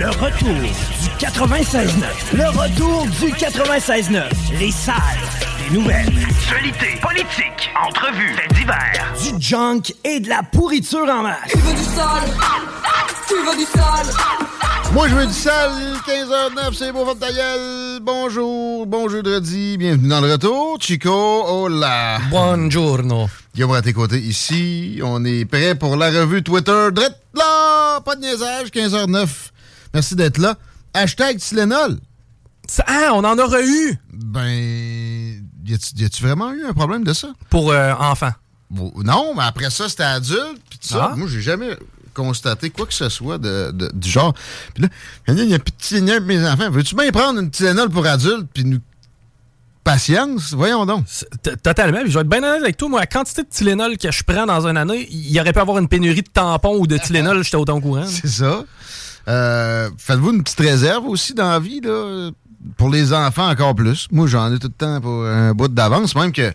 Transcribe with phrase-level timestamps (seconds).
[0.00, 1.84] le retour du 96.9.
[2.32, 4.22] Le retour du 96.9.
[4.58, 4.96] Les salles
[5.58, 6.08] des nouvelles.
[6.26, 9.12] Actualité, politique, entrevues, faits divers.
[9.22, 11.50] Du junk et de la pourriture en masse.
[11.50, 12.30] Tu veux du sale?
[13.28, 14.06] Tu veux du sale?
[14.94, 15.70] Moi, je veux du sale.
[16.08, 18.00] 15h09, c'est beau, votre gueule.
[18.00, 19.76] Bonjour, bon jeudi.
[19.76, 20.78] Bienvenue dans le retour.
[20.80, 22.20] Chico, hola.
[22.30, 23.28] Buongiorno.
[23.54, 24.98] Guillaume à tes côtés ici.
[25.04, 26.88] On est prêt pour la revue Twitter.
[26.90, 28.00] Drette là!
[28.00, 29.28] Pas de niaisage, 15h09.
[29.94, 30.56] Merci d'être là.
[30.94, 31.98] Hashtag Tylenol.
[32.86, 33.98] Ah, on en aurait eu.
[34.12, 34.46] Ben,
[35.66, 37.28] y a-tu y a-tu vraiment eu un problème de ça?
[37.48, 38.32] Pour euh, enfants.
[38.70, 40.60] Bon, non, mais après ça, c'était adulte.
[40.68, 41.16] Puis tout ça, Ah.
[41.16, 41.76] moi, j'ai jamais
[42.14, 44.34] constaté quoi que ce soit de, de- du genre.
[44.74, 44.88] Puis là,
[45.28, 46.70] il y a petit pour mes enfants.
[46.70, 48.78] Veux-tu bien prendre une Tylenol pour adultes puis nous.
[49.82, 50.52] Patience?
[50.52, 51.06] Voyons donc.
[51.62, 52.02] Totalement.
[52.02, 52.88] Puis je vais être bien honnête avec toi.
[52.88, 55.58] Moi, la quantité de Tylenol que je prends dans une année, il y aurait pu
[55.58, 58.04] avoir une pénurie de tampons ou de Tylenol, j'étais autant au courant.
[58.06, 58.62] C'est ça.
[59.30, 62.30] Euh, Faites-vous une petite réserve aussi dans la vie, là,
[62.76, 64.08] pour les enfants encore plus.
[64.10, 66.52] Moi, j'en ai tout le temps pour un bout d'avance, même que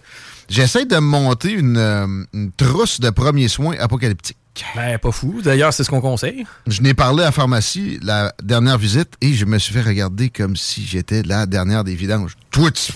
[0.49, 4.37] j'essaie de me monter une, euh, une trousse de premiers soins apocalyptiques.
[4.75, 5.41] Ben, pas fou.
[5.43, 6.45] D'ailleurs, c'est ce qu'on conseille.
[6.67, 10.29] Je n'ai parlé à la pharmacie la dernière visite et je me suis fait regarder
[10.29, 12.37] comme si j'étais la dernière des vidanges.
[12.51, 12.93] Toi, tu,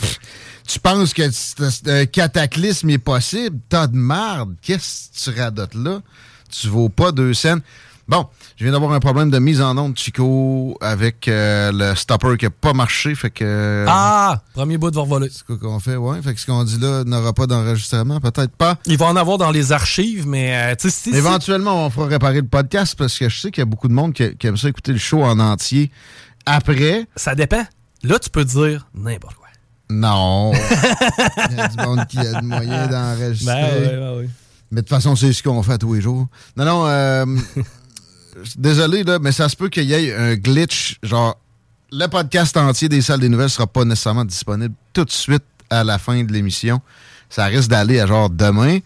[0.66, 1.24] tu penses que
[1.90, 3.58] un cataclysme est possible?
[3.68, 4.56] T'as de merde.
[4.62, 6.00] Qu'est-ce que tu radotes là?
[6.50, 7.62] Tu vaux pas deux scènes.
[8.10, 8.26] Bon,
[8.58, 12.46] je viens d'avoir un problème de mise en onde, Chico, avec euh, le stopper qui
[12.46, 13.14] n'a pas marché.
[13.14, 13.86] Fait que.
[13.88, 14.42] Ah!
[14.56, 15.30] Premier bout de voler.
[15.32, 15.96] C'est quoi qu'on fait?
[15.96, 16.20] Ouais.
[16.24, 18.20] Fait que ce qu'on dit là n'aura pas d'enregistrement.
[18.20, 18.78] Peut-être pas.
[18.88, 22.08] Il va en avoir dans les archives, mais euh, tu sais, si- Éventuellement, on fera
[22.08, 24.48] réparer le podcast parce que je sais qu'il y a beaucoup de monde qui, qui
[24.48, 25.92] aime ça écouter le show en entier.
[26.48, 27.64] Après, ça dépend.
[28.02, 29.48] Là, tu peux dire n'importe quoi.
[29.92, 30.52] non.
[31.52, 33.54] Il y a du monde qui a de moyens d'enregistrer.
[33.54, 34.30] Ben, ouais, ouais.
[34.72, 36.28] Mais de toute façon, c'est ce qu'on fait tous les jours.
[36.56, 37.26] Non, non, euh,
[38.58, 40.98] désolé, là, mais ça se peut qu'il y ait un glitch.
[41.04, 41.38] Genre,
[41.92, 45.84] le podcast entier des salles des nouvelles sera pas nécessairement disponible tout de suite à
[45.84, 46.82] la fin de l'émission.
[47.30, 48.80] Ça risque d'aller à genre demain.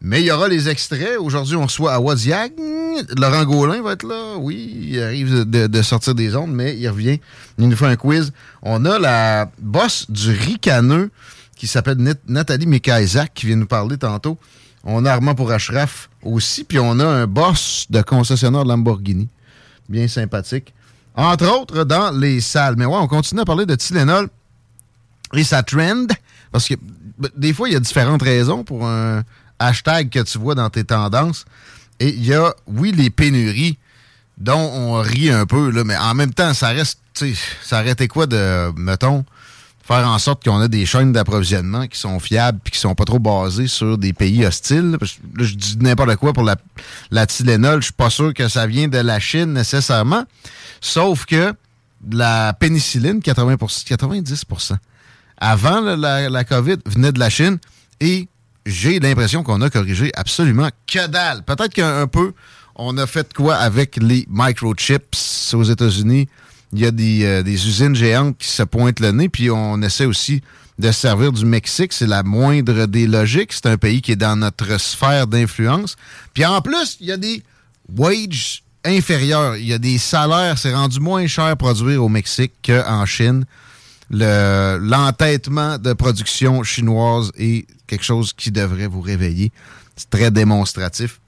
[0.00, 1.18] Mais il y aura les extraits.
[1.18, 2.52] Aujourd'hui, on reçoit à Wadiag.
[3.16, 4.36] Laurent Gaulin va être là.
[4.38, 7.18] Oui, il arrive de, sortir des ondes, mais il revient.
[7.58, 8.32] Il nous fait un quiz.
[8.62, 11.10] On a la boss du ricaneux
[11.56, 14.38] qui s'appelle Nat- Nathalie Mekaisak qui vient nous parler tantôt.
[14.84, 16.64] On a Armand pour Ashraf aussi.
[16.64, 19.28] Puis on a un boss de concessionnaire Lamborghini.
[19.88, 20.72] Bien sympathique.
[21.14, 22.76] Entre autres, dans les salles.
[22.76, 24.28] Mais ouais, on continue à parler de Tylenol
[25.34, 26.06] et sa trend.
[26.52, 26.74] Parce que
[27.36, 29.22] des fois, il y a différentes raisons pour un
[29.58, 31.44] hashtag que tu vois dans tes tendances.
[32.00, 33.76] Et il y a, oui, les pénuries
[34.38, 37.00] dont on rit un peu, mais en même temps, ça reste,
[37.62, 39.24] ça arrêtait quoi de, mettons,
[39.88, 43.06] faire en sorte qu'on a des chaînes d'approvisionnement qui sont fiables puis qui sont pas
[43.06, 44.90] trop basées sur des pays hostiles.
[44.90, 44.98] Là,
[45.38, 46.56] je dis n'importe quoi pour la,
[47.10, 47.80] la Tylenol.
[47.80, 50.24] Je suis pas sûr que ça vient de la Chine nécessairement.
[50.82, 51.54] Sauf que
[52.12, 54.76] la pénicilline, 80 90%
[55.38, 57.58] avant là, la, la COVID, venait de la Chine
[58.00, 58.28] et
[58.66, 61.44] j'ai l'impression qu'on a corrigé absolument que dalle.
[61.44, 62.34] Peut-être qu'un un peu,
[62.76, 66.28] on a fait quoi avec les microchips aux États-Unis?
[66.72, 69.80] Il y a des, euh, des usines géantes qui se pointent le nez, puis on
[69.82, 70.42] essaie aussi
[70.78, 71.92] de se servir du Mexique.
[71.92, 73.52] C'est la moindre des logiques.
[73.52, 75.96] C'est un pays qui est dans notre sphère d'influence.
[76.34, 77.42] Puis en plus, il y a des
[77.92, 79.56] wages inférieurs.
[79.56, 80.56] Il y a des salaires.
[80.58, 83.44] C'est rendu moins cher à produire au Mexique qu'en Chine
[84.10, 89.52] le- l'entêtement de production chinoise est quelque chose qui devrait vous réveiller.
[89.96, 91.20] C'est très démonstratif.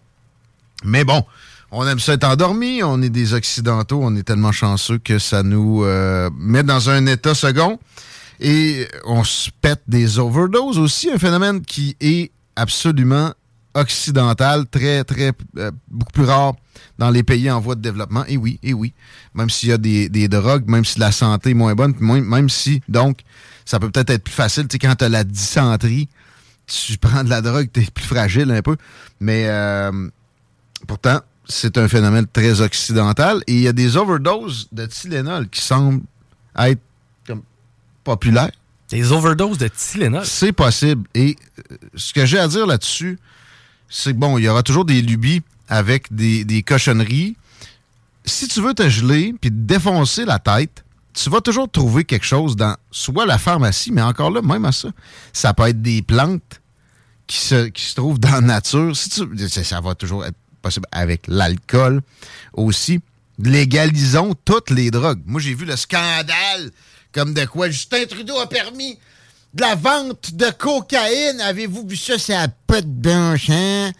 [0.84, 1.24] Mais bon,
[1.72, 5.42] on aime ça être endormi, on est des Occidentaux, on est tellement chanceux que ça
[5.42, 7.78] nous euh, met dans un état second.
[8.40, 13.34] Et on se pète des overdoses aussi, un phénomène qui est absolument
[13.74, 16.54] occidentale, très, très, euh, beaucoup plus rare
[16.98, 18.24] dans les pays en voie de développement.
[18.26, 18.94] Et oui, et oui.
[19.34, 22.48] Même s'il y a des, des, drogues, même si la santé est moins bonne, même
[22.48, 23.20] si, donc,
[23.64, 24.66] ça peut peut-être être plus facile.
[24.66, 26.08] Tu sais, quand tu as la dysenterie,
[26.66, 28.76] tu prends de la drogue, tu es plus fragile un peu.
[29.20, 30.08] Mais euh,
[30.86, 31.20] pourtant,
[31.50, 33.42] c'est un phénomène très occidental.
[33.46, 36.02] Et il y a des overdoses de Tylenol qui semblent
[36.56, 36.80] être
[37.26, 37.42] comme,
[38.04, 38.52] populaires.
[38.88, 40.24] Des overdoses de Tylenol?
[40.24, 41.06] C'est possible.
[41.14, 43.18] Et euh, ce que j'ai à dire là-dessus,
[43.88, 47.36] c'est bon, il y aura toujours des lubies avec des, des cochonneries.
[48.24, 52.26] Si tu veux te geler puis te défoncer la tête, tu vas toujours trouver quelque
[52.26, 54.88] chose dans soit la pharmacie, mais encore là, même à ça,
[55.32, 56.60] ça peut être des plantes
[57.26, 58.96] qui se, qui se trouvent dans la nature.
[58.96, 62.02] Si tu, ça va toujours être possible avec l'alcool
[62.52, 63.00] aussi.
[63.38, 65.22] Légalisons toutes les drogues.
[65.24, 66.70] Moi, j'ai vu le scandale
[67.12, 68.98] comme de quoi Justin Trudeau a permis
[69.54, 71.40] de la vente de cocaïne.
[71.40, 72.18] Avez-vous vu ça?
[72.18, 73.90] C'est à peu de hein?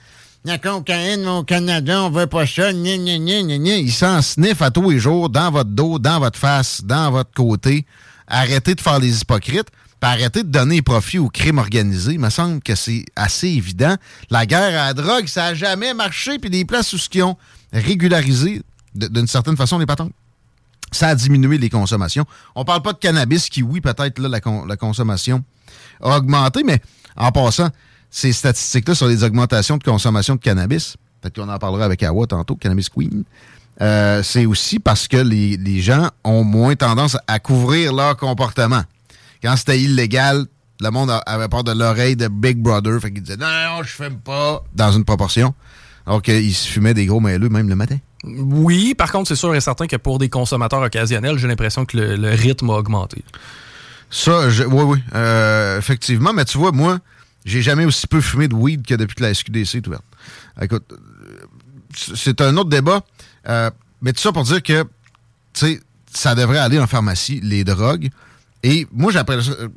[0.45, 2.73] La cocaïne au Canada, on veut pas ça.
[2.73, 6.83] Gna, gna, Il s'en sniffe à tous les jours, dans votre dos, dans votre face,
[6.83, 7.85] dans votre côté.
[8.27, 9.69] Arrêtez de faire les hypocrites,
[10.00, 12.12] puis arrêtez de donner profit au crime organisé.
[12.14, 13.97] Il me semble que c'est assez évident.
[14.31, 17.23] La guerre à la drogue, ça n'a jamais marché, puis des places où ce qui
[17.23, 17.37] ont
[17.73, 18.62] régularisé,
[18.94, 20.12] d'une certaine façon, les patentes
[20.93, 22.25] ça a diminué les consommations.
[22.55, 25.44] On parle pas de cannabis qui, oui, peut-être là, la, consommation
[26.03, 26.81] a augmenté, mais
[27.17, 27.69] en passant,
[28.11, 32.26] ces statistiques-là sur les augmentations de consommation de cannabis, peut-être qu'on en parlera avec Awa
[32.26, 33.25] tantôt, Cannabis Queen,
[33.81, 38.82] euh, c'est aussi parce que les, gens ont moins tendance à couvrir leur comportement.
[39.43, 40.47] Quand c'était illégal,
[40.81, 43.91] le monde avait peur de l'oreille de Big Brother, fait qu'ils disaient non, non, je
[43.91, 45.55] fume pas, dans une proportion.
[46.07, 47.99] Alors qu'ils se fumaient des gros mailleux même le matin.
[48.25, 51.97] Oui, par contre, c'est sûr et certain que pour des consommateurs occasionnels, j'ai l'impression que
[51.97, 53.25] le, rythme a augmenté.
[54.11, 56.33] Ça, oui, oui, euh, effectivement.
[56.33, 56.99] Mais tu vois, moi,
[57.45, 60.05] j'ai jamais aussi peu fumé de weed que depuis que la SQDC est ouverte.
[60.61, 60.85] Écoute,
[61.95, 63.03] c'est un autre débat.
[63.49, 63.71] Euh,
[64.03, 64.89] mais tout ça pour dire que, tu
[65.55, 65.81] sais,
[66.13, 68.11] ça devrait aller en pharmacie, les drogues.
[68.62, 69.69] Et moi, j'appelle ça, euh,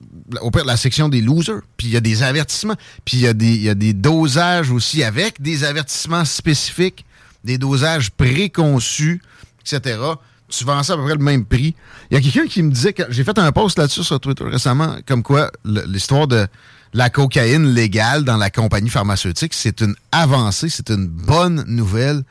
[0.41, 1.62] au pire, la section des losers.
[1.77, 2.75] Puis il y a des avertissements.
[3.06, 7.06] Puis il y, y, a des dosages aussi avec des avertissements spécifiques
[7.44, 9.21] des dosages préconçus,
[9.62, 10.00] etc.
[10.47, 11.75] Tu vends ça à peu près le même prix.
[12.09, 14.44] Il y a quelqu'un qui me disait que j'ai fait un post là-dessus sur Twitter
[14.44, 16.47] récemment, comme quoi l'histoire de
[16.94, 22.24] la cocaïne légale dans la compagnie pharmaceutique, c'est une avancée, c'est une bonne nouvelle.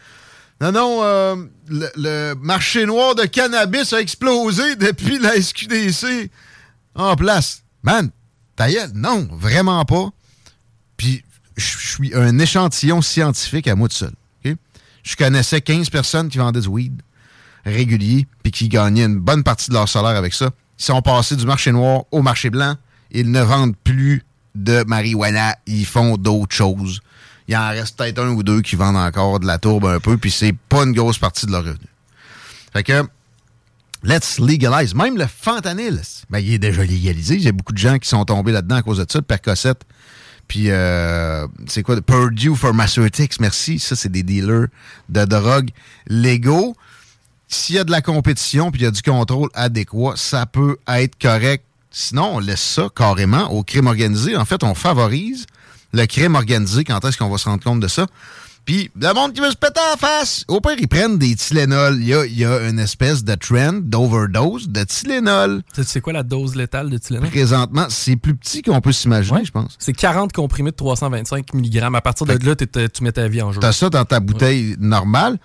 [0.63, 1.37] Non, non, euh,
[1.69, 6.31] le, marché noir de cannabis a explosé depuis la SQDC
[6.95, 7.63] en place.
[7.83, 8.11] Man,
[8.57, 10.11] ta non, vraiment pas.
[10.97, 11.25] Puis,
[11.57, 14.13] je suis un échantillon scientifique à moi tout seul
[15.03, 17.03] je connaissais 15 personnes qui vendaient du weed
[17.65, 20.51] régulier puis qui gagnaient une bonne partie de leur salaire avec ça.
[20.79, 22.77] Ils sont passés du marché noir au marché blanc.
[23.11, 24.25] Ils ne vendent plus
[24.55, 25.57] de marijuana.
[25.67, 27.01] Ils font d'autres choses.
[27.53, 30.17] Il en reste peut-être un ou deux qui vendent encore de la tourbe un peu,
[30.17, 31.87] puis c'est pas une grosse partie de leur revenu.
[32.73, 33.05] Fait que,
[34.03, 34.95] let's legalize.
[34.95, 36.01] Même le fentanyl,
[36.31, 37.35] ben, il est déjà légalisé.
[37.35, 39.25] Il y a beaucoup de gens qui sont tombés là-dedans à cause de ça, de
[39.25, 39.85] percocette
[40.49, 42.01] puis, euh, c'est quoi?
[42.03, 43.79] Purdue Pharmaceutics, merci.
[43.79, 44.67] Ça, c'est des dealers
[45.09, 45.71] de drogue
[46.07, 46.77] légaux.
[47.49, 50.77] S'il y a de la compétition puis il y a du contrôle adéquat, ça peut
[50.89, 51.65] être correct.
[51.91, 54.37] Sinon, on laisse ça carrément au crime organisé.
[54.37, 55.47] En fait, on favorise
[55.93, 56.85] le crime organisé.
[56.85, 58.07] Quand est-ce qu'on va se rendre compte de ça?
[58.65, 61.97] Puis, le monde qui veut se péter en face, au pire, ils prennent des Tylenol.
[62.01, 65.63] Il y a, il y a une espèce de trend d'overdose de Tylenol.
[65.85, 67.29] C'est quoi la dose létale de Tylenol?
[67.29, 69.77] Présentement, c'est plus petit qu'on peut s'imaginer, je pense.
[69.81, 71.79] C'est 40 comprimés de 325 mg.
[71.93, 73.59] À partir de là, tu mets ta vie en jeu.
[73.59, 75.39] T'as ça dans ta bouteille normale.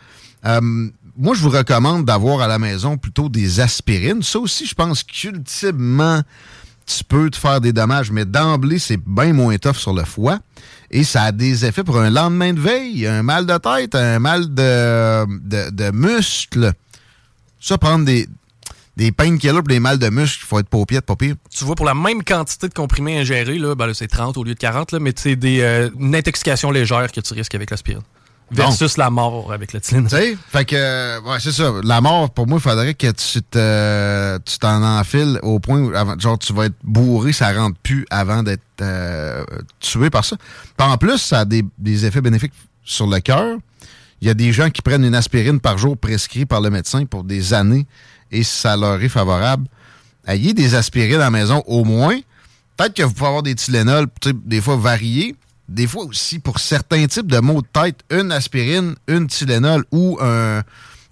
[0.46, 4.22] Euh, moi, je vous recommande d'avoir à la maison plutôt des aspirines.
[4.22, 6.22] Ça aussi, je pense qu'ultimement,
[6.88, 10.40] tu peux te faire des dommages, mais d'emblée, c'est bien moins tough sur le foie.
[10.90, 14.20] Et ça a des effets pour un lendemain de veille, un mal de tête, un
[14.20, 15.26] mal de,
[15.70, 16.72] de.
[17.60, 18.28] Ça, prendre des,
[18.96, 21.36] des painkillers pour des mal de muscles, il faut être paupiette, pas pire.
[21.52, 24.54] Tu vois, pour la même quantité de comprimés ingérés, là, ben c'est 30 au lieu
[24.54, 28.04] de 40, là, mais c'est des, euh, une intoxication légère que tu risques avec l'aspirine
[28.52, 30.10] versus la mort avec la Tylenol.
[30.10, 31.74] Tu fait que, ouais, c'est ça.
[31.84, 36.40] La mort, pour moi, il faudrait que tu tu t'en enfiles au point où, genre,
[36.40, 39.44] tu vas être bourré, ça rentre plus avant d'être euh,
[39.80, 40.38] tué par ça.
[40.80, 43.58] En plus, ça a des, effets bénéfiques sur le cœur.
[44.22, 47.06] Il y a des gens qui prennent une aspirine par jour prescrite par le médecin
[47.06, 47.86] pour des années
[48.32, 49.68] et ça leur est favorable.
[50.26, 52.18] Ayez des aspirines à la maison au moins.
[52.76, 54.08] Peut-être que vous pouvez avoir des Tylenol,
[54.46, 55.36] des fois variés,
[55.70, 60.18] des fois aussi, pour certains types de maux de tête, une aspirine, une Tylenol ou
[60.22, 60.64] un,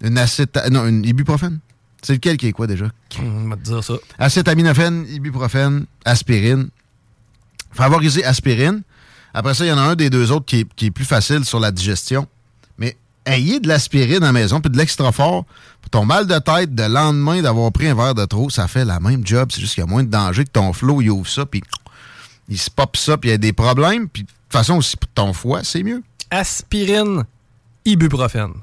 [0.02, 0.70] une acéta...
[0.70, 1.58] non, une ibuprofène.
[2.02, 2.86] C'est lequel qui est quoi déjà?
[3.20, 3.94] On va te dire ça.
[4.18, 6.68] Acétaminophène, ibuprofène, aspirine.
[7.72, 8.82] Favoriser aspirine.
[9.34, 11.60] Après ça, il y en a un des deux autres qui est, plus facile sur
[11.60, 12.26] la digestion.
[12.78, 12.96] Mais
[13.26, 15.44] ayez de l'aspirine à la maison, puis de l'extra fort,
[15.82, 18.84] pour ton mal de tête, de lendemain d'avoir pris un verre de trop, ça fait
[18.84, 19.50] la même job.
[19.52, 21.62] C'est juste qu'il y a moins de danger que ton flot, il ouvre ça, puis
[22.48, 24.08] il se pop ça, puis il y a des problèmes.
[24.08, 26.02] Puis de toute façon, aussi pour ton foie, c'est mieux.
[26.30, 27.24] Aspirine,
[27.84, 28.54] ibuprofène.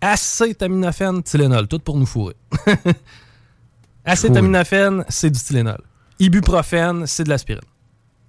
[0.00, 2.34] Acétaminophène, Tylenol, tout pour nous fourrer.
[4.04, 5.80] Acétaminophène, c'est du Tylenol.
[6.18, 7.62] Ibuprofène, c'est de l'aspirine.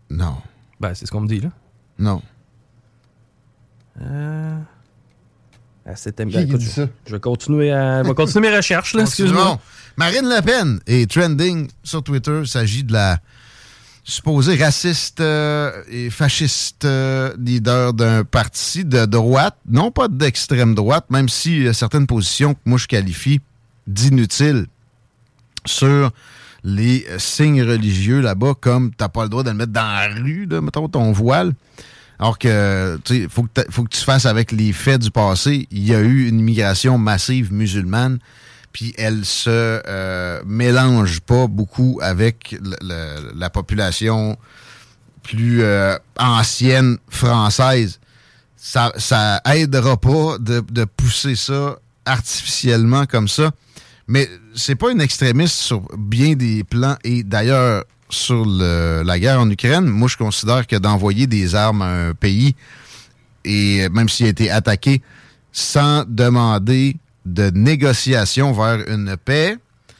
[0.09, 0.37] Non.
[0.79, 1.49] Ben, c'est ce qu'on me dit, là.
[1.97, 2.21] Non.
[4.01, 4.59] Euh...
[5.85, 6.59] Acétaminophène.
[6.59, 8.03] Je, je vais continuer, à...
[8.03, 9.59] vais continuer mes recherches, là, excuse-moi.
[9.97, 12.41] Marine Le Pen est trending sur Twitter.
[12.41, 13.19] Il s'agit de la
[14.03, 21.05] supposée raciste euh, et fasciste euh, leader d'un parti de droite, non pas d'extrême droite,
[21.09, 23.39] même si certaines positions que moi je qualifie
[23.87, 24.67] d'inutiles
[25.65, 26.11] sur
[26.63, 30.45] les signes religieux là-bas, comme t'as pas le droit de le mettre dans la rue,
[30.45, 31.53] là, mettons ton voile.
[32.19, 35.67] Alors que, tu faut que, faut que tu fasses avec les faits du passé.
[35.71, 38.19] Il y a eu une immigration massive musulmane,
[38.73, 39.49] puis elle se
[39.87, 44.37] euh, mélange pas beaucoup avec la population
[45.21, 47.99] plus euh, ancienne française.
[48.57, 53.51] Ça, ça aidera pas de, de pousser ça artificiellement comme ça.
[54.07, 56.97] Mais c'est pas une extrémiste sur bien des plans.
[57.03, 62.07] Et d'ailleurs, sur la guerre en Ukraine, moi, je considère que d'envoyer des armes à
[62.07, 62.55] un pays,
[63.45, 65.01] et même s'il a été attaqué,
[65.51, 69.57] sans demander de négociation vers une paix,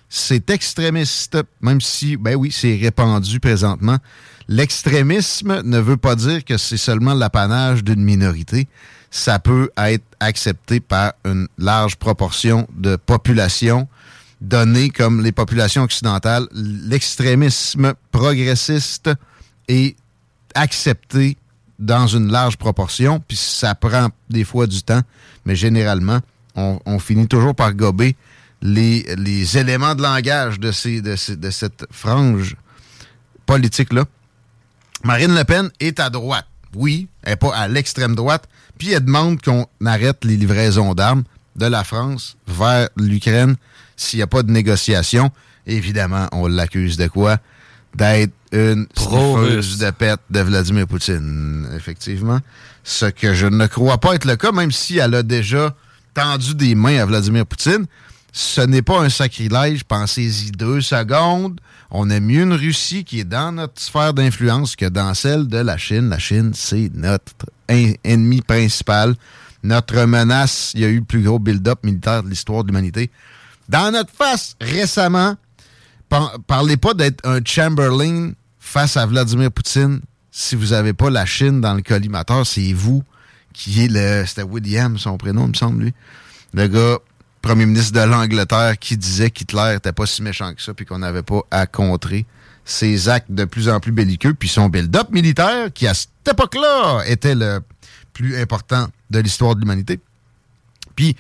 [0.09, 3.97] c'est extrémiste, même si, ben oui, c'est répandu présentement.
[4.47, 8.67] L'extrémisme ne veut pas dire que c'est seulement l'apanage d'une minorité
[9.13, 13.87] ça peut être accepté par une large proportion de population
[14.41, 16.47] donnée comme les populations occidentales.
[16.51, 19.11] L'extrémisme progressiste
[19.67, 19.95] est
[20.55, 21.37] accepté
[21.77, 25.01] dans une large proportion, puis ça prend des fois du temps,
[25.45, 26.19] mais généralement,
[26.55, 28.15] on, finit toujours par gober
[28.61, 32.55] les, les éléments de langage de, ces, de, de cette frange
[33.45, 34.05] politique-là.
[35.03, 36.47] Marine Le Pen est à droite.
[36.75, 41.23] Oui, elle n'est pas à l'extrême droite, puis elle demande qu'on arrête les livraisons d'armes
[41.55, 43.55] de la France vers l'Ukraine
[43.95, 45.31] s'il n'y a pas de négociation.
[45.67, 47.37] Évidemment, on l'accuse de quoi?
[47.95, 52.39] D'être une snifferuse de pète de Vladimir Poutine, effectivement.
[52.83, 55.75] Ce que je ne crois pas être le cas, même si elle a déjà
[56.13, 57.85] tendu des mains à Vladimir Poutine.
[58.31, 61.59] Ce n'est pas un sacrilège, pensez-y deux secondes.
[61.91, 65.57] On a mieux une Russie qui est dans notre sphère d'influence que dans celle de
[65.57, 66.09] la Chine.
[66.09, 67.31] La Chine, c'est notre
[67.67, 69.15] ennemi principal.
[69.61, 73.11] Notre menace, il y a eu le plus gros build-up militaire de l'histoire de l'humanité.
[73.69, 75.35] Dans notre face, récemment,
[76.47, 80.01] parlez pas d'être un Chamberlain face à Vladimir Poutine
[80.31, 82.45] si vous n'avez pas la Chine dans le collimateur.
[82.47, 83.03] C'est vous
[83.53, 84.25] qui est le...
[84.25, 85.93] C'était William, son prénom, il me semble, lui.
[86.53, 86.97] Le gars
[87.43, 90.99] premier ministre de l'Angleterre qui disait qu'Hitler n'était pas si méchant que ça, puis qu'on
[90.99, 92.25] n'avait pas à contrer
[92.65, 97.03] ses actes de plus en plus belliqueux, puis son build-up militaire, qui à cette époque-là
[97.05, 97.59] était le
[98.13, 99.99] plus important de l'histoire de l'humanité.
[100.95, 101.17] Puis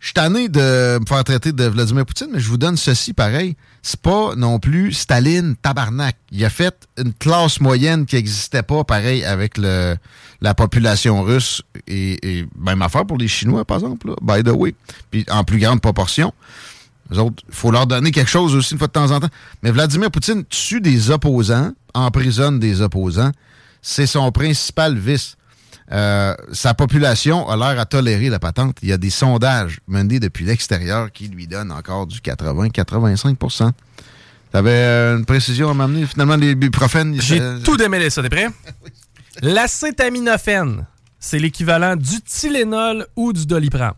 [0.00, 3.12] je suis tanné de me faire traiter de Vladimir Poutine, mais je vous donne ceci
[3.12, 3.54] pareil.
[3.82, 6.16] C'est pas non plus Staline tabarnak.
[6.32, 9.96] Il a fait une classe moyenne qui n'existait pas, pareil, avec le,
[10.40, 14.74] la population russe et, même affaire pour les Chinois, par exemple, by the way.
[15.10, 16.32] Puis en plus grande proportion.
[17.10, 19.28] Les autres, faut leur donner quelque chose aussi une fois de temps en temps.
[19.62, 23.32] Mais Vladimir Poutine tue des opposants, emprisonne des opposants.
[23.82, 25.36] C'est son principal vice.
[25.92, 28.76] Euh, sa population a l'air à tolérer la patente.
[28.82, 33.72] Il y a des sondages menés depuis l'extérieur qui lui donnent encore du 80-85%
[34.52, 36.06] T'avais euh, une précision à m'amener?
[36.06, 36.56] Finalement, les.
[37.20, 38.48] J'ai tout démêlé ça, t'es prêt?
[39.42, 40.86] L'acétaminophène,
[41.20, 43.94] c'est l'équivalent du Tylenol ou du Doliprane.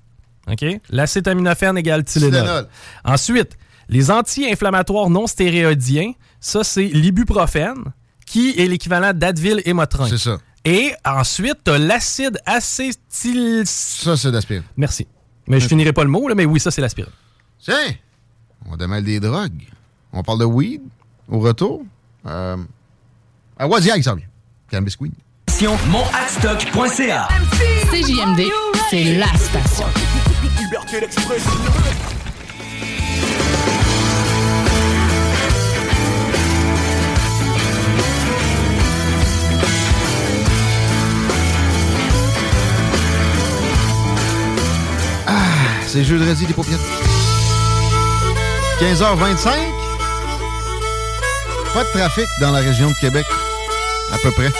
[0.50, 0.64] OK?
[0.90, 2.68] L'acétaminophène égale Tylenol.
[3.04, 3.56] Ensuite,
[3.88, 7.84] les anti-inflammatoires non stéroïdiens, ça, c'est l'ibuprofène,
[8.26, 10.08] qui est l'équivalent d'Advil et Motrin.
[10.08, 10.38] C'est ça.
[10.64, 13.62] Et ensuite, tu as l'acide acétyl...
[13.66, 14.62] Ça, c'est l'aspirine.
[14.76, 15.06] Merci.
[15.48, 17.12] Mais je finirai pas le mot, là, mais oui, ça, c'est l'aspirine.
[17.58, 17.94] Tiens,
[18.70, 19.66] on démêle des drogues.
[20.12, 20.82] On parle de weed
[21.28, 21.84] au retour.
[22.26, 22.56] Euh,
[23.58, 24.26] à Wazia, il s'en vient.
[24.70, 25.12] Cannabis Queen.
[25.62, 27.28] Monadstock.ca
[27.90, 28.50] CJMD,
[28.90, 29.86] c'est la station.
[45.92, 46.78] C'est jeudi, les paupières.
[48.80, 49.50] 15h25.
[51.74, 53.26] Pas de trafic dans la région de Québec.
[54.10, 54.50] À peu près.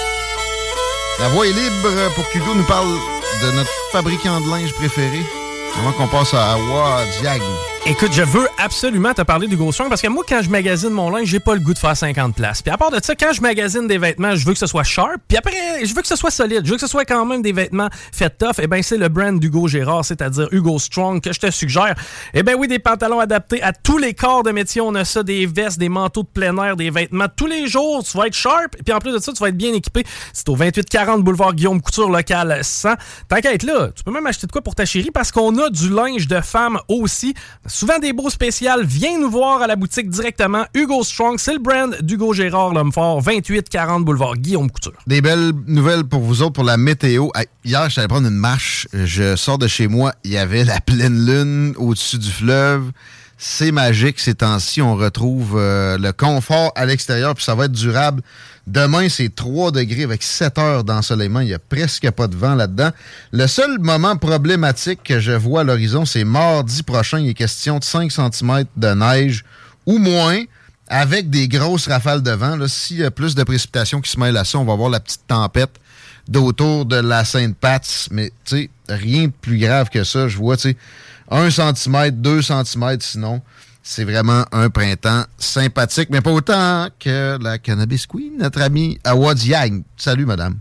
[1.20, 2.98] La voix est libre pour qu'Hugo nous parle
[3.42, 5.24] de notre fabricant de linge préféré.
[5.78, 7.00] Avant qu'on passe à Awa.
[7.84, 10.90] Écoute, je veux absolument te parler du Ghost Strong parce que moi, quand je magasine
[10.90, 12.62] mon linge, j'ai pas le goût de faire 50 places.
[12.62, 14.84] Puis à part de ça, quand je magasine des vêtements, je veux que ce soit
[14.84, 15.16] sharp.
[15.26, 16.60] Puis après, je veux que ce soit solide.
[16.64, 18.60] Je veux que ce soit quand même des vêtements faits tough.
[18.60, 21.96] Et eh ben c'est le brand d'Hugo Gérard, c'est-à-dire Hugo Strong, que je te suggère.
[22.34, 24.80] Eh ben oui, des pantalons adaptés à tous les corps de métier.
[24.80, 28.04] On a ça, des vestes, des manteaux de plein air, des vêtements tous les jours.
[28.04, 28.76] Tu vas être sharp.
[28.78, 30.04] Et puis en plus de ça, tu vas être bien équipé.
[30.32, 32.90] C'est au 2840 boulevard Guillaume Couture, local 100.
[33.28, 35.58] Tant qu'à être là, tu peux même acheter de quoi pour ta chérie parce qu'on
[35.58, 37.34] a du linge de femme aussi.
[37.72, 40.66] Souvent des beaux spéciaux viens nous voir à la boutique directement.
[40.74, 44.92] Hugo Strong, c'est le brand d'Hugo Gérard L'Homme Fort, 2840 boulevard Guillaume Couture.
[45.06, 47.30] Des belles nouvelles pour vous autres pour la météo.
[47.64, 48.86] Hier, je prendre une marche.
[48.92, 52.92] Je sors de chez moi, il y avait la pleine lune au-dessus du fleuve.
[53.38, 54.82] C'est magique ces temps-ci.
[54.82, 58.22] On retrouve euh, le confort à l'extérieur, puis ça va être durable
[58.66, 61.40] Demain, c'est 3 degrés avec 7 heures d'ensoleillement.
[61.40, 62.90] Il n'y a presque pas de vent là-dedans.
[63.32, 67.18] Le seul moment problématique que je vois à l'horizon, c'est mardi prochain.
[67.18, 69.44] Il est question de 5 cm de neige
[69.86, 70.42] ou moins
[70.86, 72.56] avec des grosses rafales de vent.
[72.68, 75.00] S'il y a plus de précipitations qui se mêlent à ça, on va voir la
[75.00, 75.72] petite tempête
[76.28, 78.08] d'autour de la Sainte-Pat's.
[78.12, 78.30] Mais,
[78.88, 80.28] rien de plus grave que ça.
[80.28, 80.76] Je vois, tu sais,
[81.30, 83.42] 1 cm, 2 cm sinon
[83.82, 89.34] c'est vraiment un printemps sympathique, mais pas autant que la Cannabis Queen, notre amie Awa
[89.34, 89.82] Yang.
[89.96, 90.58] Salut, madame.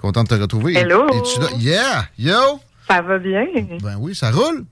[0.00, 0.74] Content de te retrouver.
[0.74, 1.06] Hello.
[1.58, 2.06] Yeah!
[2.18, 2.60] Yo!
[2.88, 3.46] Ça va bien?
[3.82, 4.64] Ben oui, ça roule.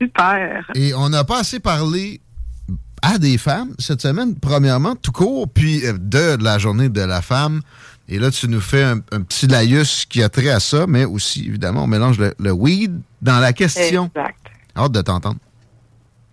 [0.00, 0.64] Super.
[0.74, 2.20] Et on n'a pas assez parlé
[3.02, 7.22] à des femmes cette semaine, premièrement, tout court, puis euh, de la journée de la
[7.22, 7.60] femme.
[8.08, 11.46] Et là, tu nous fais un, petit laïus qui a trait à ça, mais aussi,
[11.46, 14.10] évidemment, on mélange le, le weed dans la question.
[14.14, 14.36] Exact.
[14.76, 15.38] Hâte de t'entendre.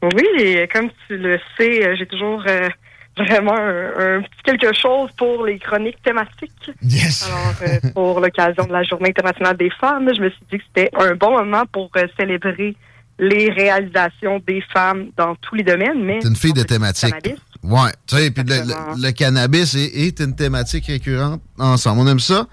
[0.02, 2.70] Oui, comme tu le sais, euh, j'ai toujours euh,
[3.18, 6.72] vraiment un, petit quelque chose pour les chroniques thématiques.
[6.82, 7.30] Yes.
[7.30, 10.64] Alors, euh, pour l'occasion de la Journée internationale des femmes, je me suis dit que
[10.68, 12.76] c'était un bon moment pour célébrer
[13.20, 16.04] les réalisations des femmes dans tous les domaines.
[16.04, 17.14] Mais c'est une fille de thématique.
[17.64, 22.02] Ouais, tu sais, puis le, cannabis est, est, une thématique récurrente ensemble.
[22.02, 22.48] On aime ça.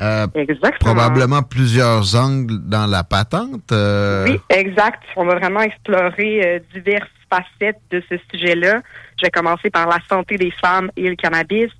[0.00, 0.26] Euh,
[0.78, 3.72] probablement plusieurs angles dans la patente.
[3.72, 4.26] Euh.
[4.28, 5.02] Oui, exact.
[5.16, 8.80] On va vraiment explorer euh, diverses facettes de ce sujet-là.
[9.18, 11.70] Je vais commencer par la santé des femmes et le cannabis.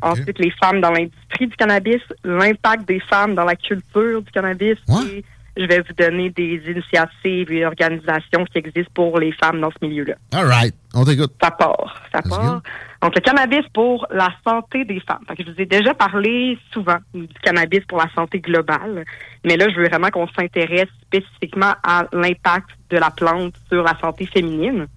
[0.00, 4.76] Ensuite, les femmes dans l'industrie du cannabis, l'impact des femmes dans la culture du cannabis.
[5.06, 5.24] Et
[5.56, 9.86] je vais vous donner des initiatives et organisations qui existent pour les femmes dans ce
[9.86, 10.14] milieu-là.
[10.32, 10.74] All right.
[10.94, 11.32] On t'écoute.
[11.42, 12.00] Ça part.
[12.12, 12.62] Ça part.
[13.00, 15.24] Donc, le cannabis pour la santé des femmes.
[15.38, 19.04] je vous ai déjà parlé souvent du cannabis pour la santé globale,
[19.44, 23.96] mais là, je veux vraiment qu'on s'intéresse spécifiquement à l'impact de la plante sur la
[24.00, 24.88] santé féminine.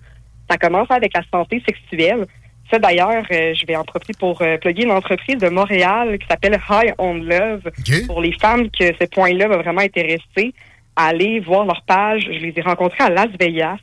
[0.50, 2.26] Ça commence avec la santé sexuelle.
[2.72, 6.26] Ça, d'ailleurs, euh, je vais en profiter pour euh, plugger une entreprise de Montréal qui
[6.28, 7.70] s'appelle High on Love.
[8.08, 10.54] Pour les femmes que ce point-là va vraiment intéresser,
[10.96, 12.24] aller voir leur page.
[12.24, 13.78] Je les ai rencontrées à Las Vegas.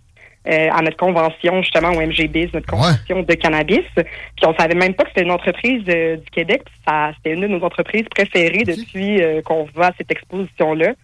[0.48, 3.84] Euh, à notre convention, justement, au MGBIS, notre convention de cannabis.
[3.94, 6.62] Puis on savait même pas que c'était une entreprise du Québec.
[6.87, 10.94] C'était une de nos entreprises préférées depuis qu'on va à cette exposition-là.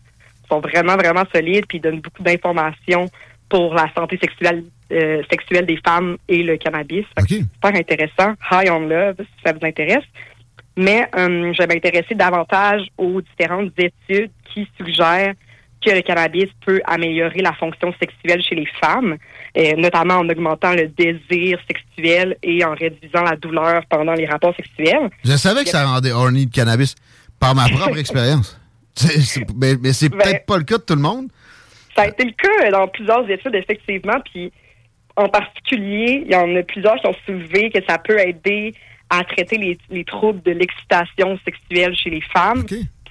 [0.44, 3.10] Ils sont vraiment, vraiment solides, puis ils donnent beaucoup d'informations
[3.48, 7.04] pour la santé sexuelle, euh, sexuelle des femmes et le cannabis.
[7.18, 7.42] Okay.
[7.54, 8.34] Super intéressant.
[8.50, 10.04] High on Love, si ça vous intéresse.
[10.76, 15.34] Mais euh, je vais m'intéresser davantage aux différentes études qui suggèrent
[15.84, 19.16] que le cannabis peut améliorer la fonction sexuelle chez les femmes,
[19.56, 24.54] euh, notamment en augmentant le désir sexuel et en réduisant la douleur pendant les rapports
[24.56, 25.10] sexuels.
[25.24, 26.94] Je savais que ça rendait horny de cannabis
[27.38, 28.58] par ma propre expérience.
[29.56, 31.28] mais, c'est ben peut-être pas le cas de tout le monde.
[31.96, 34.52] Ça a été le cas dans plusieurs études, effectivement, puis
[35.16, 38.74] en particulier, il y en a plusieurs qui ont soulevé que ça peut aider
[39.10, 42.64] à traiter les, troubles de l'excitation sexuelle chez les femmes.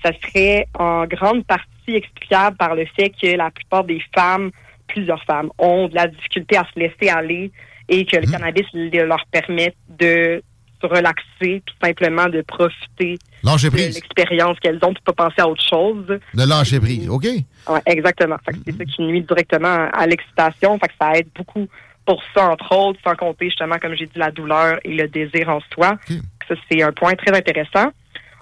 [0.04, 4.52] Ça serait en grande partie explicable par le fait que la plupart des femmes,
[4.88, 7.52] plusieurs femmes, ont de la difficulté à se laisser aller
[7.90, 8.32] et que le mhm.
[8.32, 10.42] cannabis leur permet de
[10.82, 15.64] se relaxer puis simplement de profiter de l'expérience qu'elles ont pour pas penser à autre
[15.64, 16.06] chose.
[16.34, 17.26] De lâcher prise, OK?
[17.26, 18.38] Oui, exactement.
[18.46, 20.78] c'est ça qui nuit directement à l'excitation.
[20.80, 21.68] Fait que ça aide beaucoup
[22.06, 25.50] pour ça, entre autres, sans compter justement, comme j'ai dit, la douleur et le désir
[25.50, 25.98] en soi.
[26.48, 27.92] Ça, c'est un point très intéressant.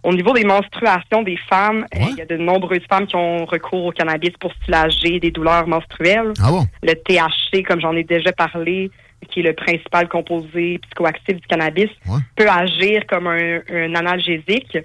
[0.04, 3.46] Au niveau des menstruations des femmes, euh, il y a de nombreuses femmes qui ont
[3.46, 6.34] recours au cannabis pour soulager des douleurs menstruelles.
[6.42, 6.66] Ah bon?
[6.82, 8.90] Le THC, comme j'en ai déjà parlé,
[9.30, 11.90] qui est le principal composé psychoactif du cannabis,
[12.36, 14.78] peut agir comme un, analgésique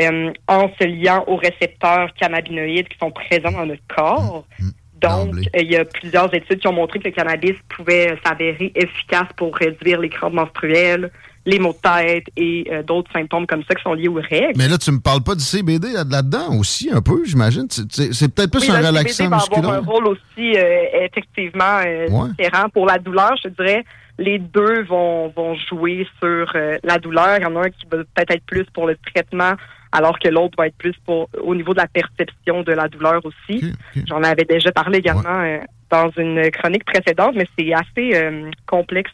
[0.00, 4.46] euh, en se liant aux récepteurs cannabinoïdes qui sont présents dans notre corps.
[4.58, 4.64] Mm.
[4.64, 4.72] Mm.
[5.02, 8.72] Donc, euh, il y a plusieurs études qui ont montré que le cannabis pouvait s'avérer
[8.74, 11.10] efficace pour réduire les crampes menstruelles,
[11.44, 14.52] les maux de tête et euh, d'autres symptômes comme ça qui sont liés aux règles.
[14.56, 17.66] Mais là, tu me parles pas du CBD là-dedans aussi, un peu, j'imagine.
[17.68, 19.40] C'est peut-être plus un relaxant musculaire.
[19.40, 22.06] CBD va avoir un rôle aussi euh, effectivement euh,
[22.38, 23.34] différent pour la douleur.
[23.42, 23.84] Je dirais,
[24.18, 26.52] les deux vont, vont jouer sur
[26.84, 27.38] la douleur.
[27.38, 29.54] Il y en a un qui va peut-être être plus pour le traitement
[29.94, 33.20] alors que l'autre va être plus pour au niveau de la perception de la douleur
[33.24, 33.72] aussi.
[34.06, 35.58] J'en avais déjà parlé également
[35.92, 39.10] dans une chronique précédente, mais c'est assez euh, complexe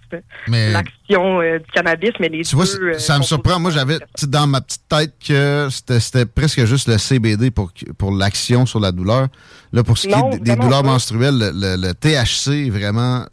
[0.46, 3.58] l'action euh, du cannabis, mais les tu vois, euh, ça me surprend.
[3.58, 8.64] Moi, j'avais dans ma petite tête que c'était presque juste le CBD pour pour l'action
[8.64, 9.26] sur la douleur.
[9.72, 13.24] Là, pour ce qui est des douleurs menstruelles, le, THC est vraiment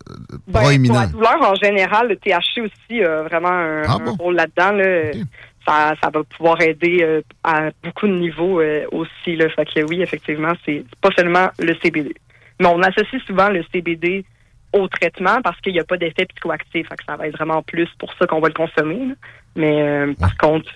[0.48, 0.94] ben, proéminent.
[0.94, 5.24] Pour la douleur en général, le THC aussi a vraiment un, ah rôle là-dedans.
[5.68, 9.36] Ça, ça, va pouvoir aider à beaucoup de niveaux aussi.
[9.36, 9.50] Là.
[9.50, 12.14] Fait que oui, effectivement, c'est pas seulement le CBD.
[12.60, 14.26] Mais on associe souvent le CBD
[14.74, 16.88] au traitement parce qu'il n'y a pas d'effet psychoactif.
[16.88, 19.14] Fait que ça va être vraiment plus pour ça qu'on va le consommer.
[19.56, 20.70] Mais euh, par contre,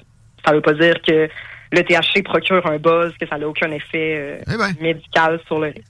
[0.45, 1.29] ça ne veut pas dire que
[1.71, 4.73] le THC procure un buzz, que ça n'a aucun effet euh, eh ben.
[4.81, 5.83] médical sur le risque.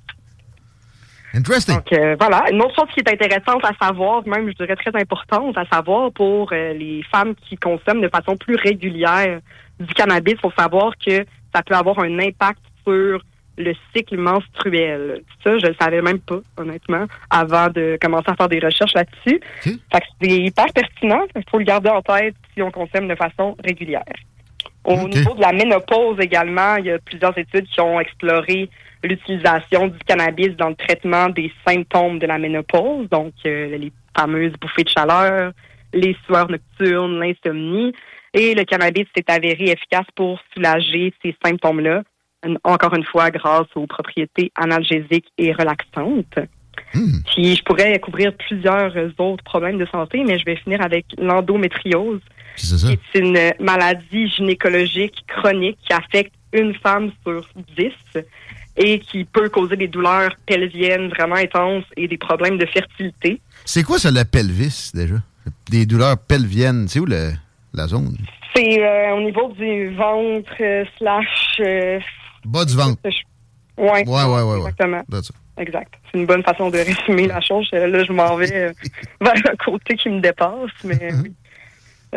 [1.33, 1.75] Interesting.
[1.75, 4.99] Donc euh, voilà, une autre chose qui est intéressante à savoir, même je dirais très
[4.99, 9.39] importante à savoir pour les femmes qui consomment de façon plus régulière
[9.79, 11.23] du cannabis, il faut savoir que
[11.53, 13.21] ça peut avoir un impact sur
[13.59, 15.21] le cycle menstruel.
[15.43, 19.39] Ça, je le savais même pas, honnêtement, avant de commencer à faire des recherches là-dessus.
[19.61, 21.25] Fait que c'est hyper pertinent.
[21.35, 24.03] Il faut le garder en tête si on consomme de façon régulière.
[24.85, 28.69] Au niveau de la ménopause également, il y a plusieurs études qui ont exploré
[29.03, 34.53] l'utilisation du cannabis dans le traitement des symptômes de la ménopause, donc euh, les fameuses
[34.59, 35.51] bouffées de chaleur,
[35.93, 37.93] les sueurs nocturnes, l'insomnie.
[38.33, 42.03] Et le cannabis s'est avéré efficace pour soulager ces symptômes-là
[42.63, 46.39] encore une fois grâce aux propriétés analgésiques et relaxantes.
[46.93, 47.19] Hmm.
[47.33, 52.21] Puis je pourrais couvrir plusieurs autres problèmes de santé, mais je vais finir avec l'endométriose,
[52.55, 57.47] qui est une maladie gynécologique chronique qui affecte une femme sur
[57.77, 57.93] dix
[58.77, 63.41] et qui peut causer des douleurs pelviennes vraiment intenses et des problèmes de fertilité.
[63.65, 65.15] C'est quoi ça, la pelvis, déjà?
[65.69, 68.17] Des douleurs pelviennes, c'est où la zone?
[68.55, 71.99] C'est euh, au niveau du ventre euh, slash euh,
[72.49, 72.99] Bas du ventre.
[73.05, 73.13] Oui.
[73.77, 74.57] Ouais, ouais.
[74.57, 75.03] Exactement.
[75.57, 75.93] Exact.
[76.11, 77.69] C'est une bonne façon de résumer la chose.
[77.71, 78.73] Là, je m'en vais euh,
[79.21, 81.33] vers un côté qui me dépasse, mais oui.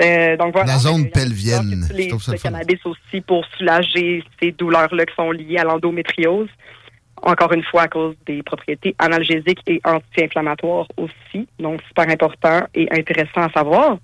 [0.02, 0.72] Euh, donc voilà.
[0.72, 1.86] La zone pelvienne.
[1.92, 6.48] Les, le cannabis aussi pour soulager ces douleurs-là qui sont liées à l'endométriose.
[7.20, 11.46] Encore une fois, à cause des propriétés analgésiques et anti-inflammatoires aussi.
[11.58, 13.98] Donc, super important et intéressant à savoir.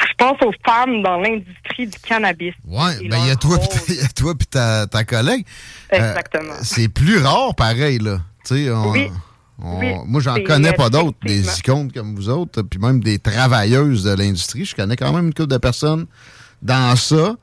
[0.00, 2.54] Je pense aux femmes dans l'industrie du cannabis.
[2.66, 5.44] Oui, ben il y a toi et ta, ta collègue.
[5.92, 6.54] Euh, Exactement.
[6.62, 8.20] c'est plus rare, pareil, là.
[8.50, 9.10] oui.
[9.58, 14.14] Moi, j'en connais pas d'autres, des icônes comme vous autres, puis même des travailleuses de
[14.14, 14.64] l'industrie.
[14.64, 16.06] Je connais quand même une couple de personnes
[16.60, 17.36] dans ça.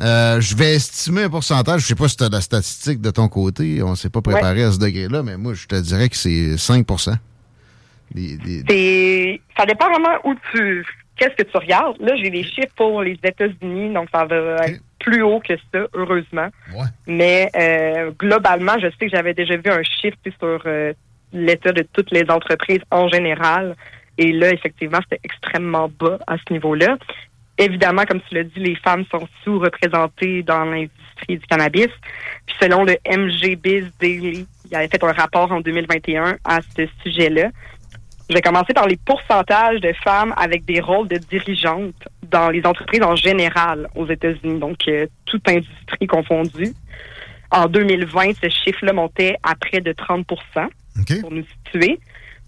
[0.00, 1.82] Euh, je vais estimer un pourcentage.
[1.82, 3.80] Je sais pas si tu as la statistique de ton côté.
[3.82, 6.98] On s'est pas préparé à ce degré-là, mais moi, je te dirais que c'est 5%
[9.56, 10.84] Ça dépend vraiment où tu
[11.16, 12.00] qu'est-ce que tu regardes?
[12.00, 15.80] Là, j'ai les chiffres pour les États-Unis, donc ça va être plus haut que ça,
[15.92, 16.48] heureusement.
[17.06, 20.92] Mais euh, globalement, je sais que j'avais déjà vu un chiffre sur euh,
[21.32, 23.76] l'état de toutes les entreprises en général.
[24.16, 26.96] Et là, effectivement, c'était extrêmement bas à ce niveau-là.
[27.58, 31.88] Évidemment, comme tu l'as dit, les femmes sont sous-représentées dans l'industrie du cannabis.
[32.46, 37.50] Puis selon le MGBiz Daily, il avait fait un rapport en 2021 à ce sujet-là.
[38.28, 42.64] Je vais commencer par les pourcentages de femmes avec des rôles de dirigeantes dans les
[42.64, 46.72] entreprises en général aux États-Unis, donc euh, toute industrie confondue.
[47.50, 50.24] En 2020, ce chiffre-là montait à près de 30%
[51.20, 52.00] pour nous situer.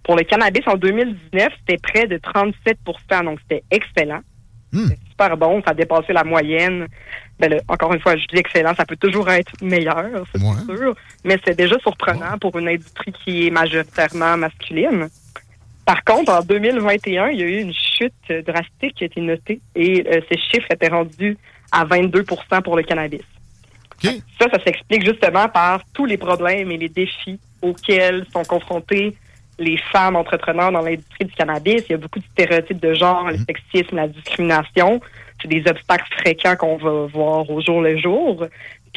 [0.03, 4.21] Pour le cannabis, en 2019, c'était près de 37% donc c'était excellent.
[4.73, 4.89] Hmm.
[5.11, 6.87] super bon, ça a dépassé la moyenne.
[7.39, 11.39] Ben encore une fois, je dis excellent, ça peut toujours être meilleur, c'est sûr, mais
[11.45, 15.09] c'est déjà surprenant pour une industrie qui est majoritairement masculine.
[15.87, 18.13] Par contre, en 2021, il y a eu une chute
[18.45, 21.39] drastique qui a été notée et euh, ces chiffres étaient rendus
[21.71, 22.25] à 22
[22.65, 23.23] pour le cannabis.
[24.03, 29.17] Ça, ça s'explique justement par tous les problèmes et les défis auxquels sont confrontés
[29.59, 31.85] les femmes entrepreneurs dans l'industrie du cannabis.
[31.89, 33.45] Il y a beaucoup de stéréotypes de genre, le mhm.
[33.47, 35.01] sexisme, la discrimination.
[35.41, 38.47] C'est des obstacles fréquents qu'on va voir au jour le jour.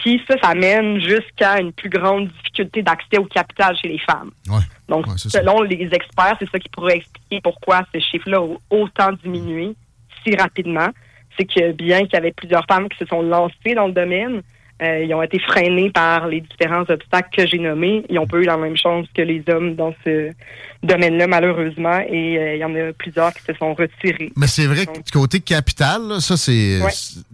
[0.01, 4.31] Puis ça, ça mène jusqu'à une plus grande difficulté d'accès au capital chez les femmes.
[4.87, 9.75] Donc, selon les experts, c'est ça qui pourrait expliquer pourquoi ce chiffre-là a autant diminué
[10.23, 10.87] si rapidement.
[11.37, 14.41] C'est que bien qu'il y avait plusieurs femmes qui se sont lancées dans le domaine,
[14.81, 18.05] Euh, ils ont été freinés par les différents obstacles que j'ai nommés.
[18.09, 20.31] Ils n'ont pas eu la même chance que les hommes dans ce
[20.83, 24.31] domaine-là, malheureusement, et euh, il y en a plusieurs qui se sont retirés.
[24.37, 26.79] Mais c'est vrai que du côté capital, ça, c'est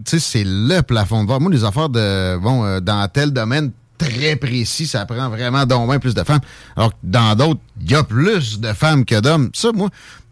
[0.03, 1.39] c'est le plafond de verre.
[1.39, 5.86] Moi, les affaires de, bon, euh, dans tel domaine très précis, ça prend vraiment d'au
[5.86, 6.41] moins plus de femmes.
[6.75, 9.51] Alors que dans d'autres, il y a plus de femmes que d'hommes.
[9.53, 9.89] Ça, moi,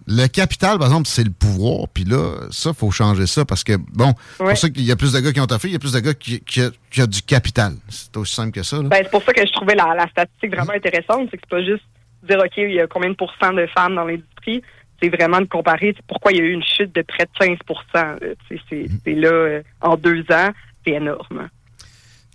[0.08, 1.88] le capital, par exemple, c'est le pouvoir.
[1.94, 4.96] Puis là, ça, faut changer ça parce que, bon, c'est pour ça qu'il y a
[4.96, 7.08] plus de gars qui ont taffé, il y a plus de gars qui, qui, ont
[7.08, 7.74] du capital.
[7.90, 8.82] C'est aussi simple que ça.
[8.82, 11.30] Ben, c'est pour ça que je trouvais la, statistique vraiment intéressante.
[11.32, 11.84] C'est que c'est pas juste
[12.24, 14.62] dire, OK, il y a combien de pourcents de femmes dans l'industrie?
[15.02, 18.36] C'est vraiment de comparer pourquoi il y a eu une chute de près de 15%
[18.70, 20.52] C'est là, euh, en deux ans,
[20.86, 21.50] c'est énorme.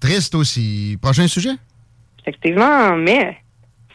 [0.00, 0.98] Triste aussi.
[1.00, 1.54] Prochain sujet?
[2.20, 3.38] Effectivement, mais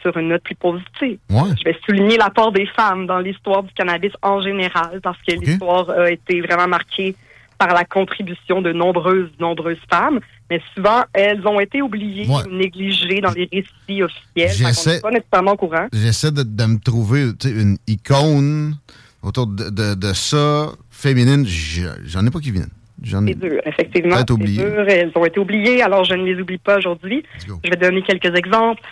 [0.04, 1.18] sur une note plus positive.
[1.30, 5.88] Je vais souligner l'apport des femmes dans l'histoire du cannabis en général, parce que l'histoire
[5.90, 7.16] a été vraiment marquée
[7.58, 13.20] par la contribution de nombreuses, nombreuses femmes, mais souvent, elles ont été oubliées ou négligées
[13.20, 14.50] dans les récits officiels.
[14.50, 15.86] J'essaie, pas nécessairement au courant.
[15.92, 18.74] J'essaie de, me trouver une icône
[19.22, 21.46] autour de, de, ça, féminine.
[21.46, 22.68] J'en ai pas qui viennent.
[23.04, 24.16] C'est dur, effectivement.
[24.16, 27.22] Elles ont été oubliées, alors je ne les oublie pas aujourd'hui.
[27.46, 28.82] Je vais donner quelques exemples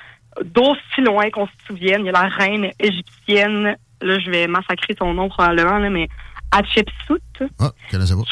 [0.43, 4.95] d'aussi loin qu'on se souvienne, il y a la reine égyptienne, là je vais massacrer
[4.99, 6.09] son nom probablement, mais
[6.53, 7.71] Hatshepsut, ah,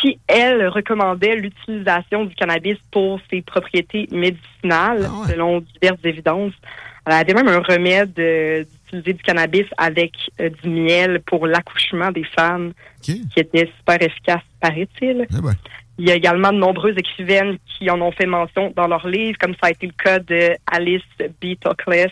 [0.00, 6.52] qui, elle, recommandait l'utilisation du cannabis pour ses propriétés médicinales, ah selon diverses évidences.
[7.06, 12.12] Elle avait même un remède euh, d'utiliser du cannabis avec euh, du miel pour l'accouchement
[12.12, 15.26] des femmes, qui était super efficace, paraît-il.
[15.30, 15.54] Eh ben.
[16.00, 19.36] Il y a également de nombreuses écrivaines qui en ont fait mention dans leurs livres,
[19.38, 21.02] comme ça a été le cas de Alice
[21.42, 21.56] B.
[21.60, 22.08] Toklas,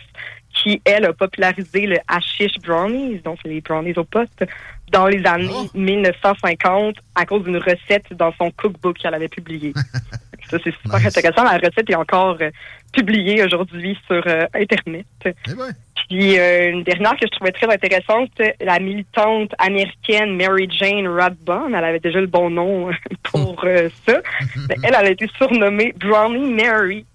[0.53, 4.45] qui, elle, a popularisé le hashish brownies, donc les brownies au poste,
[4.91, 9.73] dans les années 1950 à cause d'une recette dans son cookbook qu'elle avait publié.
[10.49, 11.43] ça, c'est super intéressant.
[11.43, 12.49] La recette est encore euh,
[12.93, 15.05] publiée aujourd'hui sur euh, Internet.
[15.25, 15.71] Eh ben.
[16.07, 21.67] Puis euh, une dernière que je trouvais très intéressante, la militante américaine Mary Jane Radbon,
[21.67, 22.89] elle avait déjà le bon nom
[23.23, 24.21] pour euh, ça.
[24.83, 27.05] elle, elle a été surnommée Brownie Mary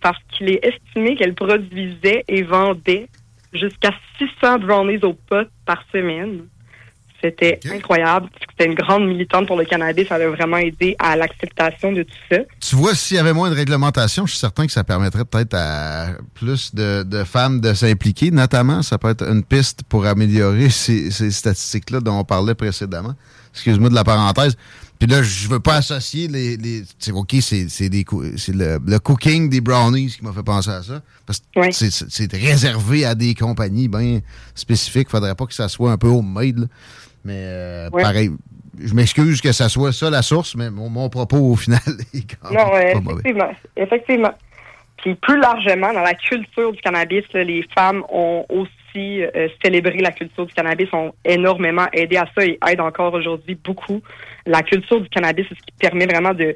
[0.00, 3.08] parce qu'il est estimé qu'elle produisait et vendait
[3.52, 6.46] jusqu'à 600 brownies au pot par semaine.
[7.22, 8.28] C'était incroyable.
[8.50, 10.08] C'était une grande militante pour le cannabis.
[10.08, 12.38] Ça a vraiment aidé à l'acceptation de tout ça.
[12.60, 15.54] Tu vois, s'il y avait moins de réglementation, je suis certain que ça permettrait peut-être
[15.54, 18.30] à plus de, femmes de s'impliquer.
[18.30, 23.14] Notamment, ça peut être une piste pour améliorer ces, statistiques-là dont on parlait précédemment.
[23.52, 24.56] Excuse-moi de la parenthèse.
[24.98, 26.58] Puis là, je veux pas associer les.
[26.58, 31.00] les c'est OK, c'est le, le, cooking des brownies qui m'a fait penser à ça.
[31.24, 34.20] Parce que c'est réservé à des compagnies bien
[34.54, 35.08] spécifiques.
[35.08, 36.68] Faudrait pas que ça soit un peu homemade.
[37.24, 38.30] Mais euh, pareil,
[38.82, 41.80] je m'excuse que ça soit ça la source, mais mon, propos au final
[42.14, 44.34] est quand même non, pas effectivement, effectivement.
[44.98, 50.12] Puis plus largement, dans la culture du cannabis, les femmes ont aussi euh, célébré la
[50.12, 54.02] culture du cannabis, ont énormément aidé à ça et aident encore aujourd'hui beaucoup.
[54.46, 56.54] La culture du cannabis, c'est ce qui permet vraiment de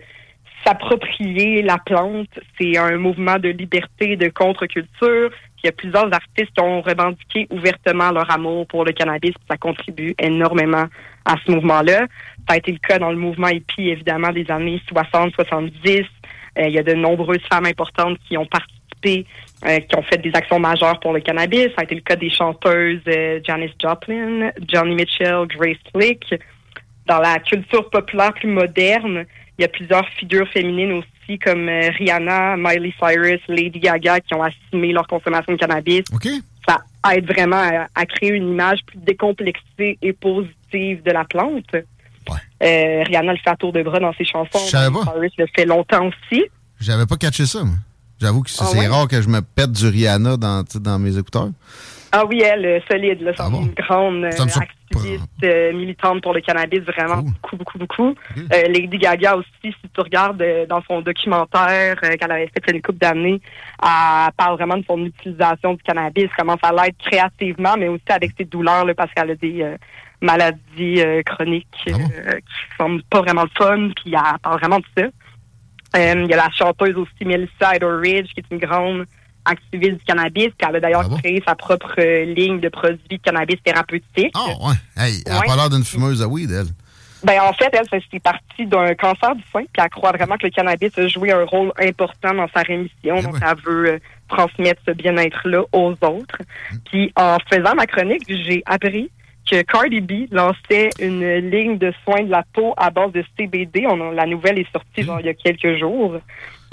[0.65, 2.29] s'approprier la plante.
[2.59, 5.31] C'est un mouvement de liberté, de contre-culture.
[5.65, 9.33] Il y a plusieurs artistes qui ont revendiqué ouvertement leur amour pour le cannabis.
[9.49, 10.85] Ça contribue énormément
[11.25, 12.07] à ce mouvement-là.
[12.47, 16.05] Ça a été le cas dans le mouvement hippie, évidemment, des années 60-70.
[16.59, 19.25] Euh, il y a de nombreuses femmes importantes qui ont participé,
[19.65, 21.69] euh, qui ont fait des actions majeures pour le cannabis.
[21.75, 26.35] Ça a été le cas des chanteuses euh, Janis Joplin, Johnny Mitchell, Grace Slick.
[27.07, 29.25] Dans la culture populaire plus moderne,
[29.59, 31.09] il y a plusieurs figures féminines aussi
[31.43, 36.05] comme euh, Rihanna, Miley Cyrus, Lady Gaga qui ont assumé leur consommation de cannabis.
[36.67, 36.83] Ça
[37.13, 37.63] aide vraiment
[37.95, 41.75] à, créer une image plus décomplexée et positive de la plante.
[41.75, 44.59] Euh, Rihanna le fait à tour de bras dans ses chansons.
[44.59, 46.45] Miley Cyrus le fait longtemps aussi.
[46.81, 47.61] J'avais pas catché ça,
[48.21, 51.51] J'avoue que c'est ah rare que je me pète du Rihanna dans, dans mes écouteurs.
[52.17, 53.23] Ah oui, elle, euh, solide.
[53.23, 57.79] Là, c'est ah une grande euh, activiste euh, militante pour le cannabis, vraiment beaucoup, beaucoup,
[57.79, 58.15] beaucoup.
[58.69, 63.41] Lady Gaga aussi, si tu regardes dans son documentaire qu'elle avait fait une couple d'années,
[63.83, 68.31] elle parle vraiment de son utilisation du cannabis, comment ça l'aide créativement, mais aussi avec
[68.39, 69.75] ses douleurs, là, parce qu'elle a des
[70.21, 75.05] maladies chroniques ah qui sont pas vraiment le fun, puis elle parle vraiment de ça.
[75.97, 79.05] Il y a la chanteuse aussi, Melissa Edoridge, qui est une grande
[79.45, 82.99] activiste du cannabis, puis elle a d'ailleurs ah créé sa propre euh, ligne de produits
[83.11, 84.33] de cannabis thérapeutique.
[84.35, 84.75] Ah oh, ouais.
[84.97, 86.69] Hey, elle a pas l'air d'une fumeuse à weed, elle.
[87.25, 90.47] Ben, en fait, elle, c'est partie d'un cancer du sein, puis elle croit vraiment que
[90.47, 93.17] le cannabis a joué un rôle important dans sa rémission.
[93.19, 96.39] Eh donc, elle veut euh, transmettre ce bien-être-là aux autres.
[96.71, 96.77] Mm.
[96.85, 99.11] Puis, en faisant ma chronique, j'ai appris
[99.51, 103.87] que Cardi B lançait une ligne de soins de la peau à base de CBD.
[103.87, 105.17] On la nouvelle est sortie mm.
[105.21, 106.19] il y a quelques jours.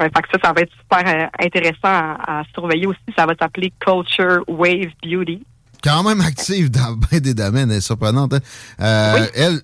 [0.04, 3.00] Fait que ça, ça va être super euh, intéressant à, surveiller aussi.
[3.18, 5.44] Ça va s'appeler Culture Wave Beauty.
[5.84, 8.34] Quand même active dans bien des domaines, elle est surprenante.
[8.34, 8.40] Hein.
[8.80, 9.62] Euh, elle,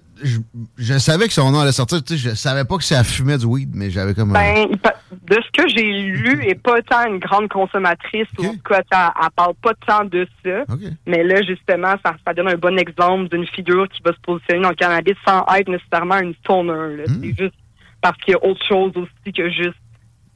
[0.77, 2.03] je, savais que son nom allait sortir.
[2.03, 4.33] Tu sais, je savais pas que ça fumait du weed, mais j'avais comme.
[4.33, 4.67] Ben,
[5.11, 9.53] de ce que j'ai lu, et pas tant une grande consommatrice ou quoi, elle, parle
[9.61, 10.63] pas tant de ça.
[11.05, 14.61] Mais là, justement, ça, ça donne un bon exemple d'une figure qui va se positionner
[14.61, 17.03] dans le cannabis sans être nécessairement une toner.
[17.07, 17.19] Hmm.
[17.21, 17.55] C'est juste
[18.01, 19.77] parce qu'il y a autre chose aussi que juste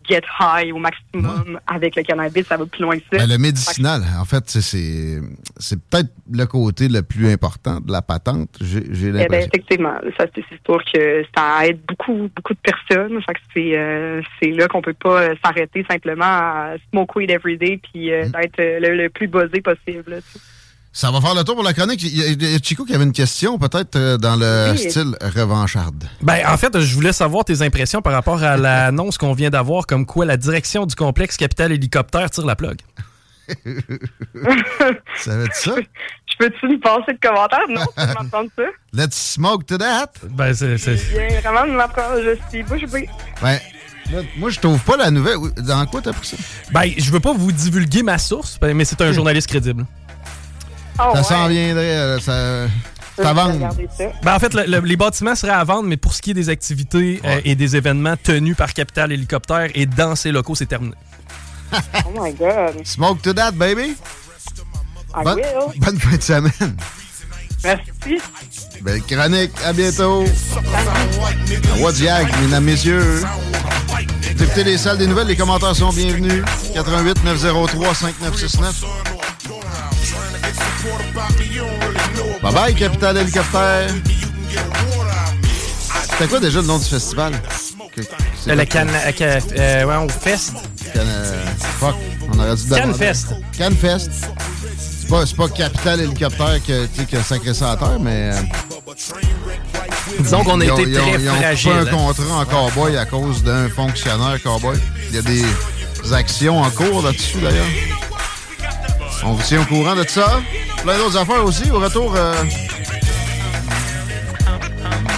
[0.08, 3.18] get high au maximum avec le cannabis, ça va plus loin que ça.
[3.20, 8.50] Ben, le médicinal, en fait, c'est peut-être le côté le plus important de la patente,
[8.62, 9.50] j'ai eh ben, l'impression.
[9.54, 13.20] effectivement, ça c'est sûr que ça aide beaucoup beaucoup de personnes.
[13.54, 18.12] c'est euh, là qu'on peut pas euh, s'arrêter simplement à smoke weed every day puis
[18.12, 18.32] euh, mm.
[18.32, 20.22] d'être le, plus buzzé possible.
[20.94, 22.04] Ça va faire le tour pour la chronique.
[22.04, 26.04] Il y a Chico qui avait une question, peut-être euh, dans le style revancharde.
[26.22, 29.88] Ben, en fait, je voulais savoir tes impressions par rapport à l'annonce qu'on vient d'avoir,
[29.88, 32.80] comme quoi la direction du complexe Capital Hélicoptère tire la plug.
[35.18, 35.76] ça va être ça?
[35.78, 37.68] Je peux-tu me passer de commentaires?
[37.70, 38.64] Non, tu m'entends ça?
[38.94, 40.12] Let's smoke to that.
[40.30, 40.76] Ben, c'est.
[40.76, 42.22] vraiment de m'apprendre.
[42.22, 43.08] Je suis bouche bée.
[43.42, 43.60] Ben,
[44.38, 45.38] moi, je trouve pas la nouvelle.
[45.58, 46.38] Dans quoi t'as pris ça?
[46.74, 49.86] Ben, je veux pas vous divulguer ma source, mais c'est un journaliste crédible.
[51.04, 52.20] Oh, ça s'en viendrait.
[52.22, 52.68] Ça...
[53.18, 53.54] Ça vend.
[54.24, 57.22] Ben, en fait, les bâtiments seraient à vendre, mais pour ce qui est des activités
[57.26, 60.96] euh, et des événements tenus par Capital Hélicoptère et dans ces locaux, c'est terminé.
[61.74, 62.86] oh my God.
[62.86, 63.96] Smoke to that, baby.
[65.14, 65.80] I bonne, will.
[65.80, 66.78] bonne fin de semaine.
[67.64, 68.22] Merci.
[68.82, 69.52] Belle chronique.
[69.64, 70.24] À bientôt.
[71.80, 73.24] Wadiag, mesdames, messieurs?
[74.32, 75.28] Écoutez les salles des nouvelles.
[75.28, 76.44] Les commentaires sont bienvenus.
[76.74, 79.21] 88 903 5969.
[82.42, 83.90] Bye bye, Capital Hélicoptère.
[86.12, 87.34] C'était quoi déjà le nom du festival?
[88.44, 88.88] C'est le Can...
[88.88, 90.54] Euh, euh, ouais, Fest.
[90.94, 91.00] Can...
[91.06, 91.46] Euh,
[91.80, 91.96] fuck,
[92.32, 93.28] on aurait dû Can Fest.
[93.58, 94.12] Can Fest.
[94.78, 98.32] C'est pas, pas Capital Hélicoptère qui, qui a sacré ça à terre, mais...
[98.34, 98.42] Euh,
[100.20, 102.14] Disons qu'on a été très Ils ont fragile, pas un hein.
[102.16, 104.78] contrat en cowboy à cause d'un fonctionnaire cowboy.
[105.10, 105.44] Il y a des
[106.14, 107.66] actions en cours là-dessus, d'ailleurs.
[109.24, 110.42] On vous tient au courant de ça.
[110.84, 111.70] Plein d'autres affaires aussi.
[111.72, 112.34] Au retour, euh,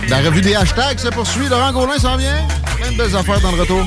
[0.09, 1.47] la revue des hashtags se poursuit.
[1.47, 2.45] Laurent Gaulin s'en vient.
[2.77, 3.85] Plein de belles affaires dans le retour.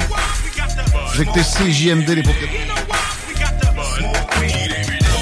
[1.20, 2.48] Écouté CJMD, les paupières.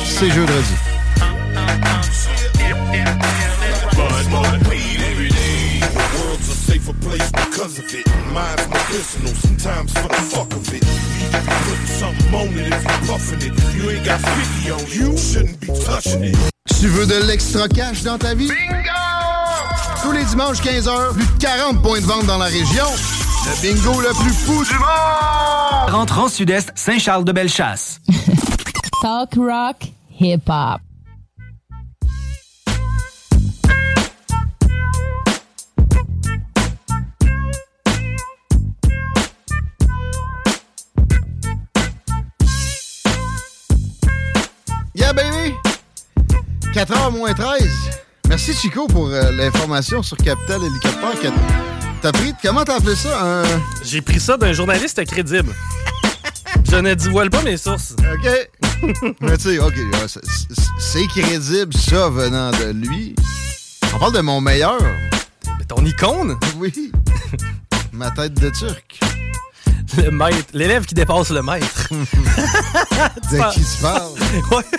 [0.07, 0.75] C'est jeudi.
[6.93, 8.07] Place because of it.
[8.33, 10.83] Mine's more personal, sometimes for the fuck of it.
[10.85, 13.55] You can be putting something on it if you're puffing it.
[13.75, 16.37] You ain't got 50 on you, shouldn't be touching it.
[16.81, 18.49] Tu veux de l'extra cash dans ta vie?
[18.49, 18.91] Bingo!
[20.03, 22.87] Tous les dimanches 15h, plus de 40 points de vente dans la région.
[23.47, 25.91] Le bingo le plus fou du monde!
[25.91, 28.01] Rentre en sud-est, Saint-Charles-de-Bellechasse.
[29.03, 29.85] Talk rock,
[30.21, 30.81] hip-hop.
[46.75, 47.69] 4h moins 13.
[48.29, 51.33] Merci, Chico, pour euh, l'information sur Capital Hélicoptère.
[52.03, 53.45] T'as pris, comment t'as appelé ça?
[53.85, 55.53] J'ai pris ça d'un journaliste crédible.
[56.69, 57.93] Je ne dévoile pas mes sources.
[57.93, 58.29] OK.
[59.21, 59.75] Mais tu sais, OK,
[60.81, 63.15] c'est crédible, ça, venant de lui.
[63.95, 64.83] On parle de mon meilleur.
[65.57, 66.37] Mais ton icône?
[66.57, 66.91] Oui.
[67.93, 68.99] Ma tête de turc.
[69.97, 70.49] Le maître.
[70.53, 71.89] L'élève qui dépasse le maître.
[71.93, 74.11] de qui tu parles?
[74.51, 74.79] ouais.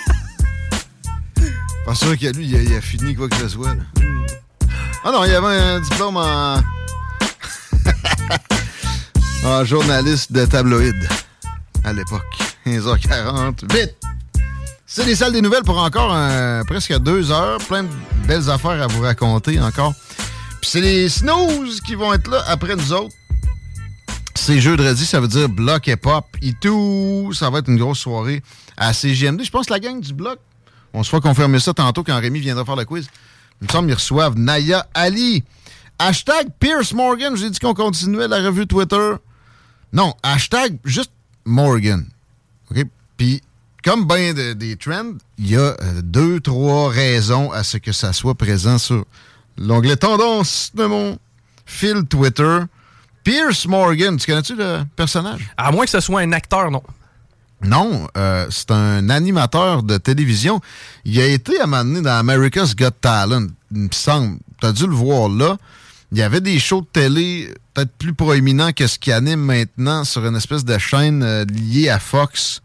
[1.86, 3.76] Pas sûr que lui, il a, fini quoi que ce soit.
[5.04, 6.56] Ah non, il avait un diplôme en.
[9.46, 10.96] en journaliste de tabloïd
[11.84, 12.24] à l'époque.
[12.66, 13.72] 15h40.
[13.72, 13.96] Vite!
[14.88, 16.16] C'est les salles des nouvelles pour encore
[16.66, 17.60] presque deux heures.
[17.68, 17.90] Plein de
[18.28, 19.94] belles affaires à vous raconter encore.
[20.62, 23.14] Puis c'est les snooze qui vont être là après nous autres.
[24.34, 27.32] C'est jeudi, ça veut dire bloc et pop et tout.
[27.34, 28.42] Ça va être une grosse soirée
[28.76, 29.44] à CGMD.
[29.44, 30.40] Je pense que la gang du bloc
[30.96, 33.08] on se fera confirmer ça tantôt quand Rémi viendra faire le quiz.
[33.62, 35.44] Il me semble qu'ils reçoivent Naya Ali.
[36.00, 37.36] Hashtag Pierce Morgan.
[37.36, 39.12] J'ai dit qu'on continuait la revue Twitter.
[39.94, 41.12] Non, hashtag juste
[41.46, 42.06] Morgan.
[42.72, 42.86] OK?
[43.18, 43.42] Puis,
[43.84, 48.14] comme bien des trends, il y a euh, deux, trois raisons à ce que ça
[48.14, 49.06] soit présent sur
[49.58, 51.18] l'onglet tendance de mon
[51.66, 52.60] fil Twitter.
[53.24, 55.52] Pierce Morgan, tu connais-tu le personnage?
[55.58, 56.84] À moins que ce soit un acteur, non.
[57.66, 60.62] Non, euh, c'est un animateur de télévision.
[61.04, 64.38] Il a été à dans America's Got Talent, il me semble.
[64.62, 65.58] Tu as dû le voir là.
[66.12, 70.04] il y avait des shows de télé peut-être plus proéminents que ce qui anime maintenant
[70.04, 72.62] sur une espèce de chaîne euh, liée à Fox,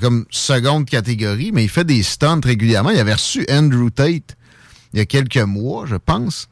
[0.00, 2.90] comme seconde catégorie, mais il fait des stunts régulièrement.
[2.90, 4.36] Il avait reçu Andrew Tate
[4.92, 6.48] il y a quelques mois, je pense.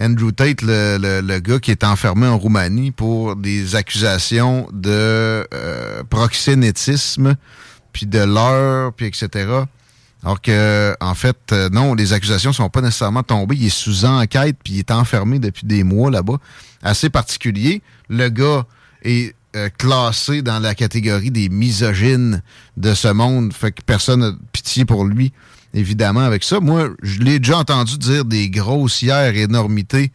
[0.00, 7.36] Andrew Tate, le, gars qui est enfermé en Roumanie pour des accusations de euh, proxénétisme,
[7.92, 9.48] puis de l'heure, puis etc.
[10.22, 13.56] Alors que, en fait, euh, non, les accusations sont pas nécessairement tombées.
[13.56, 16.38] Il est sous enquête, puis il est enfermé depuis des mois là-bas.
[16.82, 17.82] Assez particulier.
[18.08, 18.66] Le gars
[19.02, 22.42] est euh, classé dans la catégorie des misogynes
[22.76, 23.52] de ce monde.
[23.54, 25.32] Fait que personne n'a pitié pour lui,
[25.76, 26.58] évidemment, avec ça.
[26.58, 30.10] Moi, je l'ai déjà entendu dire des grossières énormités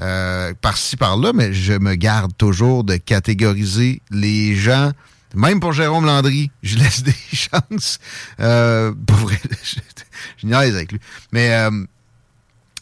[0.00, 4.90] euh, par-ci, par-là, mais je me garde toujours de catégoriser les gens
[5.36, 7.98] même pour Jérôme Landry, je laisse des chances.
[8.40, 9.76] Euh, pour vrai, je,
[10.36, 11.00] je niaise avec lui.
[11.32, 11.84] Mais euh,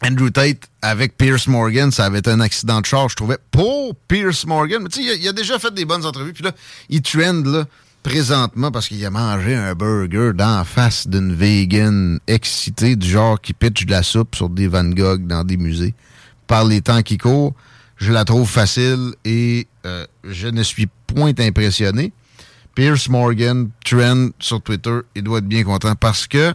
[0.03, 3.95] Andrew Tate avec Pierce Morgan, ça avait été un accident de char, je trouvais, pour
[4.07, 4.83] Pierce Morgan.
[4.83, 6.33] Mais tu sais, il, a déjà fait des bonnes entrevues.
[6.33, 6.51] Puis là,
[6.89, 7.65] il trend là,
[8.03, 13.53] présentement parce qu'il a mangé un burger d'en face d'une vegan excitée du genre qui
[13.53, 15.93] pitch de la soupe sur des Van Gogh dans des musées.
[16.45, 17.53] Par les temps qui courent,
[17.97, 22.11] je la trouve facile et euh, je ne suis point impressionné.
[22.75, 26.53] Pierce Morgan, trend sur Twitter, il doit être bien content parce que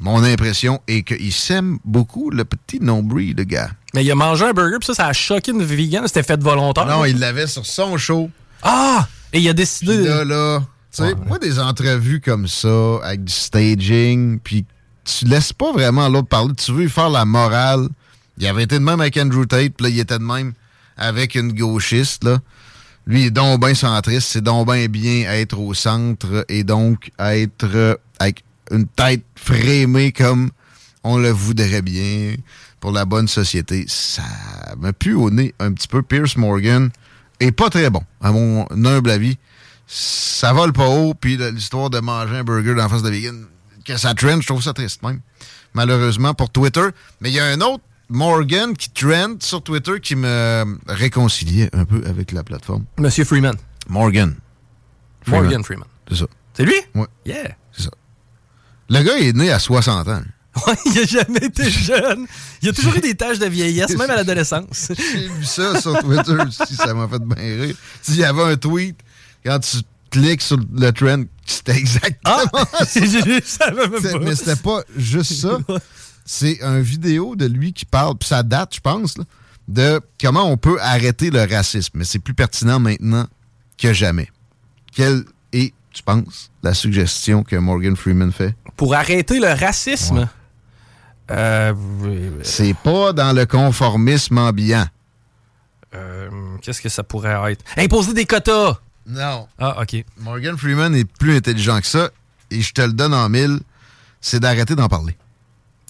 [0.00, 3.70] mon impression est qu'il sème beaucoup le petit nombril, le gars.
[3.94, 6.06] Mais il a mangé un burger, puis ça, ça a choqué une vegan.
[6.06, 6.86] C'était fait volontaire.
[6.86, 8.28] Non, il l'avait sur son show.
[8.62, 9.06] Ah!
[9.32, 9.96] Et il a décidé.
[9.96, 10.62] Puis là, là.
[10.94, 14.64] Tu sais, moi, des entrevues comme ça, avec du staging, puis
[15.04, 16.54] tu laisses pas vraiment l'autre parler.
[16.54, 17.88] Tu veux lui faire la morale.
[18.38, 20.52] Il avait été de même avec Andrew Tate, puis là, il était de même
[20.96, 22.38] avec une gauchiste, là.
[23.06, 27.10] Lui, il est donc bien centriste, c'est donc bien bien être au centre et donc
[27.18, 30.50] être euh, avec une tête frémée comme
[31.02, 32.36] on le voudrait bien
[32.80, 33.84] pour la bonne société.
[33.88, 34.22] Ça
[34.78, 36.02] me pue au nez un petit peu.
[36.02, 36.88] Pierce Morgan
[37.40, 39.36] est pas très bon, à mon humble avis.
[39.86, 43.46] Ça vole pas haut, puis l'histoire de manger un burger dans la face de vegan,
[43.84, 45.20] que ça trend, je trouve ça triste même.
[45.74, 46.86] Malheureusement pour Twitter.
[47.20, 51.84] Mais il y a un autre Morgan qui trend sur Twitter qui me réconciliait un
[51.84, 52.84] peu avec la plateforme.
[52.98, 53.56] Monsieur Freeman.
[53.88, 54.34] Morgan.
[55.26, 55.88] Morgan Freeman.
[56.08, 56.26] C'est ça.
[56.54, 56.76] C'est lui?
[56.94, 57.06] Oui.
[57.26, 57.56] Yeah.
[57.72, 57.90] C'est ça.
[58.88, 60.22] Le gars est né à 60 ans.
[60.68, 62.28] Ouais, il a jamais été jeune.
[62.62, 64.92] Il a toujours eu des tâches de vieillesse, même à l'adolescence.
[64.96, 67.76] J'ai vu ça sur Twitter aussi, ça m'a fait bien rire.
[68.00, 68.96] S'il y avait un tweet,
[69.44, 69.78] quand tu
[70.10, 72.18] cliques sur le trend, c'était exactement
[72.52, 72.84] ah!
[72.84, 73.00] ça.
[73.00, 75.58] Je Mais c'était pas juste ça.
[76.24, 79.16] c'est un vidéo de lui qui parle, puis ça date, je pense,
[79.68, 81.98] de comment on peut arrêter le racisme.
[81.98, 83.26] Mais c'est plus pertinent maintenant
[83.78, 84.28] que jamais.
[84.94, 88.54] Quelle est, tu penses, la suggestion que Morgan Freeman fait?
[88.76, 90.28] Pour arrêter le racisme?
[91.30, 91.72] Euh,
[92.42, 94.86] c'est pas dans le conformisme ambiant.
[95.94, 96.28] Euh,
[96.60, 97.64] qu'est-ce que ça pourrait être?
[97.76, 98.78] Imposer des quotas!
[99.06, 99.46] Non.
[99.58, 100.04] Ah, OK.
[100.18, 102.10] Morgan Freeman est plus intelligent que ça,
[102.50, 103.60] et je te le donne en mille,
[104.20, 105.16] c'est d'arrêter d'en parler.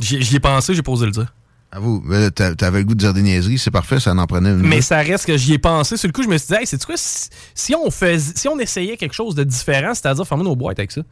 [0.00, 1.32] J'y ai pensé, j'ai posé le dire.
[1.70, 2.04] À vous,
[2.34, 4.58] t'avais le goût de dire des niaiseries, c'est parfait, ça en prenait une.
[4.58, 5.96] Mais ça reste que j'y ai pensé.
[5.96, 8.96] Sur le coup, je me suis dit, hey, c'est quoi, si, on si on essayait
[8.96, 11.02] quelque chose de différent, c'est-à-dire fermer nos boîtes avec ça.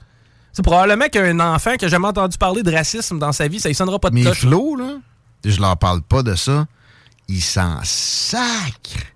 [0.52, 3.70] C'est probablement qu'un enfant qui a jamais entendu parler de racisme dans sa vie, ça
[3.70, 4.98] ne sonnera pas de Mais Flo, là,
[5.44, 6.66] je leur parle pas de ça.
[7.28, 9.11] Il s'en sacre.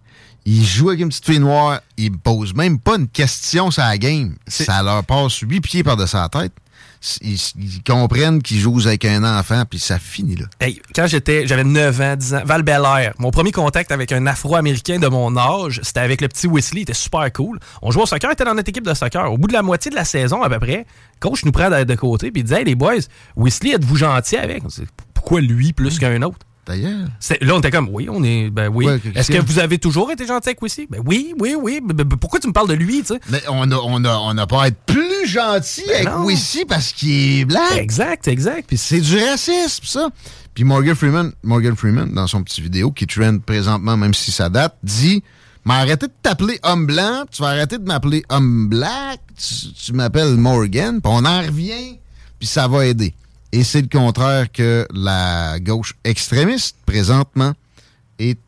[0.47, 1.81] Il joue avec une petite fille noire.
[1.99, 4.37] Il pose même pas une question sur la game.
[4.47, 6.53] Ça leur passe huit pieds par-dessus la tête
[7.21, 10.47] ils, comprennent qu'ils jouent avec un enfant, puis ça finit là.
[10.95, 14.99] quand j'étais, j'avais 9 ans, 10 ans, Val Belair, mon premier contact avec un Afro-Américain
[14.99, 17.59] de mon âge, c'était avec le petit Wesley, il était super cool.
[17.83, 19.33] On jouait au soccer, il était dans notre équipe de soccer.
[19.33, 20.87] Au bout de la moitié de la saison, à peu près,
[21.21, 22.95] coach nous prend de, côté, puis il disait, hey, les boys,
[23.37, 24.63] Wesley, êtes-vous gentil avec?
[25.15, 26.39] Pourquoi lui plus qu'un autre?
[26.67, 27.07] D'ailleurs.
[27.43, 28.51] Là, on était comme, oui, on est.
[28.51, 28.87] Ben oui.
[29.15, 30.89] Est-ce que vous avez toujours été gentil avec Wissy?
[30.91, 31.81] Ben oui, oui, oui.
[32.21, 33.21] pourquoi tu me parles de lui, tu sais?
[33.31, 36.65] Mais on n'a on a, on a pas à être plus gentil ben avec Wissy
[36.65, 37.61] parce qu'il est blanc.
[37.77, 38.65] Exact, exact.
[38.67, 40.09] Puis c'est du racisme, ça.
[40.55, 44.49] Puis Morgan Freeman, Morgan Freeman, dans son petit vidéo qui trend présentement, même si ça
[44.49, 45.23] date, dit
[45.65, 49.93] Mais arrêtez de t'appeler homme blanc, tu vas arrêter de m'appeler homme black, tu, tu
[49.93, 51.99] m'appelles Morgan, puis on en revient,
[52.41, 53.15] puis ça va aider.
[53.53, 57.53] Et c'est le contraire que la gauche extrémiste, présentement,
[58.19, 58.39] est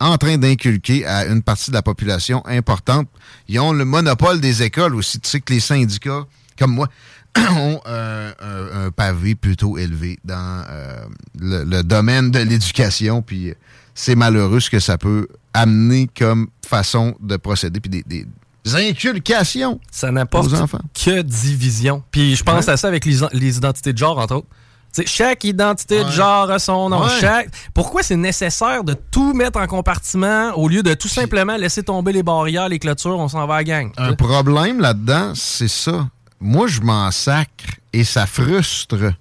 [0.00, 3.08] en train d'inculquer à une partie de la population importante.
[3.48, 5.20] Ils ont le monopole des écoles aussi.
[5.20, 6.24] Tu sais que les syndicats,
[6.58, 6.88] comme moi,
[7.56, 11.04] ont un, pavé plutôt élevé dans euh,
[11.38, 13.22] le, domaine de l'éducation.
[13.22, 13.54] Puis
[13.94, 17.80] c'est malheureux ce que ça peut amener comme façon de procéder.
[17.80, 18.26] Puis des,
[18.76, 19.80] inculcations.
[19.90, 20.50] Ça n'apporte
[20.94, 22.02] que division.
[22.10, 24.46] Puis je pense à ça avec les, identités de genre, entre autres.
[25.06, 27.08] chaque identité de genre a son nom.
[27.20, 27.48] Chaque...
[27.74, 32.12] Pourquoi c'est nécessaire de tout mettre en compartiment au lieu de tout simplement laisser tomber
[32.12, 33.92] les barrières, les clôtures, on s'en va à la gang?
[33.96, 36.08] Un problème là-dedans, c'est ça.
[36.40, 39.12] Moi, je m'en sacre et ça frustre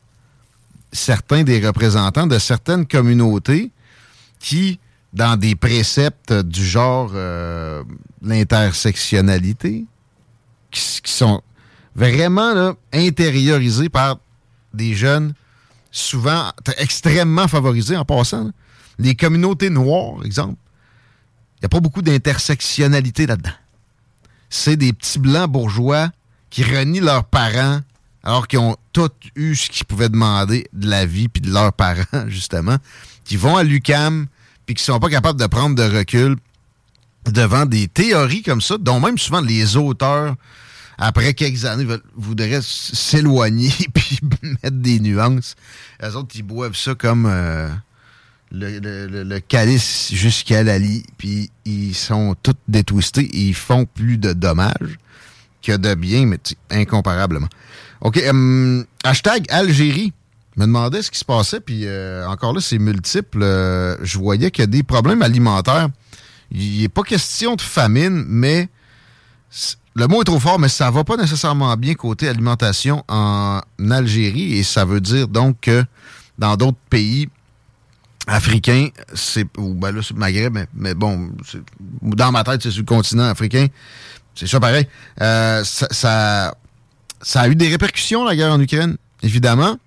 [0.92, 3.72] certains des représentants de certaines communautés
[4.40, 4.80] qui,
[5.18, 7.84] dans des préceptes du genre euh,
[8.22, 9.86] l'intersectionnalité,
[10.70, 11.42] qui, sont
[11.96, 14.20] vraiment intériorisés par
[14.74, 15.34] des jeunes
[15.92, 18.52] souvent extrêmement favorisés en passant.
[19.00, 20.58] Les communautés noires, exemple,
[21.56, 23.50] il n'y a pas beaucoup d'intersectionnalité là-dedans.
[24.50, 26.12] C'est des petits blancs bourgeois
[26.52, 27.82] qui renient leurs parents
[28.24, 31.74] alors qu'ils ont tous eu ce qu'ils pouvaient demander de la vie puis de leurs
[31.74, 32.78] parents, justement,
[33.24, 34.28] qui vont à l'UCAM
[34.68, 36.36] puis qui sont pas capables de prendre de recul
[37.26, 40.36] devant des théories comme ça, dont même souvent les auteurs,
[40.98, 45.56] après quelques années, voudraient s'éloigner puis mettre des nuances.
[46.02, 47.70] Les autres, ils boivent ça comme euh,
[48.52, 54.34] le, calice jusqu'à la lit, puis ils sont tous détwistés et ils font plus de
[54.34, 55.00] dommages
[55.62, 56.40] que de bien, mais
[56.70, 57.50] incomparablement.
[58.02, 58.18] OK.
[58.18, 60.14] Euh, hashtag Algérie.
[60.58, 63.44] Me demandais ce qui se passait, puis euh, encore là, c'est multiple.
[63.44, 65.88] Euh, je voyais qu'il y a des problèmes alimentaires.
[66.50, 68.68] Il n'est pas question de famine, mais
[69.94, 74.58] le mot est trop fort, mais ça va pas nécessairement bien côté alimentation en Algérie,
[74.58, 75.86] et ça veut dire donc que
[76.40, 77.30] dans d'autres pays
[78.26, 81.30] africains, c'est ou ben là, c'est Maghreb, mais, mais bon,
[82.02, 83.68] dans ma tête, c'est sur le continent africain.
[84.34, 84.88] C'est ça pareil.
[85.20, 86.56] ça,
[87.22, 89.78] ça a eu des répercussions, la guerre en Ukraine, évidemment.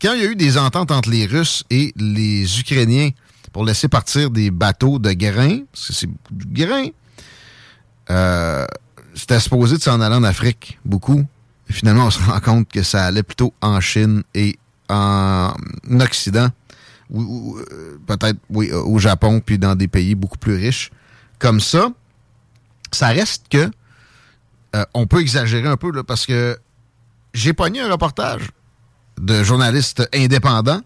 [0.00, 3.10] Quand il y a eu des ententes entre les Russes et les Ukrainiens
[3.52, 6.86] pour laisser partir des bateaux de grains, parce que c'est du grain,
[8.10, 8.64] euh,
[9.14, 11.26] c'était supposé de s'en aller en Afrique, beaucoup.
[11.68, 14.56] Et finalement, on se rend compte que ça allait plutôt en Chine et
[14.88, 15.52] en
[16.00, 16.48] Occident,
[17.10, 20.92] ou, euh, peut-être oui, au Japon, puis dans des pays beaucoup plus riches.
[21.40, 21.88] Comme ça,
[22.92, 23.68] ça reste que
[24.76, 26.56] euh, on peut exagérer un peu là, parce que
[27.34, 28.48] j'ai pogné un reportage
[29.20, 30.80] de journalistes indépendants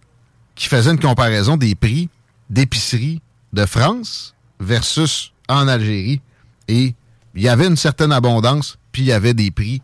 [0.55, 2.09] qui faisait une comparaison des prix
[2.51, 3.21] d'épicerie
[3.53, 6.21] de France versus en Algérie.
[6.69, 6.95] Et
[7.35, 9.83] il y avait une certaine abondance, puis il y avait des prix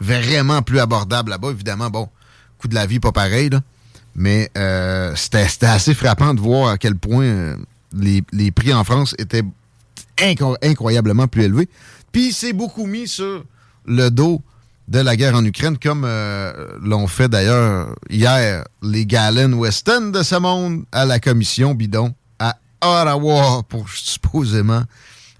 [0.00, 1.50] vraiment plus abordables là-bas.
[1.50, 2.08] Évidemment, bon,
[2.58, 3.60] coût de la vie pas pareil, là,
[4.14, 7.56] mais euh, c'était assez frappant de voir à quel point euh,
[7.94, 9.44] les, les, prix en France étaient
[10.62, 11.68] incroyablement plus élevés.
[12.12, 13.44] Puis c'est beaucoup mis sur
[13.86, 14.42] le dos
[14.88, 20.22] de la guerre en Ukraine, comme euh, l'ont fait d'ailleurs hier les Galen Weston de
[20.22, 24.82] ce monde à la commission bidon à Ottawa pour supposément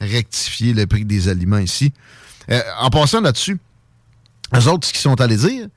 [0.01, 1.93] rectifier le prix des aliments ici.
[2.51, 3.59] Euh, en passant là-dessus,
[4.53, 5.69] les autres, qu'ils sont allés dire,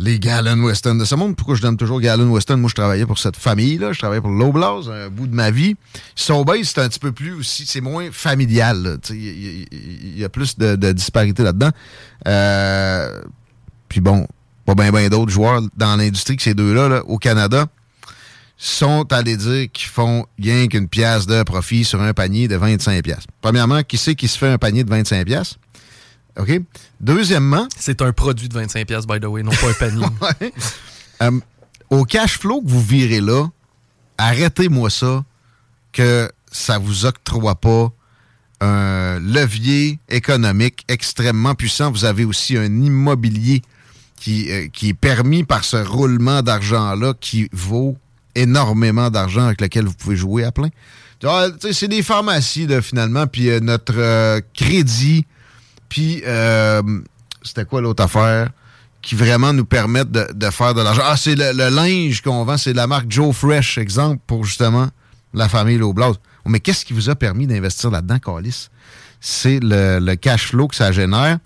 [0.00, 1.36] les Galen Weston de ce monde.
[1.36, 2.56] Pourquoi je donne toujours Galen Weston?
[2.56, 3.92] Moi, je travaillais pour cette famille-là.
[3.92, 5.76] Je travaillais pour l'Oblast un bout de ma vie.
[6.14, 8.98] Sobeys, c'est un petit peu plus aussi, c'est moins familial.
[9.10, 11.70] Il y, a plus de, disparité là-dedans.
[12.26, 13.20] Euh,
[13.88, 14.26] puis bon,
[14.64, 17.66] pas bien ben, d'autres joueurs dans l'industrie que ces deux-là, au Canada,
[18.56, 23.02] sont allés dire qu'ils font rien qu'une pièce de profit sur un panier de 25
[23.02, 23.24] pièces.
[23.42, 25.58] Premièrement, qui c'est qui se fait un panier de 25 pièces?
[26.38, 26.60] OK?
[27.00, 27.68] Deuxièmement...
[27.78, 30.06] C'est un produit de 25 pièces by the way, non pas un panier.
[31.22, 31.38] Euh,
[31.90, 33.46] au cash flow que vous virez là,
[34.16, 35.22] arrêtez-moi ça
[35.92, 37.92] que ça vous octroie pas
[38.62, 41.90] un levier économique extrêmement puissant.
[41.90, 43.60] Vous avez aussi un immobilier
[44.16, 47.98] qui, euh, qui est permis par ce roulement d'argent-là qui vaut
[48.34, 50.70] énormément d'argent avec lequel vous pouvez jouer à plein.
[51.70, 55.26] C'est des pharmacies, finalement, puis euh, notre crédit
[55.90, 56.82] puis, euh,
[57.42, 58.50] c'était quoi l'autre affaire?
[59.02, 61.02] Qui vraiment nous permettent de, faire de l'argent?
[61.04, 64.88] Ah, c'est le, linge qu'on vend, c'est la marque Joe Fresh, exemple, pour justement
[65.34, 66.14] la famille Loblaws.
[66.46, 68.68] Mais qu'est-ce qui vous a permis d'investir là-dedans, Calis?
[69.20, 71.38] C'est le, cash flow que ça génère.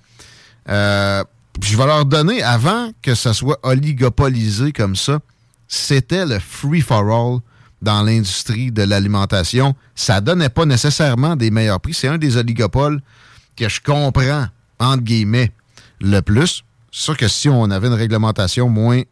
[0.69, 1.25] Euh,
[1.63, 5.21] je vais leur donner, avant que ça soit oligopolisé comme ça,
[5.69, 7.39] c'était le free-for-all
[7.81, 9.75] dans l'industrie de l'alimentation.
[9.95, 11.95] Ça donnait pas nécessairement des meilleurs prix.
[11.95, 13.01] C'est un des oligopoles
[13.57, 14.47] que je comprends,
[14.79, 15.53] entre guillemets,
[16.01, 16.65] le plus.
[16.93, 19.03] C'est sûr que si on avait une réglementation moins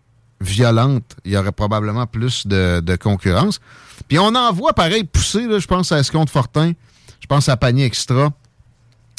[0.40, 3.61] violente, il y aurait probablement plus de, concurrence.
[4.09, 6.72] Puis on en voit pareil pousser, je pense à Escompte Fortin,
[7.20, 8.32] je pense à Panier Extra,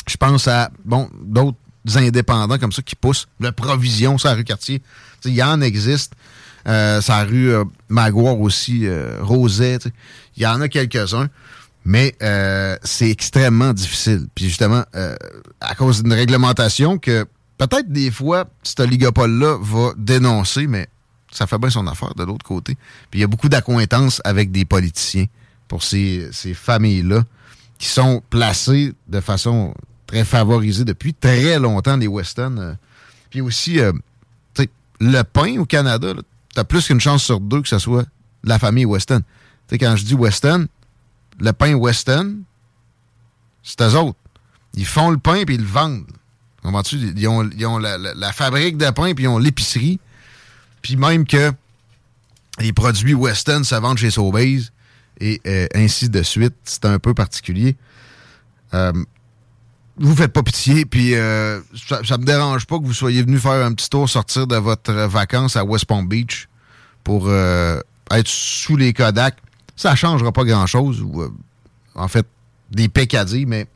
[0.07, 1.57] je pense à bon d'autres
[1.95, 3.27] indépendants comme ça qui poussent.
[3.39, 4.81] Le Provision, ça rue Quartier.
[5.25, 6.13] Il y en existe.
[6.67, 9.17] Euh, ça rue euh, Maguire aussi, euh.
[10.35, 11.27] Il y en a quelques-uns
[11.85, 14.27] mais euh, c'est extrêmement difficile.
[14.35, 15.15] Puis justement, euh,
[15.59, 17.25] à cause d'une réglementation que
[17.57, 20.87] peut-être des fois, cet oligopole-là va dénoncer, mais
[21.31, 22.75] ça fait bien son affaire de l'autre côté.
[23.09, 25.25] Puis il y a beaucoup d'accointances avec des politiciens
[25.67, 27.23] pour ces, ces familles-là
[27.77, 29.73] qui sont placées de façon
[30.07, 32.57] très favorisée depuis très longtemps, les Weston.
[32.59, 32.73] Euh.
[33.29, 33.91] Puis aussi, euh,
[34.99, 36.13] le pain au Canada,
[36.53, 38.05] tu as plus qu'une chance sur deux que ce soit
[38.43, 39.21] la famille Weston.
[39.69, 40.67] sais, quand je dis Weston,
[41.39, 42.39] le pain Weston,
[43.63, 44.19] c'est eux autres.
[44.75, 46.11] Ils font le pain puis ils le vendent.
[46.63, 46.97] Comprends-tu?
[47.15, 49.99] Ils ont, ils ont la, fabrique de pain puis ils ont l'épicerie.
[50.81, 51.51] Puis même que
[52.59, 54.69] les produits Weston se vendent chez Sobeys
[55.19, 56.55] et euh, ainsi de suite.
[56.63, 57.75] C'est un peu particulier.
[58.73, 58.91] Euh,
[59.97, 63.37] vous faites pas pitié, puis euh, ça, ça, me dérange pas que vous soyez venu
[63.37, 66.49] faire un petit tour, sortir de votre vacances à West Palm Beach
[67.03, 69.42] pour être sous les Kodak.
[69.75, 71.01] Ça changera pas grand-chose.
[71.01, 71.23] ou
[71.95, 72.25] en fait,
[72.71, 73.67] des peccadilles, mais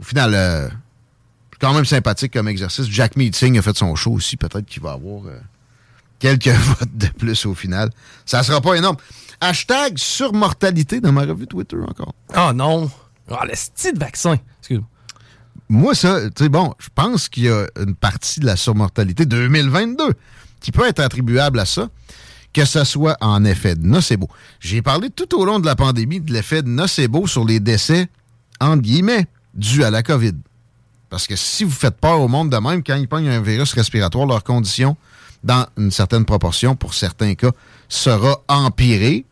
[0.00, 0.68] au final, euh,
[1.60, 2.86] quand même sympathique comme exercice.
[2.88, 4.36] Jack Meeting a fait son show aussi.
[4.36, 5.38] Peut-être qu'il va avoir euh,
[6.18, 7.90] quelques votes de plus au final.
[8.24, 8.96] Ça sera pas énorme.
[9.40, 12.14] Hashtag surmortalité dans ma revue Twitter encore.
[12.36, 12.90] Oh non!
[13.30, 14.36] Oh, le style vaccin.
[14.60, 14.88] Excuse-moi.
[15.68, 19.26] Moi, ça, tu sais, bon, je pense qu'il y a une partie de la surmortalité
[19.26, 20.14] 2022
[20.60, 21.90] qui peut être attribuable à ça,
[22.58, 24.28] que ce soit en effet de nocebo.
[24.58, 28.08] J'ai parlé tout au long de la pandémie de l'effet de nocebo sur les décès,
[28.60, 30.34] entre guillemets, dû à la COVID.
[31.08, 33.72] Parce que si vous faites peur au monde de même, quand ils pognent un virus
[33.74, 34.96] respiratoire, leur condition,
[35.44, 37.52] dans une certaine proportion, pour certains cas,
[37.88, 39.24] sera empirée.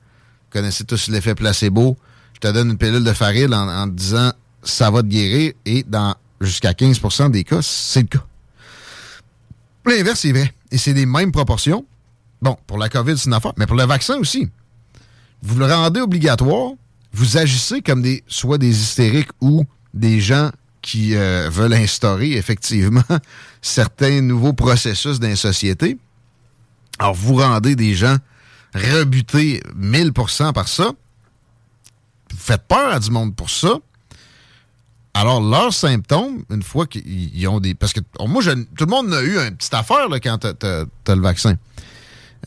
[0.44, 1.96] Vous connaissez tous l'effet placebo.
[2.34, 4.30] Je te donne une pilule de farine en, disant
[4.62, 8.24] ça va te guérir et dans jusqu'à 15% des cas, c'est le cas.
[9.84, 10.54] L'inverse, c'est vrai.
[10.70, 11.84] Et c'est des mêmes proportions.
[12.42, 14.48] Bon, pour la COVID, c'est une affaire, mais pour le vaccin aussi.
[15.42, 16.72] Vous le rendez obligatoire,
[17.12, 19.64] vous agissez comme soit des hystériques ou
[19.94, 20.50] des gens
[20.82, 23.02] qui euh, veulent instaurer effectivement
[23.62, 25.98] certains nouveaux processus dans les sociétés.
[26.98, 28.16] Alors, vous rendez des gens
[28.74, 30.92] rebutés 1000% par ça.
[32.30, 33.74] Vous faites peur à du monde pour ça.
[35.14, 37.74] Alors, leurs symptômes, une fois qu'ils ont des...
[37.74, 41.20] Parce que moi, tout le monde a eu une petite affaire quand tu as, le
[41.20, 41.56] vaccin.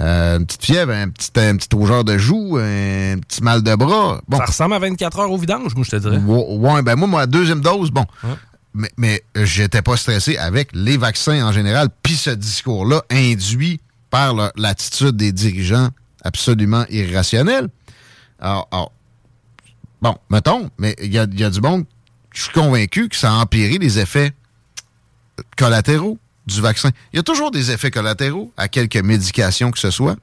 [0.01, 3.75] Euh, une petite fièvre, un petit, un petit rougeur de joue, un petit mal de
[3.75, 4.21] bras.
[4.27, 4.37] Bon.
[4.37, 6.17] Ça ressemble à 24 heures au vidange, moi, je te dirais.
[6.17, 8.05] Ouais, ben moi, ma deuxième dose, bon.
[8.73, 14.35] Mais, mais j'étais pas stressé avec les vaccins en général, puis ce discours-là induit par
[14.55, 15.89] l'attitude des dirigeants
[16.23, 17.67] absolument irrationnelle.
[18.39, 18.69] Alors,
[20.01, 21.83] bon, mettons, mais il y a, y a du monde,
[22.31, 24.31] je suis convaincu que ça a empiré les effets
[25.57, 26.17] collatéraux
[26.49, 26.89] du vaccin.
[27.13, 30.15] Il y a toujours des effets collatéraux à quelques médications que ce soit.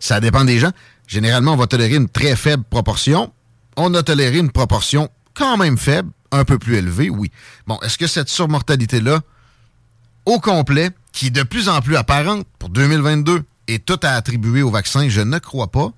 [0.00, 0.72] Ça dépend des gens.
[1.06, 3.32] Généralement, on va tolérer une très faible proportion.
[3.76, 7.30] On a toléré une proportion quand même faible, un peu plus élevée, oui.
[7.66, 9.20] Bon, est-ce que cette surmortalité-là,
[10.26, 14.62] au complet, qui est de plus en plus apparente pour 2022, est tout à attribuer
[14.62, 15.08] au vaccin?
[15.08, 15.92] Je ne crois pas.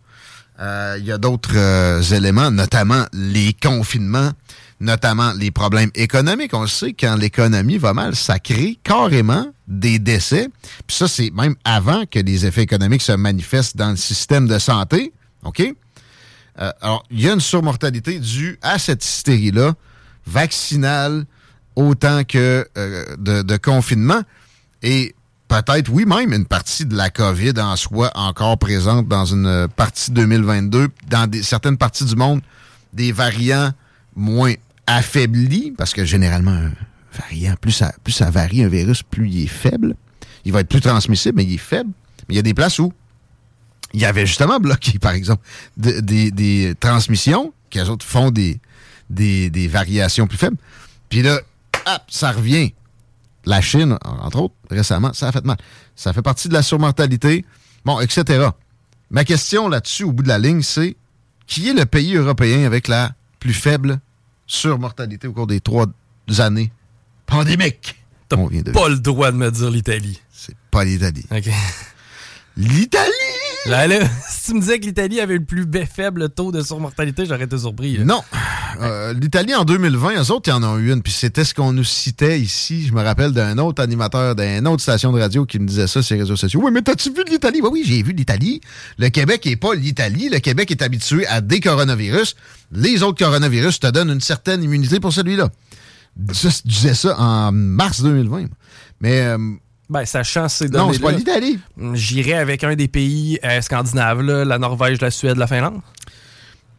[0.60, 4.32] Euh, il y a d'autres euh, éléments, notamment les confinements,
[4.80, 6.54] notamment les problèmes économiques.
[6.54, 10.48] On sait, quand l'économie va mal, ça crée carrément des décès.
[10.86, 14.58] Puis ça, c'est même avant que les effets économiques se manifestent dans le système de
[14.58, 15.12] santé.
[15.44, 15.60] OK?
[15.60, 19.74] Euh, alors, il y a une surmortalité due à cette hystérie-là,
[20.26, 21.26] vaccinale,
[21.76, 24.22] autant que euh, de, confinement.
[24.82, 25.14] Et
[25.48, 30.10] peut-être, oui, même une partie de la COVID en soi encore présente dans une partie
[30.10, 32.40] 2022, dans certaines parties du monde,
[32.92, 33.72] des variants
[34.16, 34.54] moins
[34.86, 36.72] affaibli, parce que généralement, un
[37.12, 39.94] variant, plus ça, plus ça varie un virus, plus il est faible.
[40.44, 41.90] Il va être plus transmissible, mais il est faible.
[42.28, 42.92] Mais il y a des places où
[43.92, 45.42] il y avait justement bloqué, par exemple,
[45.76, 48.60] des transmissions qui, autres, font des,
[49.10, 50.56] des, variations plus faibles.
[51.08, 51.40] Puis là,
[51.86, 52.72] hop, ça revient.
[53.46, 55.56] La Chine, entre autres, récemment, ça a fait mal.
[55.96, 57.44] Ça fait partie de la surmortalité,
[57.84, 58.48] bon, etc.
[59.10, 60.96] Ma question là-dessus, au bout de la ligne, c'est
[61.46, 63.98] qui est le pays européen avec la plus faible
[64.50, 65.86] surmortalité au cours des trois
[66.38, 66.72] années
[67.26, 67.96] pandémiques.
[68.28, 70.20] T'as pas le droit de me dire l'Italie.
[70.30, 71.24] C'est pas l'Italie.
[71.30, 71.48] OK.
[72.56, 73.10] L'Italie!
[73.66, 73.86] Là,
[74.28, 77.58] si tu me disais que l'Italie avait le plus faible taux de surmortalité, j'aurais été
[77.58, 77.98] surpris.
[77.98, 78.22] Non.
[78.80, 81.02] Euh, L'Italie, en 2020, eux autres, ils en ont eu une.
[81.02, 82.86] Puis c'était ce qu'on nous citait ici.
[82.86, 86.02] Je me rappelle d'un autre animateur d'une autre station de radio qui me disait ça
[86.02, 86.60] sur les réseaux sociaux.
[86.64, 87.60] Oui, mais t'as-tu vu l'Italie?
[87.62, 88.60] Oui, oui, j'ai vu l'Italie.
[88.98, 90.30] Le Québec n'est pas l'Italie.
[90.30, 92.36] Le Québec est habitué à des coronavirus.
[92.72, 95.50] Les autres coronavirus te donnent une certaine immunité pour celui-là.
[96.32, 98.46] Je disais ça en mars 2020.
[99.00, 99.20] Mais...
[99.22, 99.38] Euh,
[99.90, 101.58] ben, sachant ces données Non, c'est pas l'Italie.
[101.94, 105.80] J'irais avec un des pays euh, scandinaves, la Norvège, la Suède, la Finlande.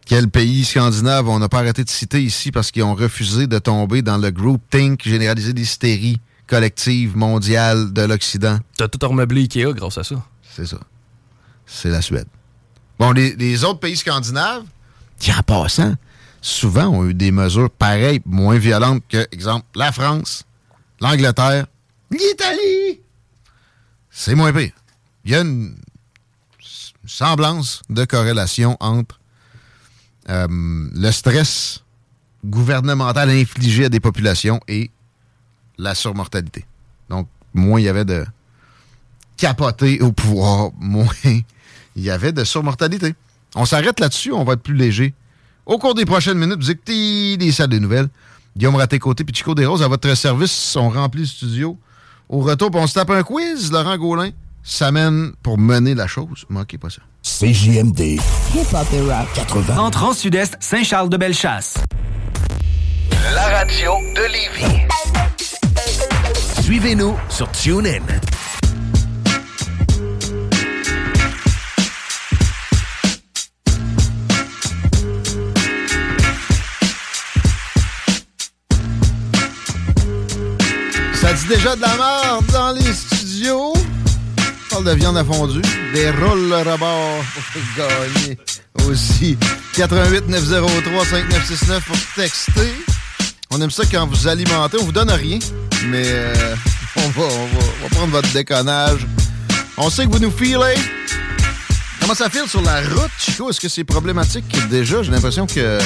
[0.05, 3.59] Quel pays scandinave on n'a pas arrêté de citer ici parce qu'ils ont refusé de
[3.59, 8.57] tomber dans le group think généralisé d'hystérie collective mondiale de l'Occident?
[8.77, 10.15] T'as tout remeublé Ikea grâce à ça.
[10.55, 10.79] c'est ça.
[11.65, 12.27] C'est la Suède.
[12.97, 14.63] Bon, les, autres pays scandinaves,
[15.19, 15.95] qui en passant,
[16.41, 20.43] souvent ont eu des mesures pareilles, moins violentes que, exemple, la France,
[20.99, 21.65] l'Angleterre,
[22.11, 23.01] l'Italie.
[24.09, 24.73] C'est moins pire.
[25.25, 25.75] Il y a une
[27.05, 29.19] semblance de corrélation entre
[30.29, 31.83] euh, le stress
[32.45, 34.91] gouvernemental infligé à des populations et
[35.77, 36.65] la surmortalité.
[37.09, 38.25] Donc, moins il y avait de
[39.37, 41.07] capoter au pouvoir, moins
[41.95, 43.15] il y avait de surmortalité.
[43.55, 45.13] On s'arrête là-dessus, on va être plus léger.
[45.65, 48.09] Au cours des prochaines minutes, vous écoutez des salles des nouvelles.
[48.55, 51.77] Guillaume Raté-Côté et Chico Desroses à votre service sont remplis le studio.
[52.31, 53.73] Au retour, on se tape un quiz.
[53.73, 54.29] Laurent Gaulin
[54.63, 56.45] s'amène pour mener la chose.
[56.47, 57.01] Manquez pas ça.
[57.23, 57.99] CJMD.
[58.55, 59.27] Hip-hop et rock.
[59.35, 59.77] 80.
[59.77, 61.75] En sud-est, Saint-Charles-de-Bellechasse.
[63.35, 64.87] La radio de Lévis.
[66.61, 67.99] Suivez-nous sur TuneIn.
[81.51, 83.73] Déjà de la merde dans les studios.
[84.69, 85.61] Parle de viande à fondu.
[85.93, 88.37] Des rôles rebord pour gagner
[88.89, 89.37] aussi.
[89.75, 92.73] 88 903 5969 pour texter.
[93.51, 94.77] On aime ça quand vous alimentez.
[94.79, 95.39] On vous donne rien,
[95.87, 96.55] mais euh,
[96.95, 99.05] on, va, on, va, on va prendre votre déconnage.
[99.75, 100.75] On sait que vous nous filez.
[101.99, 103.49] Comment ça file sur la route, Chico?
[103.49, 105.03] Est-ce que c'est problématique déjà?
[105.03, 105.79] J'ai l'impression que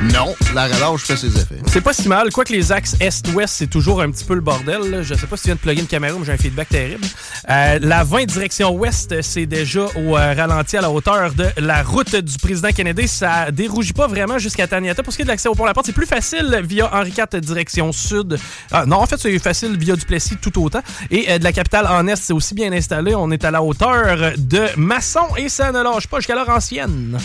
[0.00, 1.56] non, la relâche fait ses effets.
[1.66, 2.30] C'est pas si mal.
[2.30, 5.02] Quoique les axes est-ouest, c'est toujours un petit peu le bordel.
[5.02, 7.04] Je sais pas si tu viens de plugger une caméra, mais j'ai un feedback terrible.
[7.50, 11.82] Euh, la 20 direction ouest, c'est déjà au euh, ralenti à la hauteur de la
[11.82, 13.08] route du président Kennedy.
[13.08, 15.02] Ça dérougit pas vraiment jusqu'à Taniata.
[15.02, 17.90] Pour ce qui est de l'accès au pont-la-porte, c'est plus facile via Henri IV direction
[17.90, 18.38] sud.
[18.70, 20.82] Ah, non, en fait, c'est facile via Duplessis tout autant.
[21.10, 23.16] Et euh, de la capitale en est, c'est aussi bien installé.
[23.16, 27.18] On est à la hauteur de Masson et ça ne lâche pas jusqu'à l'heure ancienne.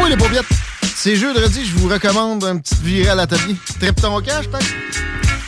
[0.00, 0.46] Oui, les paupiètes.
[0.96, 3.56] C'est jeudi, je vous recommande un petit virée à l'atelier.
[3.80, 4.66] Trip ton cash, peut-être?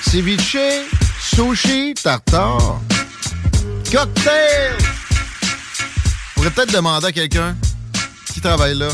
[0.03, 0.57] Ceviche,
[1.21, 2.81] sushi, tartare,
[3.91, 4.75] cocktail.
[5.41, 7.57] Je pourrais peut-être demander à quelqu'un
[8.33, 8.89] qui travaille là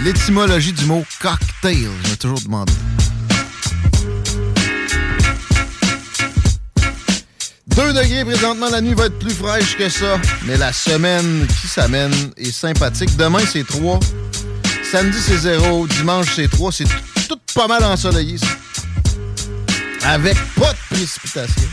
[0.00, 1.88] l'étymologie du mot cocktail.
[2.04, 2.72] Je toujours demander.
[7.66, 10.18] 2 degrés présentement, la nuit va être plus fraîche que ça.
[10.46, 13.16] Mais la semaine qui s'amène est sympathique.
[13.16, 14.00] Demain, c'est 3.
[14.90, 15.86] Samedi, c'est 0.
[15.86, 16.72] Dimanche, c'est 3.
[16.72, 16.84] C'est
[17.28, 18.46] tout pas mal ensoleillé, ça.
[20.04, 21.68] Avec pas de précipitation.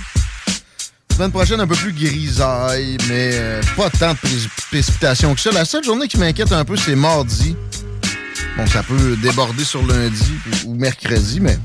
[1.13, 4.17] Semaine prochaine, un peu plus grisaille, mais euh, pas tant de
[4.69, 5.51] précipitation que ça.
[5.51, 7.55] La seule journée qui m'inquiète un peu, c'est mardi.
[8.57, 10.33] Bon, ça peut déborder sur lundi
[10.65, 11.57] ou mercredi, mais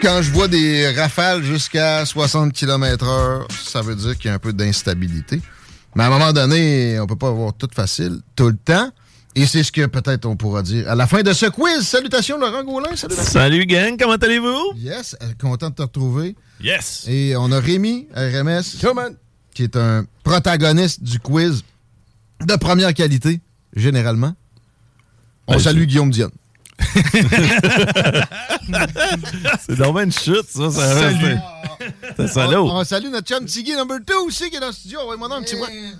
[0.00, 4.38] quand je vois des rafales jusqu'à 60 km/h, ça veut dire qu'il y a un
[4.38, 5.40] peu d'instabilité.
[5.96, 8.92] Mais à un moment donné, on peut pas avoir tout facile tout le temps.
[9.34, 11.86] Et c'est ce que peut-être on pourra dire à la fin de ce quiz.
[11.86, 12.94] Salutations, Laurent Gaulin.
[12.96, 14.74] Salut, Salut gang, comment allez-vous?
[14.76, 16.36] Yes, euh, content de te retrouver.
[16.62, 17.06] Yes.
[17.08, 18.62] Et on a Rémi, RMS,
[19.54, 21.64] qui est un protagoniste du quiz
[22.46, 23.40] de première qualité,
[23.74, 24.34] généralement.
[25.46, 26.30] On ben, salue Guillaume Dion.
[29.66, 30.70] c'est normal une chute, ça.
[30.70, 31.36] ça Salut.
[32.16, 35.00] C'est On, on salue notre chum Tiggy number 2 aussi qui est dans le studio.
[35.08, 35.56] Ouais, moi un petit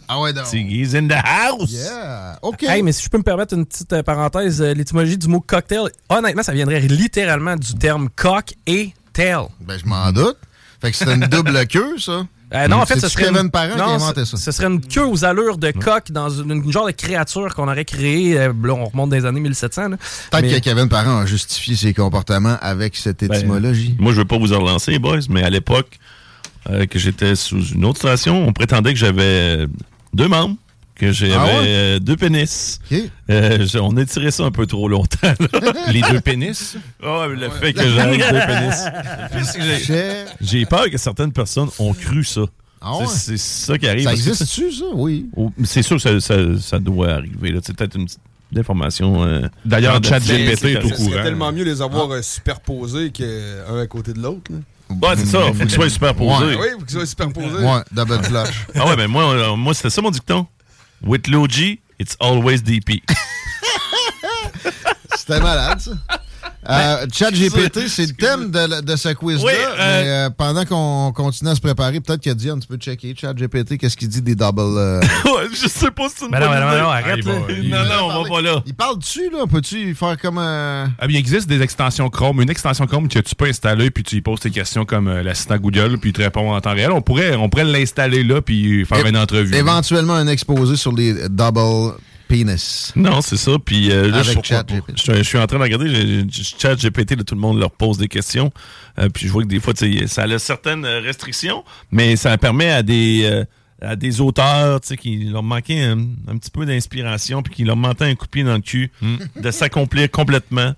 [0.08, 0.46] Ah ouais, donc.
[0.46, 1.70] Tiggy's in the house.
[1.70, 2.38] Yeah.
[2.42, 2.62] OK.
[2.64, 5.40] Hey, mais si je peux me permettre une petite euh, parenthèse, euh, l'étymologie du mot
[5.40, 9.46] cocktail, honnêtement, ça viendrait littéralement du terme cock et tail.
[9.60, 10.36] Ben, je m'en doute.
[10.80, 12.26] Fait que c'est une double queue, ça.
[12.54, 13.24] Euh, non, en fait, ce serait.
[13.24, 14.36] Kevin Parent qui a inventé ça.
[14.36, 17.84] Ce serait une queue aux allures de coq dans une, genre de créature qu'on aurait
[17.84, 18.38] créée.
[18.38, 19.90] Euh, là, on remonte des années 1700.
[20.30, 23.96] Peut-être que Kevin Parent a justifié ses comportements avec cette ben, étymologie.
[23.98, 25.98] moi, je veux pas vous en relancer, boys, mais à l'époque
[26.70, 29.66] euh, que j'étais sous une autre station, on prétendait que j'avais
[30.12, 30.56] deux membres
[30.94, 32.80] que j'avais ah deux pénis.
[33.80, 35.32] on a tiré ça un peu trop longtemps.
[35.92, 36.76] Les deux pénis?
[37.04, 40.26] Oh, le fait que j'avais deux pénis.
[40.40, 40.66] J'ai?
[40.66, 42.42] Peur que certaines personnes ont cru ça.
[42.80, 44.04] Ah c'est ça qui arrive.
[44.04, 44.84] Ça existe-tu, ça?
[44.94, 45.28] Oui.
[45.64, 47.58] C'est sûr que ça, ça, doit arriver.
[47.62, 48.20] C'est peut-être une petite
[48.50, 49.24] déformation.
[49.24, 51.10] Euh, D'ailleurs, chat GPT est au courant.
[51.12, 52.16] C'est tellement mieux les avoir ah.
[52.16, 54.50] euh, superposés qu'un à côté de l'autre.
[54.90, 55.40] Ouais, c'est ça.
[55.46, 56.56] Faut qu'ils soient superposés.
[56.56, 57.64] Oui, faut qu'ils soient superposés.
[57.64, 58.66] Ouais, double flash.
[58.74, 60.46] ah ouais, mais moi, moi c'était ça mon dicton?
[61.04, 63.02] With Logi, it's always DP.
[65.16, 65.92] C'était malade, ça.
[66.70, 69.44] Euh, Chat GPT, c'est le thème de, de ce quiz-là.
[69.44, 73.14] Oui, mais euh, pendant qu'on continue à se préparer, peut-être que Dion, tu peux checker
[73.20, 74.60] Chat GPT, qu'est-ce qu'il dit des double.
[74.60, 76.80] euh, ouais, je sais pas si c'est une Ben non, bonne ben non, idée.
[76.82, 77.54] non, arrête, Ah, là.
[77.60, 78.62] il va- Non, non, on va pas là.
[78.64, 79.44] Il parle dessus, là?
[79.50, 80.38] Peux-tu faire comme.
[80.38, 82.40] euh, Ah, bien, il existe des extensions Chrome.
[82.40, 85.22] Une extension Chrome que tu peux installer, puis tu y poses tes questions comme euh,
[85.24, 86.92] l'assistant Google, puis il te répond en temps réel.
[86.92, 89.54] On pourrait, on pourrait l'installer là, puis faire é- une entrevue.
[89.54, 91.94] Éventuellement, un exposé sur les double
[92.32, 92.92] penis.
[92.96, 93.52] Non, c'est ça.
[93.64, 95.88] Puis euh, là, Avec je, je, je suis en train de regarder.
[95.88, 98.50] j'ai- j'ai- Chat GPT, là, tout le monde leur pose des questions.
[98.98, 99.74] Euh, puis je vois que des fois,
[100.06, 103.44] ça a certaines restrictions, mais ça permet à des euh,
[103.84, 108.04] à des auteurs, qui leur manquait un, un petit peu d'inspiration, puis qui leur manquait
[108.04, 108.92] un coup de pied dans le cul,
[109.36, 110.72] de s'accomplir complètement.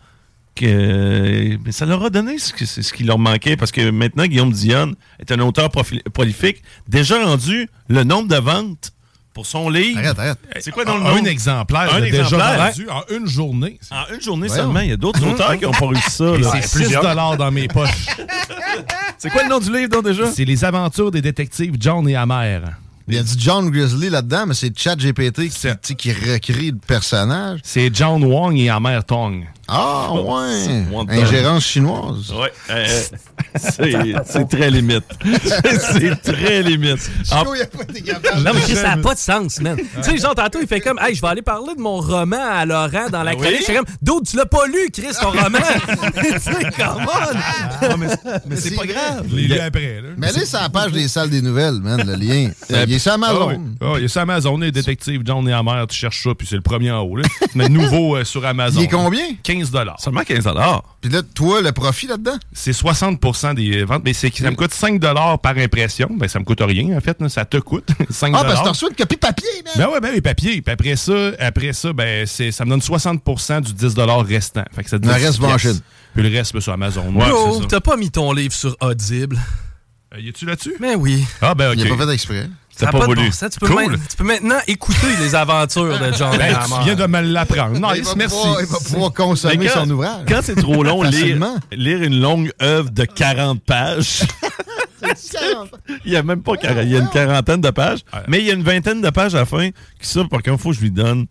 [0.56, 4.24] Que, mais ça leur a donné ce, que- ce qui leur manquait, parce que maintenant,
[4.24, 8.92] Guillaume Dionne est un auteur prolifique, déjà rendu le nombre de ventes
[9.34, 9.98] pour son livre.
[9.98, 10.38] Arrête, arrête.
[10.60, 11.26] C'est quoi dans le un nombre?
[11.28, 12.70] exemplaire, Un exemplaire.
[12.72, 13.78] vendu en une journée.
[13.90, 16.24] En une journée seulement, il y a d'autres auteurs qui n'ont pas réussi ça.
[16.62, 16.92] C'est 6
[17.38, 18.06] dans mes poches.
[19.18, 20.30] C'est quoi le nom du livre, donc, déjà?
[20.32, 22.62] C'est Les aventures des détectives John et Amer.
[23.08, 26.78] Il y a du John Grizzly là-dedans, mais c'est Chat GPT qui, qui recrée le
[26.86, 27.60] personnage.
[27.62, 29.44] C'est John Wong et Amer Tong.
[29.68, 30.84] Ah, ouais.
[31.08, 32.32] Ingérence chinoise.
[32.32, 32.86] Ouais, euh,
[34.26, 35.04] c'est très limite.
[35.92, 37.10] c'est très limite.
[37.30, 38.42] En- Chico, il a pas été capable.
[38.42, 39.76] Non, mais Chris, ça n'a pas de sens, man.
[39.76, 42.36] tu sais, genre, tantôt, il fait comme, hey, je vais aller parler de mon roman
[42.40, 43.40] à Laurent dans la Ah oui?
[43.42, 43.64] chronique.
[43.68, 45.58] Je comme, d'autres, tu l'as pas lu, Chris, ton roman.
[46.14, 47.98] tu sais, come on.
[48.46, 49.24] Mais c'est pas grave.
[49.30, 50.00] Je l'ai lu après.
[50.02, 50.08] Là.
[50.16, 52.50] Mais allez sur la page des salles des nouvelles, man, le lien.
[52.70, 53.48] Euh, Il est sur Amazon.
[53.50, 53.56] Ah oui.
[53.80, 56.56] Ah, il est sur Amazon, les détectives John et Amer, tu cherches ça, puis c'est
[56.56, 57.16] le premier en haut.
[57.16, 57.24] Là.
[57.54, 58.80] Mais nouveau euh, sur Amazon.
[58.80, 59.24] Il est combien?
[59.58, 60.48] 15 Seulement 15
[61.00, 62.36] Puis là, toi, le profit là-dedans?
[62.52, 64.02] C'est 60% des ventes.
[64.04, 66.08] Mais c'est, ça me coûte 5 par impression.
[66.10, 67.20] Ben, ça me coûte rien, en fait.
[67.20, 67.28] là.
[67.28, 69.74] Ça te coûte 5 Ah, parce que t'as reçu une copie papier, man.
[69.76, 70.62] Ben ouais, ben les papiers.
[70.62, 73.94] Puis après ça, après ça, ben c'est, ça me donne 60% du 10
[74.28, 74.64] restant.
[74.74, 75.72] Fait que ça te Le donne reste 10 va en pièces.
[75.74, 75.80] Chine.
[76.14, 77.10] Puis le reste, ben, sur Amazon.
[77.12, 77.22] Bro,
[77.54, 77.66] Ouais, ça.
[77.68, 79.38] t'as pas mis ton livre sur Audible?
[80.14, 80.74] Euh, y es-tu là-dessus?
[80.80, 81.24] Mais oui.
[81.40, 81.76] Ah, ben ok.
[81.78, 82.48] Il a pas fait exprès.
[82.76, 83.30] Ça pas de voulu.
[83.30, 83.98] Tu peux, Cool.
[84.08, 86.74] tu peux maintenant écouter les aventures de John Ben, Hammer.
[86.78, 87.76] tu viens de me l'apprendre.
[87.94, 88.36] il, Nice, merci.
[88.36, 90.24] pouvoir, il va pouvoir consommer quand- son ouvrage.
[90.26, 91.56] Quand c'est trop long, lire, Facilement.
[91.72, 94.22] lire une longue œuvre de 40 pages.
[96.04, 98.46] il y a même pas 40, il y a une quarantaine de pages, mais il
[98.46, 100.76] y a une vingtaine de pages à la fin qui ça, par contre, faut que
[100.76, 101.26] je lui donne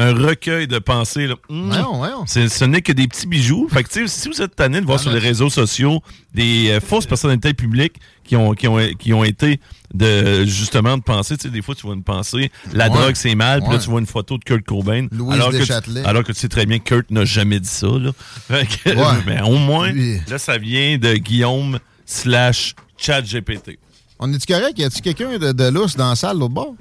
[0.00, 1.26] un recueil de pensées.
[1.26, 1.34] Là.
[1.48, 2.24] Voyons, voyons.
[2.26, 3.66] C'est- Ce n'est que des petits bijoux.
[3.70, 6.00] Fait que, tu sais, si vous êtes tanné de voir sur les réseaux sociaux
[6.34, 9.58] des euh, fausses personnalités publiques qui ont, qui ont, qui ont été
[9.94, 12.96] de justement de penser, tu sais, des fois tu vois une pensée, la Ouais.
[12.96, 15.06] drogue c'est mal, puis là tu vois une photo de Kurt Cobain.
[15.10, 17.68] Louise alors, que tu, alors que tu sais très bien que Kurt n'a jamais dit
[17.68, 17.86] ça.
[17.88, 18.12] Là.
[18.84, 19.22] Que, Ouais.
[19.26, 20.20] mais au moins, Lui.
[20.28, 23.78] là ça vient de Guillaume slash chat GPT.
[24.20, 24.78] On est-tu correct?
[24.78, 26.74] Y a-tu quelqu'un de, de lousse dans la salle, l'autre bord?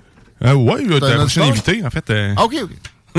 [0.44, 2.10] Euh, ouais, là, T'as un invité, en fait.
[2.10, 2.70] euh, Ah, OK, OK.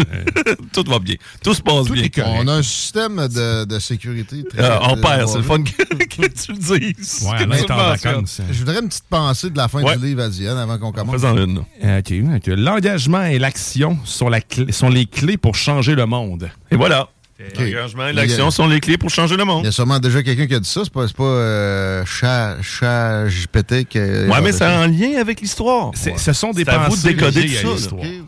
[0.72, 1.16] Tout va bien.
[1.42, 2.08] Tout se passe bien.
[2.26, 4.62] On a un système de, de sécurité très...
[4.62, 7.26] Euh, on perd, c'est le fun que, que tu le dises.
[7.28, 8.40] Ouais, est en vacances.
[8.50, 9.96] Je voudrais une petite pensée de la fin Ouais.
[9.96, 11.20] du livre à Diane avant qu'on commence.
[11.20, 11.62] Fais-en une.
[11.84, 12.46] Euh, OK.
[12.46, 16.50] L'engagement et l'action sont, la clé- sont les clés pour changer le monde.
[16.70, 17.08] Et voilà.
[17.40, 17.58] OK.
[17.60, 19.62] L'engagement et l'action sont les clés pour changer le monde.
[19.62, 20.80] Il y a sûrement déjà quelqu'un qui a dit ça.
[20.82, 22.56] C'est pas, pas euh, chat,
[23.88, 25.92] qui a- Ouais, mais c'est en lien avec l'histoire.
[25.94, 27.94] C'est- Ce sont des C'est à vous de pensées décoder tout ça.
[27.94, 28.22] Ouais.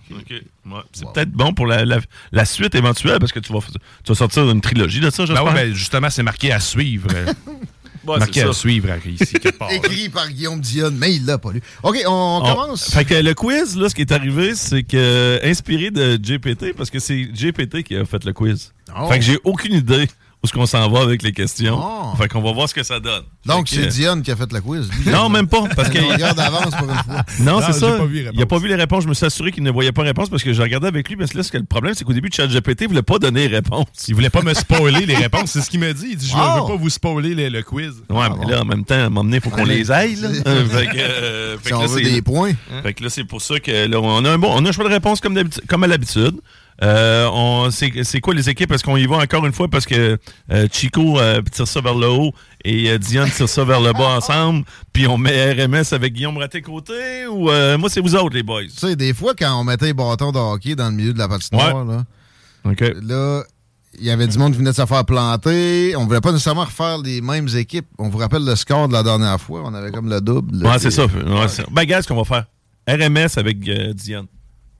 [0.92, 1.98] C'est peut-être bon pour la, la,
[2.30, 5.26] la suite éventuelle parce que tu vas, tu vas sortir une trilogie de ça, Ben
[5.26, 5.44] j'espère.
[5.44, 7.08] ouais, ben, justement, c'est marqué à suivre.
[8.06, 9.68] euh, Ouais, marqué c'est à suivre euh, ici, quelque part.
[9.68, 9.74] là.
[9.76, 11.60] Écrit par Guillaume Dionne, mais il l'a pas lu.
[11.82, 12.90] OK, on, on On- commence.
[12.90, 16.90] Fait que le quiz, là, ce qui est arrivé, c'est que, inspiré de GPT, parce
[16.90, 18.72] que c'est GPT qui a fait le quiz.
[18.98, 19.08] Oh.
[19.08, 20.08] Fait que j'ai aucune idée
[20.42, 21.78] où est-ce qu'on s'en va avec les questions?
[21.78, 22.16] Oh.
[22.16, 23.24] Fait qu'on va voir ce que ça donne.
[23.44, 24.88] Donc, c'est Dionne qui a fait le quiz.
[25.04, 25.12] lui.
[25.12, 25.98] Non, même pas, parce que...
[25.98, 27.22] Regarde d'avance pour une fois.
[27.40, 27.92] Non, Non, c'est ça.
[27.98, 28.36] pas vu les réponses.
[28.38, 29.04] il a pas vu les réponses.
[29.04, 31.06] Je me suis assuré qu'il ne voyait pas les réponses parce que j'ai regardé avec
[31.10, 31.16] lui.
[31.16, 33.48] Parce que là, ce que le problème, c'est qu'au début, ChatGPT ne voulait pas donner
[33.48, 33.86] les réponses.
[34.08, 36.08] Il voulait pas me spoiler les réponses, c'est ce qu'il m'a dit.
[36.12, 36.62] Il dit Je ne Oh.
[36.66, 37.92] veux pas vous spoiler le, le quiz.
[38.08, 38.48] Ouais, mais bon.
[38.48, 40.16] là, en même temps, à un moment donné, il faut qu'on les aille.
[40.16, 40.28] Là.
[40.70, 42.52] Fait que, euh, fait Si que on là, veut c'est- des points.
[42.82, 44.72] Fait que là, c'est pour ça que là, on a un bon, on a un
[44.72, 46.40] choix de réponse comme à l'habitude.
[46.82, 48.72] Euh, c'est, quoi les équipes?
[48.72, 50.18] Est-ce qu'on y va encore une fois parce que
[50.50, 52.32] euh, Chico euh, tire ça vers le haut
[52.64, 57.26] et Diane tire ça vers le bas ensemble, puis on met RMS avec Guillaume Raté-Côté
[57.26, 58.62] ou moi, c'est vous autres, les boys?
[58.64, 61.18] Tu sais, des fois, quand on mettait les bâtons de hockey dans le milieu de
[61.18, 62.04] la patinoire, là,
[62.64, 62.80] OK.
[63.02, 63.42] là,
[63.98, 65.94] il y avait du monde qui venait de se faire planter.
[65.96, 67.88] On voulait pas nécessairement refaire les mêmes équipes.
[67.98, 69.62] On vous rappelle le score de la dernière fois.
[69.64, 70.64] On avait comme le double.
[70.64, 71.06] Ouais, c'est ça.
[71.06, 72.46] Ouais, ben, regarde ce qu'on va faire.
[72.88, 74.26] RMS avec Diane.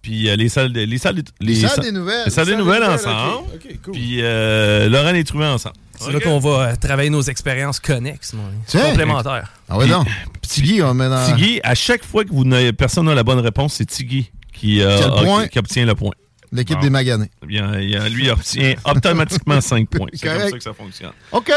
[0.02, 2.22] Puis euh, les salles, de- les salles, des- Les salles sa- des nouvelles.
[2.24, 2.88] Les salles des nouvelles ok.
[2.90, 3.48] ensemble.
[3.84, 3.92] Cool.
[3.92, 5.74] Puis euh, Laurent les trouvé ensemble.
[5.98, 8.34] C'est là qu'on va euh, travailler nos expériences connexes,
[8.72, 9.52] complémentaires.
[9.68, 10.04] Ah ouais, non.
[10.40, 11.26] Petit Guy, on met dans...
[11.26, 14.80] Tiggy, à chaque fois que vous n'avez personne n'a la bonne réponse, c'est Tiggy qui,
[14.80, 15.46] euh, a point.
[15.48, 16.12] qui obtient le point.
[16.52, 16.82] L'équipe Bon.
[16.82, 17.30] des Maganés.
[17.46, 20.06] Bien, y a- lui obtient automatiquement 5 points.
[20.14, 21.12] C'est comme ça que ça fonctionne.
[21.32, 21.52] OK.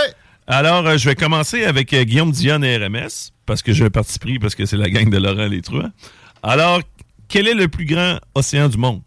[0.46, 3.90] Alors, euh, je vais commencer avec euh, Guillaume Dionne et RMS, parce que j'ai un
[3.90, 5.90] parti pris, parce que c'est la gang de Laurent Létruant.
[6.44, 6.82] Alors,
[7.34, 9.02] quel est le plus grand océan du monde?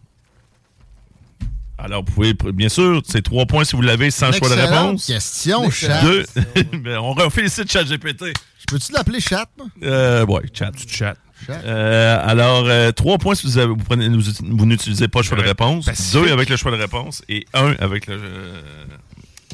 [1.79, 5.07] Alors, vous pouvez, bien sûr, c'est trois points si vous l'avez sans choix de réponse.
[5.07, 6.03] question, Chat.
[6.03, 6.24] Deux.
[6.83, 8.24] Ben, on refélicite ChatGPT.
[8.59, 9.66] Je peux-tu l'appeler chat, moi?
[9.85, 10.72] Euh, ouais, chat.
[10.89, 11.16] Chat.
[11.51, 15.24] Euh, alors, euh, trois points si vous, avez- vous, prenez- vous, vous n'utilisez pas le
[15.24, 15.85] choix de réponse.
[15.85, 16.12] Pacifique.
[16.14, 18.14] Deux avec le choix de réponse et un avec le.
[18.20, 18.61] euh,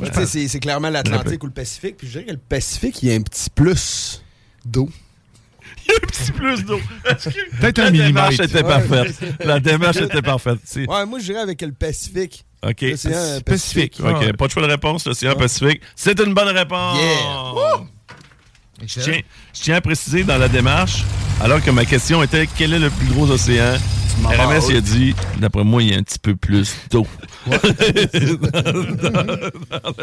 [0.01, 1.99] Ouais, tu sais, c'est- c'est clairement l'Atlantique ou le Pacifique.
[1.99, 4.23] Puis je dirais que le Pacifique, il y a un petit plus
[4.65, 4.89] d'eau.
[5.87, 6.81] Il y a un petit plus d'eau.
[7.61, 8.57] Peut-être La un démarche millimètre.
[8.57, 9.15] était Ouais, parfaite.
[9.19, 10.59] c'est- La démarche était parfaite.
[10.65, 12.45] C'est- Ouais, moi, je dirais avec le Pacifique.
[12.65, 12.81] OK.
[12.83, 13.45] L'océan Pacifique.
[13.45, 14.01] Pacifique.
[14.01, 14.07] OK.
[14.21, 14.33] Ouais.
[14.33, 15.81] Pas de choix de réponse, l'océan Pacifique.
[15.97, 16.99] C'est une bonne réponse.
[16.99, 17.81] Yeah.
[18.85, 19.21] Je tiens,
[19.55, 21.05] je tiens à préciser dans la démarche,
[21.41, 23.77] alors que ma question était quel est le plus gros océan?
[24.25, 27.07] RMS il a dit d'après moi, il y a un petit peu plus d'eau.
[27.51, 27.57] Ah,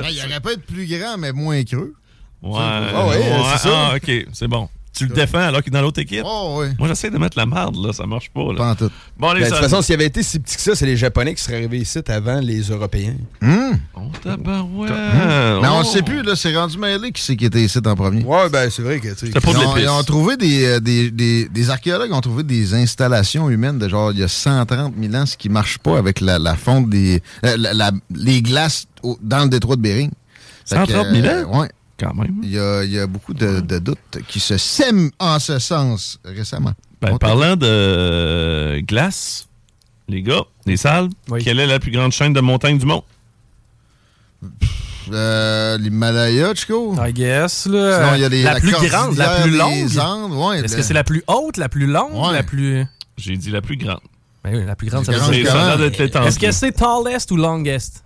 [0.10, 1.94] il aurait pas être plus grand, mais moins creux.
[2.42, 2.58] Ouais.
[2.60, 3.90] Ah ouais, ouais, c'est ça.
[3.92, 4.70] Ah, OK, c'est bon.
[5.00, 6.22] Tu le défends alors qu'il est dans l'autre équipe?
[6.26, 6.68] Oh, oui.
[6.78, 7.92] Moi, j'essaie de mettre la marde, là.
[7.94, 8.56] Ça marche pas, là.
[8.58, 8.90] Pas en tout.
[9.18, 10.98] Bon, les Ben, de toute façon, s'il avait été si petit que ça, c'est les
[10.98, 13.16] Japonais qui seraient arrivés ici avant les Européens.
[13.42, 13.78] Hum.
[13.96, 14.92] Oh, tabarouette.
[15.62, 17.96] Mais on ne sait plus, là, c'est rendu mêlé qui c'est qui était ici en
[17.96, 18.24] premier.
[18.24, 19.84] Ouais, ben c'est vrai que tu pas de Ils ont, l'épice.
[19.84, 23.88] ils ont trouvé des, euh, des, des, des archéologues ont trouvé des installations humaines de
[23.88, 26.90] genre il y a 130 000 ans, ce qui marche pas avec la, la fonte
[26.90, 30.12] des euh, la- la- les glaces au- dans le détroit de Bering.
[30.66, 31.30] Fait que, 130 000 ans?
[31.30, 31.70] euh, ouais.
[32.00, 32.40] Quand même.
[32.44, 35.60] Il y a, il y a beaucoup de, de doutes qui se sèment en ce
[35.60, 36.74] sens récemment.
[37.02, 39.48] Ben, parlant de euh, glace,
[40.08, 41.10] les gars, les salles,
[41.44, 43.04] quelle est la plus grande chaîne de montagnes du monde?
[45.12, 46.96] Euh, L'Himalaya, Chico?
[47.04, 47.98] I guess, là.
[48.06, 49.98] Sinon, il y a les- la, la plus grande, la plus longue.
[50.00, 52.34] Andes, ouais, Est-ce le- que c'est la plus haute, la plus longue, Ouais.
[52.34, 52.86] la plus.
[53.18, 54.00] J'ai dit la plus grande.
[54.44, 56.26] Ben oui, la plus grande, ça veut dire.
[56.26, 58.04] Est-ce que c'est tallest ou longest?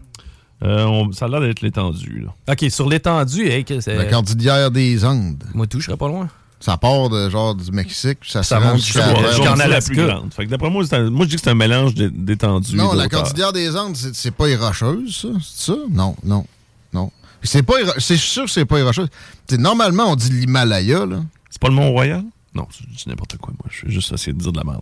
[0.63, 2.53] Euh, on- ça a l'air d'être l'étendue, là.
[2.53, 3.95] Ok, sur l'étendue, hey, que c'est.
[3.95, 5.43] La cordillère des Andes.
[5.53, 6.29] Moi, tout, je serais pas loin.
[6.61, 9.95] Ça part de genre du Mexique, puis ça, Ça se monte jusqu'à la jusqu'en plus
[10.07, 10.33] grande.
[10.33, 12.77] Fait que d'après moi, un- moi, je dis que c'est un mélange d'é- d'étendue.
[12.77, 15.27] Non, la cordillère des Andes, c'est c'est pas les Rocheuses, ça?
[15.41, 15.77] C'est ça?
[15.91, 16.45] Non, non,
[16.93, 17.11] non.
[17.41, 19.09] C'est pas c'est sûr que c'est pas les Rocheuses.
[19.45, 21.17] T'sais, normalement, on dit l'Himalaya, là.
[21.49, 22.23] C'est pas le Mont-Royal?
[22.55, 23.69] Non, je dis n'importe quoi, moi.
[23.69, 24.81] Je vais juste essayer de dire de la merde.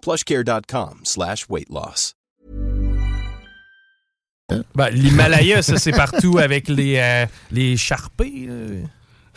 [0.00, 2.14] plushcare.com slash weight loss.
[4.74, 8.46] Ben, L'Himalaya, ça, c'est partout avec les, euh, les charpés.
[8.48, 8.86] là.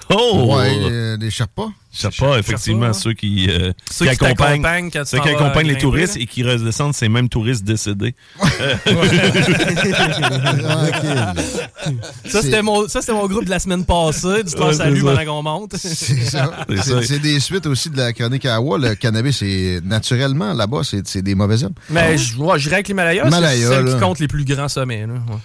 [0.09, 0.55] Oh!
[0.57, 1.69] Ouais, euh, des Sherpas.
[1.91, 6.15] Sherpas, effectivement, ceux qui, euh, Ceux qui qui accompagnent, quand ceux qui accompagnent les touristes
[6.15, 6.21] là.
[6.23, 8.15] et qui redescendent ces mêmes touristes décédés.
[8.87, 11.33] Euh,
[12.25, 14.43] Ça, c'était mon, ça, c'était mon groupe de la semaine passée.
[14.43, 15.75] Du temps Ouais, salut pendant qu'on monte.
[15.77, 16.65] C'est ça.
[17.03, 18.77] C'est des suites aussi de la chronique à Awa.
[18.77, 21.73] Le cannabis, c'est naturellement, là-bas, c'est c'est des mauvais hommes.
[21.89, 23.93] Mais je ouais, je dirais que l'Himalaya, c'est celle là.
[23.93, 25.05] qui compte les plus grands sommets.
[25.05, 25.13] là.
[25.13, 25.37] Ouais.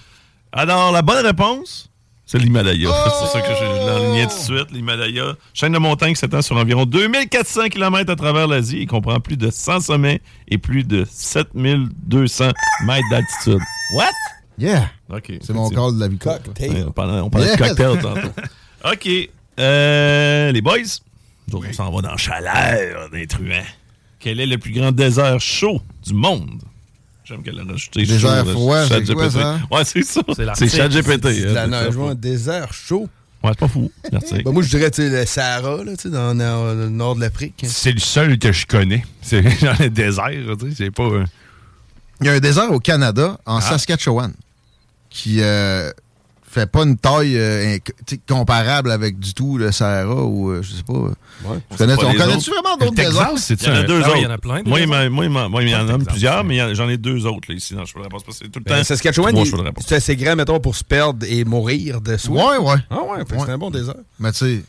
[0.51, 1.88] Alors, la bonne réponse,
[2.31, 2.89] c'est l'Himalaya.
[3.19, 4.71] C'est ça que je l'enlignais tout de suite.
[4.71, 8.81] L'Himalaya, chaîne de montagne qui s'étend sur environ 2400 km à travers l'Asie.
[8.81, 12.51] Il comprend plus de 100 sommets et plus de 7200
[12.85, 13.59] mètres d'altitude.
[13.95, 14.11] What?
[14.59, 14.91] Yeah.
[15.09, 15.31] OK.
[15.41, 16.19] C'est mon call de la vie.
[16.23, 17.57] Ouais, on parlait, on parlait Yes.
[17.57, 18.27] de cocktail tantôt.
[18.91, 19.09] OK.
[19.59, 20.77] Euh, les boys,
[21.51, 23.65] nous on s'en va dans la chaleur des truands.
[24.19, 26.61] Quel est le plus grand désert chaud du monde?
[27.29, 29.59] J'aime qu'elle a rajouté Désert chaud, froid, c'est quoi, ça?
[29.71, 30.21] Ouais, c'est ça.
[30.27, 30.69] C'est C'est l'Arctique.
[30.75, 31.27] ChatGPT.
[31.31, 33.07] C'est la hein, neige, un désert chaud.
[33.43, 33.91] Ouais, c'est pas fou.
[34.11, 37.15] Ben, moi, je dirais tu sais, le Sahara, là, tu sais, dans, dans le nord
[37.15, 37.63] de l'Afrique.
[37.67, 39.05] C'est le seul que je connais.
[39.21, 40.25] C'est dans le désert,
[40.59, 41.03] tu sais, c'est pas...
[41.03, 41.23] euh,
[42.21, 43.61] Il y a un désert au Canada, en Ah.
[43.61, 44.33] Saskatchewan,
[45.09, 45.91] qui euh,
[46.51, 47.77] fait pas une taille euh,
[48.27, 50.93] comparable avec du tout le Sahara ou euh, je sais pas.
[51.71, 52.49] Tu connais- pas on autres.
[52.51, 53.37] vraiment d'autres Le Texas, déserts?
[53.37, 54.17] c'est-tu Il y en a deux Ah oui, autres.
[54.17, 57.25] il y en a plein, Moi, il y en a plusieurs, mais j'en ai deux
[57.25, 58.23] autres là, ici dans le de réponse.
[58.23, 58.83] parce que C'est tout le Ben, temps.
[58.83, 59.35] Saskatchewan,
[59.85, 62.43] c'est assez grand, mettons, pour se perdre et mourir de soif.
[62.43, 62.77] Ouais, ouais.
[62.89, 63.95] Ah ouais, c'est un bon désert.
[64.19, 64.63] Mais tu sais,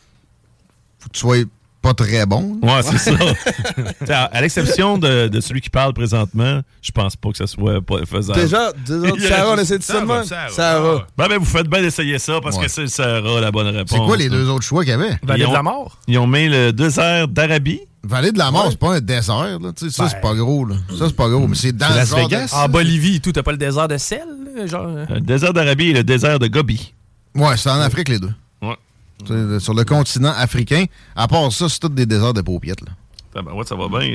[0.99, 1.37] faut que tu sois
[1.81, 2.59] pas très bon.
[2.61, 3.11] Ouais, c'est ça.
[4.09, 7.81] À à l'exception de, de celui qui parle présentement, je pense pas que ça soit
[7.81, 8.39] pas faisable.
[8.39, 10.23] Déjà, déjà, Sarah, on essaie de ça de même.
[10.23, 11.07] Sarah.
[11.17, 12.63] Ben, ben, vous faites bien d'essayer ça parce Ouais.
[12.65, 13.89] que c'est Sarah la bonne réponse.
[13.97, 15.17] C'est quoi les deux autres choix qu'il y avait?
[15.37, 17.79] Ils ont- Ils ont mis le désert d'Arabie.
[18.03, 19.71] Vallée de la mort, c'est pas un désert, là.
[19.77, 20.75] Tu sais, ça, c'est pas gros, là.
[20.97, 22.47] Ça, c'est pas gros, mais c'est dans Las genre Vegas?
[22.51, 24.23] de- En Bolivie et tout, t'as pas le désert de sel,
[24.55, 24.87] là, genre?
[24.87, 25.05] euh?
[25.09, 26.93] Le désert d'Arabie et le désert de Gobi.
[27.35, 28.31] Ouais, c'est en Afrique, les deux.
[29.59, 32.91] Sur le continent africain, à part ça, c'est tous des déserts de paupiètes, là.
[33.33, 34.13] Ah ben ouais, ça va bien.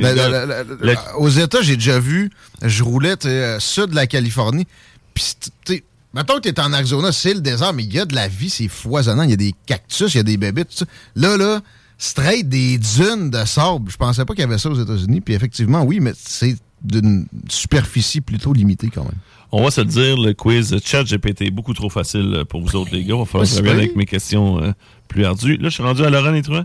[0.80, 2.30] Le- Aux États, j'ai déjà vu,
[2.62, 4.66] je roulais euh, sud de la Californie,
[5.14, 5.24] puis
[6.12, 8.50] mettons que t'es en Arizona, c'est le désert, mais il y a de la vie,
[8.50, 10.84] c'est foisonnant, il y a des cactus, il y a des bébés, tout ça.
[11.14, 11.60] Là, là,
[11.96, 13.90] straight des dunes de sable.
[13.90, 17.26] Je pensais pas qu'il y avait ça aux États-Unis, puis effectivement, oui, mais c'est d'une
[17.48, 19.14] superficie plutôt limitée quand même.
[19.52, 22.74] On va se le dire, le quiz chat GPT est beaucoup trop facile pour vous
[22.76, 23.14] autres, les gars.
[23.14, 24.72] Il va falloir Ouais, que je revienne avec mes questions euh,
[25.08, 25.56] plus ardues.
[25.56, 26.64] Là, je suis rendu à Laurent et toi?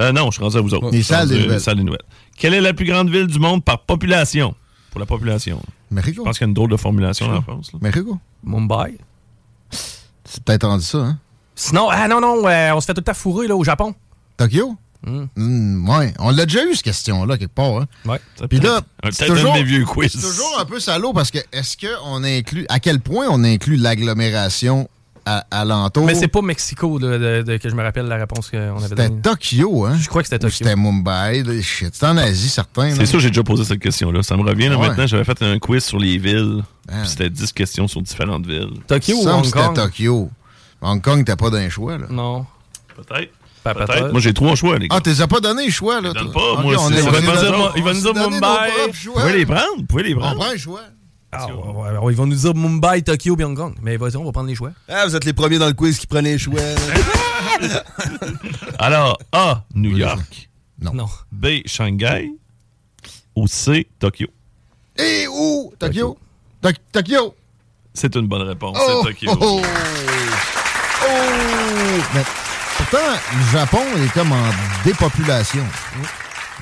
[0.00, 0.90] Euh, non, je suis rendu à vous autres.
[0.90, 1.60] Les salles des rendu- nouvelles.
[1.60, 2.02] salles des nouvelles.
[2.36, 4.54] Quelle est la plus grande ville du monde par population?
[4.90, 5.60] Pour la population.
[5.90, 6.22] Mexico.
[6.22, 7.70] Je pense qu'il y a une drôle de formulation la France.
[7.74, 7.78] là.
[7.82, 8.18] Mexico.
[8.42, 8.96] Mumbai.
[10.24, 11.18] C'est peut-être rendu ça, hein?
[11.54, 13.94] Sinon, ah non, non, euh, on se fait tout le temps fourrer là, au Japon.
[14.38, 14.74] Tokyo?
[15.04, 17.76] Hmm, ouais, on l'a déjà eu, cette question-là, quelque part.
[17.78, 17.86] Hein?
[18.04, 18.20] Ouais.
[18.48, 18.80] Puis là,
[19.10, 20.12] c'est un toujours, des vieux quiz.
[20.12, 23.76] c'est toujours un peu salaud parce que est-ce qu'on inclut, à quel point on inclut
[23.76, 24.88] l'agglomération
[25.24, 26.04] à, alentour?
[26.06, 28.88] Mais c'est pas Mexico de, de- de- que je me rappelle la réponse qu'on avait
[28.88, 29.20] C'était donnée.
[29.22, 29.96] Tokyo, hein?
[30.00, 30.56] Je crois que c'était Tokyo.
[30.58, 31.42] C'était Mumbai.
[31.62, 32.94] C'était en Asie, certain.
[32.94, 34.22] C'est sûr, j'ai déjà posé cette question-là.
[34.22, 34.88] Ça me revient là, Ouais.
[34.88, 35.06] maintenant.
[35.06, 36.62] J'avais fait un quiz sur les villes.
[36.88, 37.00] Ah.
[37.00, 38.70] puis C'était 10 questions sur différentes villes.
[38.86, 39.74] Tokyo ou Ça, Hong c'était Kong?
[39.76, 40.30] Tokyo.
[40.80, 42.06] Hong Kong, t'as pas d'un choix, là.
[42.10, 42.44] Non.
[42.96, 43.32] Peut-être.
[43.64, 44.10] Peut-être.
[44.10, 44.96] Moi, j'ai trois choix, les gars.
[44.98, 46.12] Ah, t'es pas donné le choix, là.
[46.12, 48.00] donne pas, moi, on est- il on va est nous dire- on il va nous
[48.00, 48.70] s'est dire donné nos Mumbai.
[49.04, 49.62] Vous pouvez les prendre?
[49.76, 50.36] Vous pouvez les On prendre?
[50.40, 50.80] prend un choix.
[51.34, 53.74] Ah, ouais, ouais, ouais, ils vont nous dire Mumbai, Tokyo, Hong Kong.
[53.80, 54.72] Mais vas-y, on va prendre les choix.
[54.88, 56.60] Ah, vous êtes les premiers dans le quiz qui prenaient les choix.
[58.78, 60.48] Alors, A, New York.
[60.80, 60.92] Non.
[60.94, 61.06] Non.
[61.30, 62.30] B, Shanghai.
[63.36, 64.26] Ou C, Tokyo.
[64.98, 65.72] Et où?
[65.78, 66.18] Tokyo?
[66.60, 67.34] Tok- Tokyo?
[67.94, 68.76] C'est une bonne réponse.
[68.80, 69.02] Oh!
[69.06, 69.30] C'est Tokyo.
[69.40, 69.60] Oh!
[71.02, 71.06] Oh!
[72.14, 72.22] Mais
[72.90, 73.06] pourtant,
[73.36, 74.50] le Japon est comme en
[74.84, 75.62] dépopulation.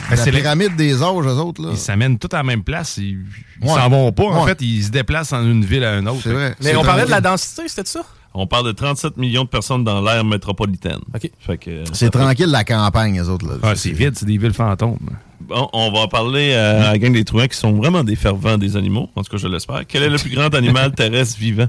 [0.08, 1.68] Ben, la les- pyramide des âges, eux autres, là.
[1.72, 2.96] Ils s'amènent tous à la même place.
[2.96, 3.18] Ils
[3.62, 3.68] Ouais.
[3.68, 4.24] s'en vont pas.
[4.24, 4.50] En Ouais.
[4.50, 6.20] fait, ils se déplacent d'une ville à une autre.
[6.22, 6.54] C'est vrai.
[6.60, 8.00] Mais C'est on parlait de la densité, c'était ça?
[8.32, 11.00] On parle de 37 millions de personnes dans l'ère métropolitaine.
[11.14, 11.30] OK.
[11.38, 13.46] Fait que, euh, C'est fait- tranquille, la campagne, eux autres.
[13.46, 13.54] Là.
[13.62, 14.98] Ah, c'est vide, c'est des villes fantômes.
[15.40, 18.56] Bon, on va parler euh, à la gang des truands qui sont vraiment des fervents
[18.56, 19.10] des animaux.
[19.16, 19.82] En tout cas, je l'espère.
[19.86, 21.66] Quel est le plus grand animal terrestre vivant?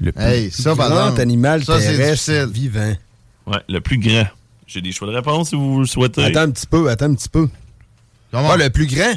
[0.00, 2.92] Le plus- Hey, ça, Grand exemple, animal ça, c'est terrestre vivant.
[3.48, 4.26] Ouais, le plus grand.
[4.66, 6.24] J'ai des choix de réponse si vous le souhaitez.
[6.24, 7.48] Attends un petit peu, attends un petit peu.
[8.30, 8.50] Comment?
[8.50, 9.14] Ah, le plus grand?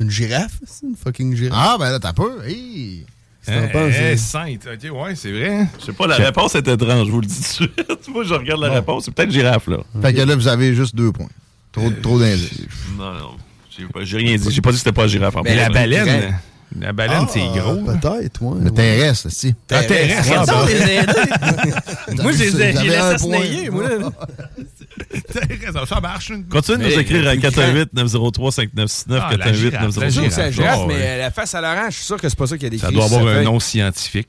[0.00, 0.58] Une girafe?
[0.66, 1.58] C'est une fucking girafe.
[1.60, 2.44] Ah, ben là, t'as peu.
[2.46, 3.04] Hey.
[3.48, 3.78] Eh, eh,
[4.12, 4.16] hein?
[4.16, 4.66] sainte.
[4.66, 5.68] OK, ouais, c'est vrai.
[5.78, 8.08] Je sais pas, la réponse est étrange, je vous le dis tout de suite.
[8.08, 9.04] Moi, je regarde la réponse.
[9.04, 9.78] C'est peut-être girafe, là.
[10.02, 11.28] Fait que là, vous avez juste deux points.
[11.72, 12.58] Trop, trop d'indices.
[12.98, 13.30] Non, non.
[13.76, 14.50] J'ai pas- J'ai rien dit.
[14.50, 15.36] J'ai pas dit que c'était pas la girafe.
[15.36, 15.58] en Mais plus.
[15.58, 16.38] la baleine,
[16.80, 17.76] la baleine, c'est Ah, gros.
[17.76, 18.64] Peut-être, ouais.
[18.64, 19.54] Le terrestre, si.
[19.70, 20.32] Ah, terrestre.
[20.36, 20.66] Ah, ça, bah.
[20.68, 22.22] les aider.
[22.22, 22.64] Moi, laissé
[22.96, 23.98] un assassiner, point.
[23.98, 24.12] moi.
[25.32, 26.30] Terrestre, Ça marche.
[26.30, 30.08] une- Continue de nous écrire à plus 418 903 5969 Ah, la 418 girafe, la
[30.08, 32.38] Je trouve que 903 c'est mais la face à l'orange, je suis sûr que c'est
[32.38, 34.28] pas ça qu'il y a des Ça doit avoir un nom scientifique.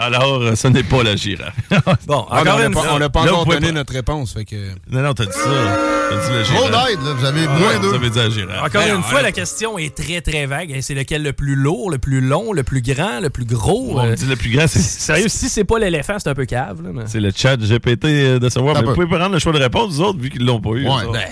[0.00, 1.54] Alors, euh, ce n'est pas la girafe.
[2.06, 2.94] Bon, Ah, encore on n'a une pas, fois.
[2.94, 4.32] on n'a pas encore vous donné pas- notre réponse.
[4.32, 4.70] Fait que...
[4.90, 5.78] Non, non, t'as dit ça.
[6.10, 7.12] T'as dit la Trop d'aide, là.
[7.16, 7.94] Vous avez Ah, moins Vous deux.
[7.94, 8.58] avez dit la girafe.
[8.66, 10.76] Encore Ben, une fois, la question est très, très vague.
[10.80, 13.92] C'est lequel le plus lourd, le plus long, le plus grand, le plus gros?
[13.98, 16.34] On me Euh, dit le plus grand, c'est Sérieux, si c'est pas l'éléphant, c'est un
[16.34, 16.82] peu cave.
[16.82, 18.74] Là, mais- c'est le chat GPT euh, de savoir.
[18.74, 20.70] T'as Mais vous pouvez prendre le choix de réponse, vous autres, vu qu'ils l'ont pas
[20.70, 20.88] eu.
[20.88, 21.04] Ouais.
[21.12, 21.28] Ben,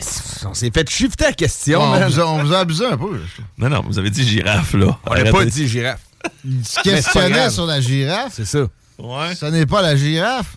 [0.48, 3.20] on s'est fait shifter la question, on, vous a, on vous a abusé un peu.
[3.58, 4.98] Non, non, vous avez dit girafe, là.
[5.06, 6.00] On n'a pas dit girafe.
[6.44, 8.32] Il se questionnait sur la girafe.
[8.34, 8.66] C'est ça.
[8.98, 9.34] Ouais.
[9.34, 10.56] Ce n'est pas la girafe.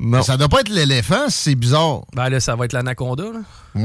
[0.00, 0.22] Non.
[0.22, 2.02] Ça doit pas être l'éléphant, c'est bizarre.
[2.14, 3.24] Ben là, ça va être l'anaconda.
[3.74, 3.80] tu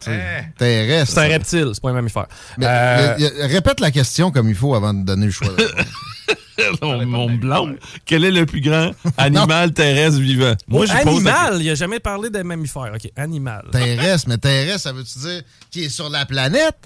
[0.00, 1.14] sais, Terrestre.
[1.14, 2.26] C'est un reptile, c'est pas un mammifère.
[2.58, 5.48] Mais, Euh, répète la question comme il faut avant de donner le choix.
[6.82, 7.68] mon, blanc.
[8.04, 10.54] Quel est le plus grand animal terrestre vivant?
[10.68, 12.92] Moi, oh, je animal, il a jamais parlé de mammifère.
[12.94, 13.64] OK, animal.
[13.72, 16.76] terrestre, mais terrestre, ça veut-tu dire qu'il est sur la planète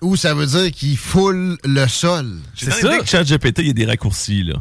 [0.00, 2.36] ou ça veut dire qu'il foule le sol?
[2.62, 4.56] Dans l'idée que ChatGPT, il y a des raccourcis, là.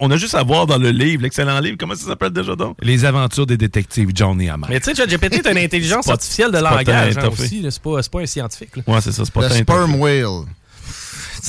[0.00, 2.76] On a juste à voir dans le livre, l'excellent livre, comment ça s'appelle déjà donc?
[2.82, 4.66] Les aventures des détectives Johnny Hammer.
[4.68, 7.64] Mais tu sais, ChatGPT est une intelligence pas- artificielle de langage hein, aussi.
[7.70, 8.76] C'est pas, c'est pas un scientifique.
[8.76, 8.82] là.
[8.86, 10.44] Ouais, c'est ça, c'est pas Le sperm whale.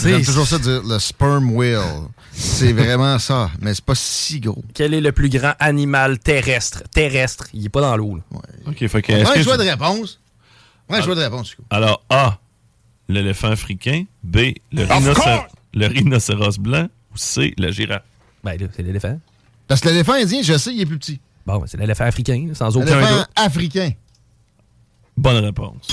[0.02, 1.84] J'aime toujours ça dire le sperm whale.
[2.32, 4.64] C'est vraiment ça, mais c'est pas si gros.
[4.74, 6.82] Quel est le plus grand animal terrestre?
[6.92, 8.20] Terrestre, il est pas dans l'eau.
[8.66, 9.12] OK, fait que...
[9.14, 10.20] Ouais, choix de réponse.
[10.90, 11.56] Ouais, choix de réponse.
[11.70, 12.40] Alors, A,
[13.08, 14.06] l'éléphant africain.
[14.24, 15.46] B, le, rhinocéros-
[15.76, 16.88] le rhinocéros blanc.
[17.14, 18.04] Ou C, la girafe?
[18.44, 19.20] Ben là, c'est l'éléphant.
[19.68, 21.20] Parce que l'éléphant indien, je sais, il est plus petit.
[21.46, 23.28] Bon, ben, c'est l'éléphant africain, sans aucun L'éléphant doute.
[23.36, 23.92] africain.
[25.16, 25.88] Bonne réponse.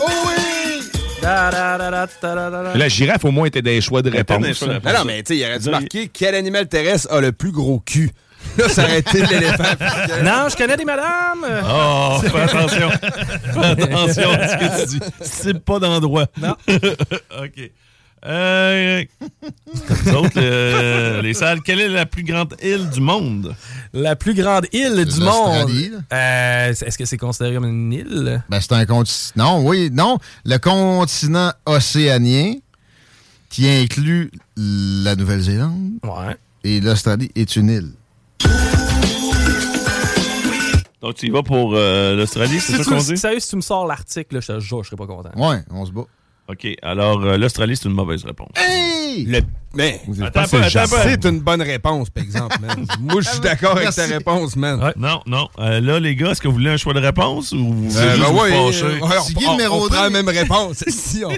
[0.00, 0.90] Oh oui!
[1.22, 4.62] La girafe, au moins, était des choix de réponse.
[4.62, 7.50] Non, non, mais tu sais, il aurait dû marquer quel animal terrestre a le plus
[7.52, 8.10] gros cul.
[8.58, 9.64] Là, ça aurait été l'éléphant.
[10.24, 11.44] Non, je connais des madames.
[11.68, 12.90] Oh, fais attention.
[12.90, 15.06] fais attention à ce que tu dis.
[15.22, 16.26] C'est pas d'endroit.
[16.40, 16.56] Non.
[16.68, 17.70] OK.
[18.28, 19.04] Euh,
[20.06, 23.54] nous autres, euh, les salles, quelle est la plus grande île du monde?
[23.92, 25.70] La plus grande île du monde.
[26.12, 28.42] Euh, Est-ce que c'est considéré comme une île?
[28.48, 29.60] Ben, c'est un continent.
[29.60, 30.18] Non, oui, non.
[30.44, 32.54] Le continent océanien
[33.48, 36.36] qui inclut la Nouvelle-Zélande Ouais.
[36.64, 37.90] et l'Australie est une île.
[41.02, 43.16] Donc, tu y vas pour euh, l'Australie, c'est Si ça qu'on dit?
[43.16, 45.30] sérieux, si tu me sors l'article, je te jure, je serais pas content.
[45.36, 46.02] Ouais, on se bat.
[46.48, 46.66] OK.
[46.82, 48.48] Alors, euh, l'Australie, c'est une mauvaise réponse.
[48.56, 49.24] Hey!
[49.24, 49.40] Le-
[49.74, 52.86] Mais c'est une bonne réponse, par exemple, man.
[53.00, 54.92] Moi, je suis d'accord avec ta réponse, man.
[54.96, 55.48] Non, non.
[55.58, 57.96] Euh, là, les gars, est-ce que vous voulez un choix de réponse ou vous voulez
[57.96, 59.08] Euh, juste ben vous ouais, euh, ouais, on,
[59.40, 60.84] le numéro on prend la même réponse.
[60.88, 61.30] si on,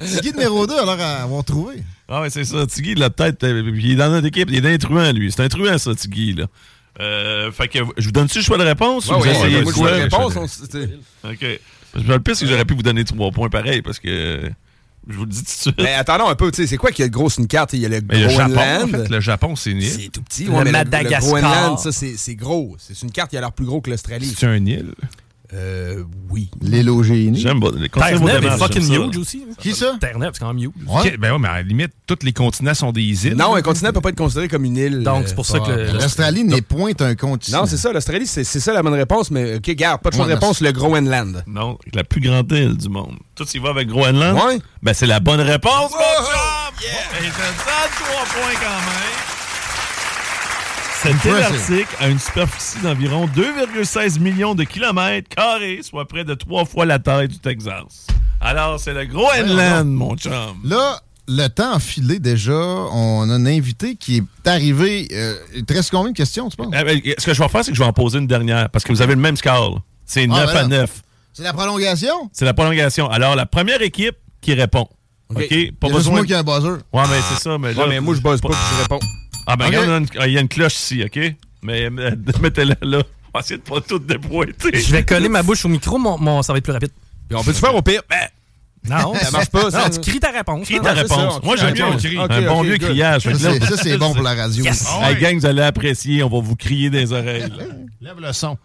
[0.00, 1.82] le numéro 2 alors à avoir trouvé?
[2.08, 2.66] Ah ouais, c'est ça.
[2.66, 4.48] Tiggy, la tête, euh, il est dans notre équipe.
[4.50, 5.30] Il est un truand, lui.
[5.30, 6.46] C'est un truand, ça, Tiggy, là.
[7.00, 9.72] Euh, fait que je vous donne-tu le choix de réponse ou vous ouais, essayez moi,
[9.72, 9.90] je quoi?
[9.90, 10.36] la réponse.
[10.36, 11.28] on.
[11.30, 11.60] OK.
[11.92, 14.50] Parce que le pire, c'est que j'aurais pu vous donner trois points pareil parce que
[15.08, 15.74] je vous le dis tout de suite.
[15.78, 17.46] Mais attendons un peu, tu sais, c'est quoi qu'il y a de gros sur une
[17.46, 17.72] carte?
[17.72, 18.90] Il y a le Mais le Japon, en Groenland.
[18.90, 19.88] fait, le Japon, c'est une île.
[19.88, 20.44] C'est tout petit.
[20.44, 21.34] Le ouais, Madagascar.
[21.34, 22.76] Le Groenland, ça, c'est c'est gros.
[22.78, 24.34] C'est une carte qui a l'air plus gros que l'Australie.
[24.36, 24.94] C'est une île.
[25.54, 26.50] Euh, oui.
[26.60, 27.40] L'île au génie.
[27.40, 27.70] J'aime pas.
[27.92, 28.94] Terre-Neuve est fucking ça.
[28.94, 29.44] huge aussi.
[29.58, 29.96] Qui ça?
[29.98, 30.72] Terre-Neuve, c'est quand même huge.
[30.86, 31.00] Ouais.
[31.12, 33.34] Ok, Ben ouais, mais à la limite, tous les continents sont des îles.
[33.34, 35.02] Non, un continent peut pas être considéré comme une île.
[35.02, 37.60] Donc, euh, c'est pour ça que L'Australie n'est point un continent.
[37.60, 40.26] Non, c'est ça, l'Australie, c'est ça la bonne réponse, mais OK, garde, pas de choix
[40.26, 41.42] de Ouais, réponse, le Groenland.
[41.46, 43.16] Non, la plus grande île du monde.
[43.34, 44.36] Tout y va avec Groenland?
[44.36, 44.58] Ouais.
[44.82, 46.84] Ben, c'est la bonne réponse, mon Oh, chum!
[47.20, 47.54] Et je te donne
[47.94, 49.27] trois points quand même.
[51.04, 51.32] Impressive.
[51.42, 56.86] arctique a une superficie d'environ 2,16 millions de kilomètres carrés, soit près de trois fois
[56.86, 58.06] la taille du Texas.
[58.40, 60.32] Alors, c'est le Groenland, mon chum.
[60.64, 62.52] Là, le temps a filé déjà.
[62.52, 65.08] On a un invité qui est arrivé.
[65.12, 66.72] Euh, il te reste combien de questions, tu penses?
[66.78, 68.68] Eh ben, ce que je vais faire, c'est que je vais en poser une dernière,
[68.70, 69.80] parce que vous avez le même score.
[70.04, 70.68] C'est 9 ben à non.
[70.68, 71.02] 9.
[71.32, 72.30] C'est la prolongation?
[72.32, 73.08] C'est la prolongation.
[73.10, 74.88] Alors, la première équipe qui répond.
[75.30, 75.36] OK?
[75.38, 76.12] Pas Il y a juste besoin.
[76.14, 76.78] moi qui ai un buzzer.
[76.92, 77.58] Ouais, mais c'est ça.
[77.58, 78.98] Mais, là, Ouais, mais moi, je buzz pas, puis je réponds.
[79.50, 79.74] Ah, ben, OK.
[79.76, 81.18] regarde, il y a une- cloche ici, OK?
[81.62, 82.10] Mais euh,
[82.40, 83.02] mettez-la là.
[83.34, 84.78] On va essayer de pas tout dépointer.
[84.78, 86.90] Je vais coller ma bouche au micro, mon, mon- ça va être plus rapide.
[87.28, 88.02] Puis on peut-tu faire au pire?
[88.08, 88.28] Ben,
[88.88, 89.84] Non, Ça marche pas, ça.
[89.88, 90.66] Non, tu cries ta réponse.
[90.66, 91.34] Crie ta réponse.
[91.34, 91.86] ça, Moi, crie j'aime bien
[92.28, 92.88] un bon OK, vieux good.
[92.90, 93.22] criage.
[93.22, 94.64] Ça, c'est- ça, c'est bon pour la radio.
[94.64, 94.86] Yes!
[95.02, 96.22] Hey, gang, vous allez apprécier.
[96.22, 97.48] On va vous crier des oreilles.
[97.50, 97.64] là.
[98.00, 98.56] Lève le son.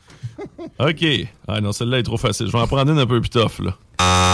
[0.80, 1.06] OK.
[1.48, 2.48] Ah non, celle-là est trop facile.
[2.48, 4.34] Je vais en prendre une un peu plus tough, là.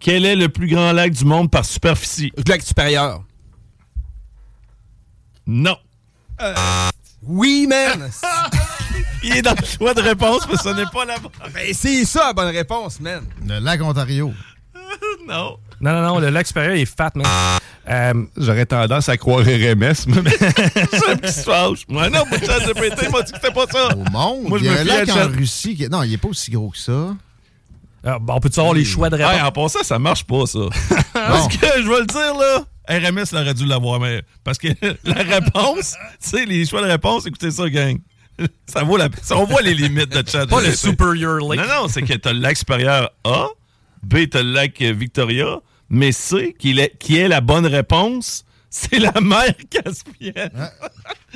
[0.00, 2.32] Quel est le plus grand lac du monde par superficie?
[2.36, 3.22] Le lac supérieur.
[5.50, 5.76] Non.
[7.22, 8.10] Oui, man!
[9.24, 11.32] Il est dans le choix de réponse, mais ce n'est pas la bonne.
[11.52, 13.24] ben, c'est ça la bonne réponse, man.
[13.46, 14.32] Le lac Ontario.
[15.26, 15.58] Non.
[15.80, 17.26] Non, non, non, le lac supérieur il est fat, man.
[17.88, 19.94] Euh, J'aurais tendance à croire RMS, mais
[20.30, 21.84] C'est qui se fâche.
[21.88, 23.94] Moi, non, moi, ChatGPT m'a dit que c'était pas ça.
[23.94, 24.48] Au monde.
[24.48, 25.76] Moi, je il y a un lac en Russie.
[25.76, 25.88] Qui...
[25.88, 27.14] Non, il n'est pas aussi gros que ça.
[28.04, 29.32] ah, bon, on peut-tu avoir les choix de réponse?
[29.34, 30.60] Hey, en passant, ça marche pas, ça.
[31.12, 34.68] Parce que, je vais le dire, là, RMS aurait dû l'avoir, mais parce que
[35.04, 37.98] la réponse, tu sais, les choix de réponse, écoutez ça, gang.
[38.66, 40.46] Ça vaut la On voit les limites de chat.
[40.46, 41.60] Pas le Superior Lake.
[41.60, 43.48] Non, non, c'est que t'as le lac supérieur A,
[44.04, 45.58] B, t'as le lac Victoria,
[45.90, 50.34] mais C, qui est, qui est la bonne réponse, c'est la mer Caspienne.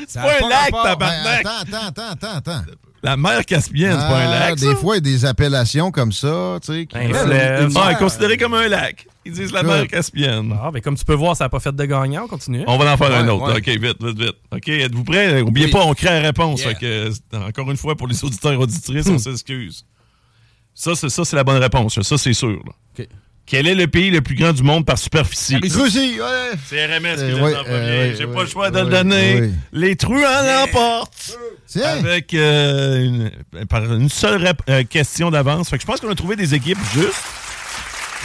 [0.06, 1.44] c'est pas a un lac, tabarnak.
[1.44, 2.72] Ben, attends, attends, attends, attends, attends.
[3.04, 4.76] La mer Caspienne, c'est pas un Ah, lac, Des ça?
[4.76, 6.86] fois, il y a des appellations comme ça, tu sais.
[6.86, 7.72] qui- Un fleuve.
[7.76, 9.06] Ah, considéré comme un lac.
[9.24, 10.56] Ils disent la mer Caspienne.
[10.62, 12.24] Ah, ben, comme tu peux voir, ça n'a pas fait de gagnant.
[12.24, 12.62] On continue.
[12.66, 13.46] On va en faire un autre.
[13.52, 13.58] ouais.
[13.58, 14.36] OK, vite, vite, vite.
[14.52, 15.42] OK, êtes-vous prêts?
[15.42, 15.72] N'oubliez Oui.
[15.72, 16.60] pas, on crée la réponse.
[16.62, 16.74] Yeah.
[16.74, 17.10] Fait que,
[17.48, 19.84] encore une fois, pour les auditeurs et auditrices, on s'excuse.
[20.74, 22.00] Ça, c'est ça, c'est la bonne réponse.
[22.02, 22.60] Ça, c'est sûr.
[22.64, 23.04] là.
[23.44, 25.56] Quel est le pays le plus grand du monde par superficie?
[25.56, 26.52] Russie, ouais.
[26.68, 27.74] C'est RMS qui Euh, l'a ouais, en premier.
[27.76, 29.50] euh, J'ai ouais, pas le choix de le donner.
[29.72, 31.36] Les truands l'emportent.
[31.66, 31.98] Tiens.
[31.98, 33.30] Avec euh, une,
[33.68, 35.68] par une seule euh, question d'avance.
[35.70, 37.12] Fait que je pense qu'on a trouvé des équipes justes.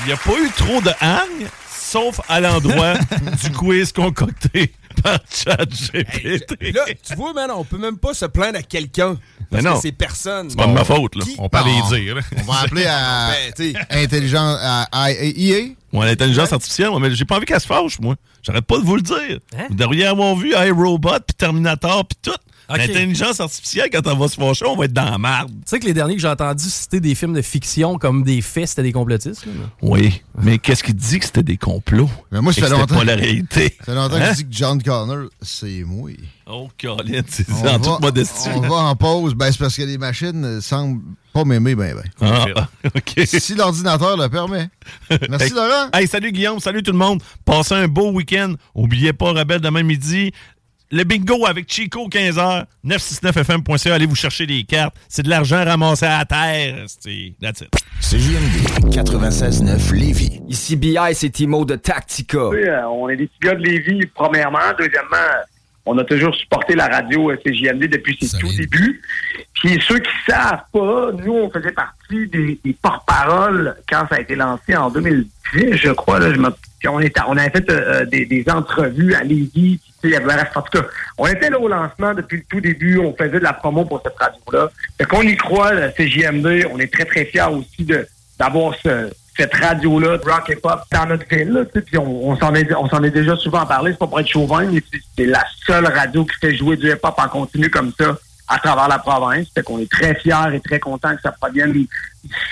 [0.04, 2.94] Il n'y a pas eu trop de hang, sauf à l'endroit
[3.44, 6.74] du quiz concocté par ChatGPT.
[6.74, 9.18] là, tu vois, man, on peut même pas se plaindre à quelqu'un.
[9.50, 9.76] Parce Mais non.
[9.76, 10.50] que c'est personne.
[10.50, 11.24] C'est pas de ma faute, là.
[11.26, 11.66] Qui- On peut Non.
[11.92, 12.16] les dire.
[12.16, 12.22] là.
[12.38, 15.58] On va appeler à Ben, intelligence à, à IA.
[15.94, 18.16] Ouais, l'intelligence artificielle, moi, mais j'ai pas envie qu'elle se fâche, moi.
[18.44, 19.40] J'arrête pas de vous le dire.
[19.58, 19.66] Hein?
[19.70, 22.38] Vous devriez avoir vu iRobot, puis Terminator, puis tout.
[22.70, 25.50] L'intelligence artificielle, quand elle va se fâcher, on va être dans la merde.
[25.50, 28.42] Tu sais que les derniers que j'ai entendus citer des films de fiction comme des
[28.42, 29.46] faits, c'était des complotistes.
[29.46, 29.52] là.
[29.82, 32.10] Oui, mais qu'est-ce qui dit que c'était des complots?
[32.32, 32.96] Mais moi, ça fait longtemps.
[32.98, 33.74] pas la réalité.
[33.80, 34.30] Ça fait longtemps que Hein?
[34.32, 36.12] je dis que John Connor, c'est moi.
[36.50, 38.50] Oh, Colin, c'est On en va- toute modestie.
[38.56, 39.34] On va en pause.
[39.36, 41.02] Ben, c'est parce que les machines euh, semblent
[41.34, 42.04] pas m'aimer, ben, ben.
[42.22, 43.22] Ah, ah, OK.
[43.26, 44.70] Si l'ordinateur le permet.
[45.30, 45.90] Merci, Hey, Laurent.
[45.94, 47.22] Hey, salut Guillaume, salut tout le monde.
[47.44, 48.54] Passez un beau week-end.
[48.76, 50.32] Oubliez pas, Rebelle, demain midi.
[50.90, 53.94] Le bingo avec Chico, 15h, 969fm.ca.
[53.94, 54.96] Allez vous chercher des cartes.
[55.10, 56.86] C'est de l'argent ramassé à terre.
[56.88, 57.76] C'est that's it.
[58.00, 60.42] CJMD 96.9 Lévis.
[60.48, 62.48] Ici BI, c'est Timo de Tactica.
[62.48, 64.60] Oui, euh, on est des petits gars de Lévis, premièrement.
[64.80, 65.18] Deuxièmement,
[65.86, 69.02] on a toujours supporté la radio euh, CJMD depuis ses tout débuts.
[69.56, 74.20] Puis ceux qui savent pas, nous, on faisait partie des, des porte-paroles quand ça a
[74.22, 76.20] été lancé en 2010, je crois.
[76.20, 79.82] Là, je on, était, on avait fait euh, des, des entrevues à Lévis.
[80.56, 80.88] En tout cas,
[81.18, 83.00] on était là au lancement depuis le tout début.
[83.00, 84.70] On faisait de la promo pour cette radio-là.
[84.98, 86.68] Fait qu'on y croit, la CJMD.
[86.72, 87.88] On est très, très fiers aussi
[88.40, 91.52] d'avoir ce, cette radio-là, rock et pop, dans notre ville.
[91.52, 94.20] Là, puis on, on s'en est, on s'en est déjà souvent parlé, c'est pas pour
[94.20, 94.82] être chauvin, mais
[95.18, 98.18] c'est la seule radio qui fait jouer du hip-hop en continu comme ça
[98.48, 99.48] à travers la province.
[99.54, 101.88] Fait qu'on est très fiers et très contents que ça provienne du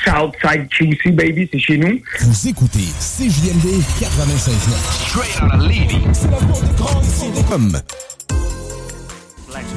[0.03, 1.99] Southside QC, baby, c'est chez nous.
[2.21, 5.09] Vous écoutez CJMD 96.9.
[5.09, 6.01] Straight out of Lévis.
[6.13, 7.81] C'est la voix de grande CD.com.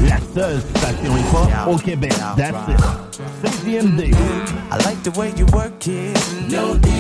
[0.03, 2.13] La seule station hip-hop au Québec.
[2.37, 2.81] That's it.
[3.43, 4.15] CJMD.
[4.71, 6.19] I like the way you work it.
[6.51, 6.98] No digging.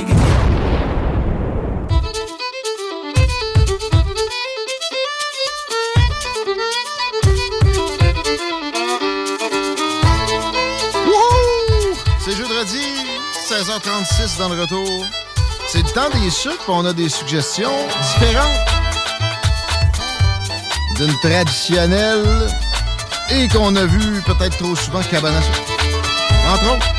[12.59, 12.87] C'est jeudi,
[13.49, 15.05] 16h36 dans le retour.
[15.69, 18.69] C'est le temps des sucres, on a des suggestions différentes.
[20.97, 22.49] D'une traditionnelle
[23.31, 25.61] et qu'on a vu peut-être trop souvent cabane à sucre.
[26.53, 26.98] Entre autres.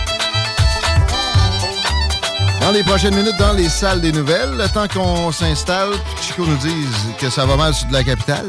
[2.62, 5.92] Dans les prochaines minutes, dans les salles des nouvelles, le temps qu'on s'installe,
[6.22, 8.46] Chico nous dise que ça va mal sur de la capitale.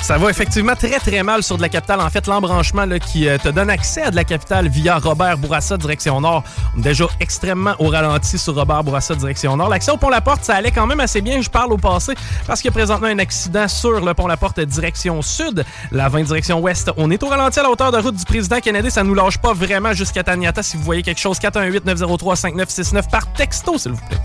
[0.00, 2.00] Ça va effectivement très très mal sur de la capitale.
[2.00, 5.76] En fait, l'embranchement qui euh, te donne accès à de la capitale via Robert Bourassa
[5.76, 6.44] direction Nord,
[6.76, 9.68] déjà extrêmement au ralenti sur Robert Bourassa direction Nord.
[9.68, 11.42] L'accès au pont La Porte, ça allait quand même assez bien.
[11.42, 12.14] Je parle au passé
[12.46, 16.08] parce qu'il y a présentement un accident sur le pont La Porte direction Sud, la
[16.08, 16.92] 20 direction Ouest.
[16.96, 18.90] On est au ralenti à la hauteur de route du président Kennedy.
[18.90, 20.62] Ça nous lâche pas vraiment jusqu'à Taniata.
[20.62, 23.08] Si vous voyez quelque chose, 418 903 5969
[23.48, 24.18] par texto, s'il vous plaît.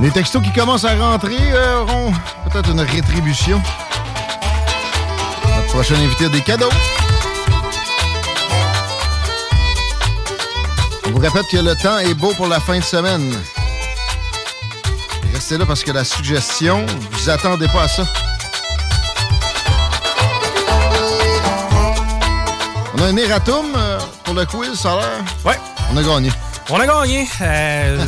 [0.00, 2.12] Les textos qui commencent à rentrer euh, auront
[2.48, 3.62] peut-être une rétribution.
[5.56, 6.70] Notre prochain invité a des cadeaux.
[11.06, 13.32] On vous répète que le temps est beau pour la fin de semaine.
[15.32, 18.04] Restez là parce que la suggestion, vous attendez pas à ça.
[22.96, 25.24] On a un erratum euh, pour le quiz, ça a l'air?
[25.44, 25.58] Ouais.
[25.92, 26.30] On a gagné.
[26.70, 27.28] On a gagné.
[27.42, 28.06] Euh,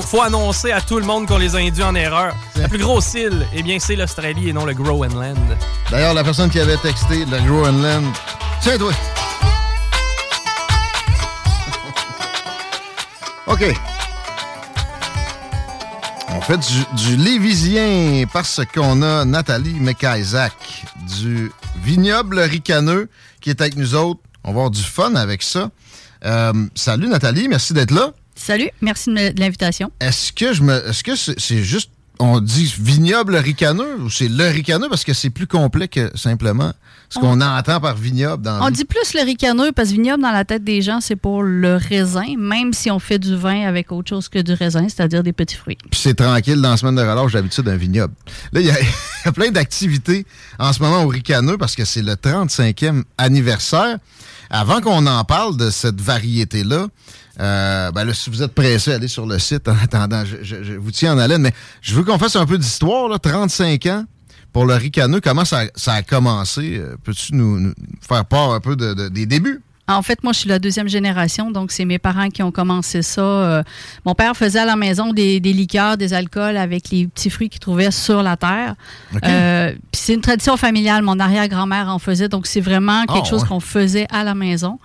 [0.00, 2.34] faut, annoncer à tout le monde qu'on les a induits en erreur.
[2.56, 5.36] La plus grosse île, eh bien, c'est l'Australie et non le Groenland.
[5.90, 8.06] D'ailleurs, la personne qui avait texté le Groenland,
[8.62, 8.92] tiens toi.
[13.46, 13.64] OK.
[16.30, 20.54] On fait du, du Lévisien parce qu'on a Nathalie McIsaac
[21.18, 21.52] du
[21.82, 23.10] Vignoble Ricaneux
[23.42, 24.20] qui est avec nous autres.
[24.44, 25.68] On va avoir du fun avec ça.
[26.24, 28.12] Euh, salut Nathalie, merci d'être là.
[28.34, 29.90] Salut, merci de l'invitation.
[30.00, 30.88] Est-ce que je me.
[30.88, 31.90] Est-ce que c'est juste.
[32.20, 36.72] On dit vignoble ricaneux ou c'est le ricaneux parce que c'est plus complet que simplement
[37.08, 40.32] ce qu'on entend par vignoble dans On dit plus le ricaneux parce que vignoble dans
[40.32, 43.92] la tête des gens, c'est pour le raisin, même si on fait du vin avec
[43.92, 45.78] autre chose que du raisin, c'est-à-dire des petits fruits.
[45.92, 48.14] Puis c'est tranquille dans la semaine de relâche d'habitude d'un vignoble.
[48.52, 48.86] Là, il y, a- il
[49.26, 50.26] y a plein d'activités
[50.58, 53.98] en ce moment au ricaneux parce que c'est le 35e anniversaire.
[54.50, 56.86] Avant qu'on en parle de cette variété-là,
[57.40, 60.24] euh, ben là, si vous êtes pressé, allez sur le site en attendant.
[60.42, 61.52] Je, vous tiens en haleine, mais
[61.82, 63.08] je veux qu'on fasse un peu d'histoire.
[63.08, 63.18] là.
[63.18, 64.04] 35 ans
[64.52, 65.20] pour le ricaneux.
[65.20, 66.78] Comment ça, ça a commencé?
[66.78, 69.60] Euh, Peux-tu nous, faire part un peu de- des débuts?
[69.88, 73.00] En fait, moi, je suis la deuxième génération, donc c'est mes parents qui ont commencé
[73.02, 73.22] ça.
[73.22, 73.62] Euh,
[74.04, 77.60] mon père faisait à la maison des, liqueurs, des alcools avec les petits fruits qu'il
[77.60, 78.74] trouvait sur la terre.
[79.24, 81.02] Euh, puis c'est une tradition familiale.
[81.02, 83.48] Mon arrière-grand-mère en faisait, donc c'est vraiment quelque Ah, chose ouais.
[83.48, 84.78] qu'on faisait à la maison.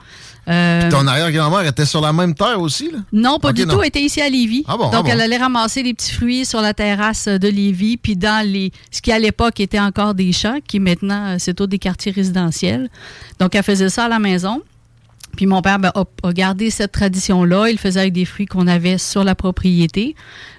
[0.49, 2.97] Euh, Puis ton arrière-grand-mère était sur la même terre aussi, là?
[3.13, 3.75] non, pas du non.
[3.75, 3.81] tout.
[3.81, 4.65] Elle était ici à Lévis.
[4.67, 5.09] Ah bon, Donc, ah bon.
[5.09, 9.01] elle allait ramasser les petits fruits sur la terrasse de Lévis, puis dans les, ce
[9.01, 12.89] qui à l'époque était encore des champs, qui maintenant, c'est tout des quartiers résidentiels.
[13.39, 14.61] Donc, elle faisait ça à la maison.
[15.35, 17.69] Puis mon père ben, a, a gardé cette tradition-là.
[17.69, 20.15] Il faisait avec des fruits qu'on avait sur la propriété.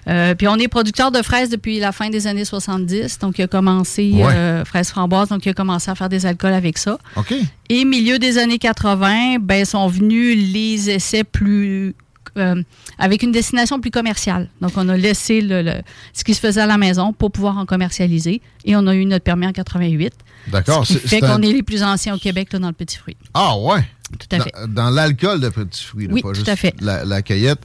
[0.09, 3.19] Euh, puis on est producteur de fraises depuis la fin des années 70.
[3.21, 4.25] Donc, il a commencé Ouais.
[4.35, 5.29] euh, fraises framboises.
[5.29, 6.99] Donc, il a commencé à faire des alcools avec ça.
[7.17, 7.33] OK.
[7.69, 11.95] Et milieu des années 80, ben, sont venus les essais plus
[12.37, 12.61] euh,
[12.99, 14.49] avec une destination plus commerciale.
[14.61, 15.83] Donc, on a laissé le, le-
[16.13, 18.43] ce qui se faisait à la maison pour pouvoir en commercialiser.
[18.65, 20.13] Et on a eu notre permis en 88.
[20.49, 20.85] D'accord.
[20.85, 22.97] Ce qui fait un- qu'on est les plus anciens au Québec là, dans le petit
[22.99, 23.17] fruit.
[23.35, 23.85] Ah ouais?
[24.19, 24.53] Tout à Dans- fait.
[24.69, 26.75] Dans, l'alcool de petits fruits, là, Oui, pas tout juste à fait.
[26.81, 27.61] La, la cueillette.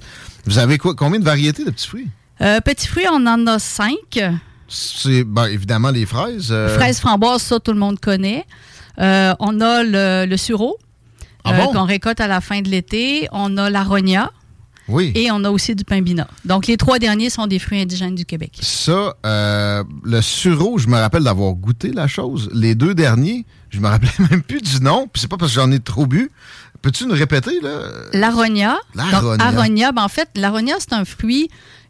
[0.46, 2.08] Vous avez quoi, combien de variétés de petits fruits?
[2.42, 4.20] Euh, petit fruit, on en a cinq.
[4.68, 6.50] C'est ben, évidemment les fraises.
[6.52, 8.46] euh, Fraises framboises, ça, tout le monde connaît.
[9.00, 10.78] Euh, on a le, le sureau
[11.44, 11.74] Ah euh, bon?
[11.74, 13.28] qu'on récolte à la fin de l'été.
[13.32, 14.32] On a la rogna.
[14.88, 15.12] Oui.
[15.16, 16.28] Et on a aussi du pain bina.
[16.46, 18.58] Donc, les trois derniers sont des fruits indigènes du Québec.
[18.62, 22.50] Ça, euh, le sureau, je me rappelle d'avoir goûté la chose.
[22.54, 25.08] Les deux derniers, je me rappelais même plus du nom.
[25.12, 26.32] Puis c'est pas parce que j'en ai trop bu.
[26.82, 27.82] Peux-tu nous répéter, là?
[28.14, 28.78] L'aronia.
[28.96, 29.92] L'aronia.
[29.92, 31.50] Ben, en fait, l'aronia, c'est un fruit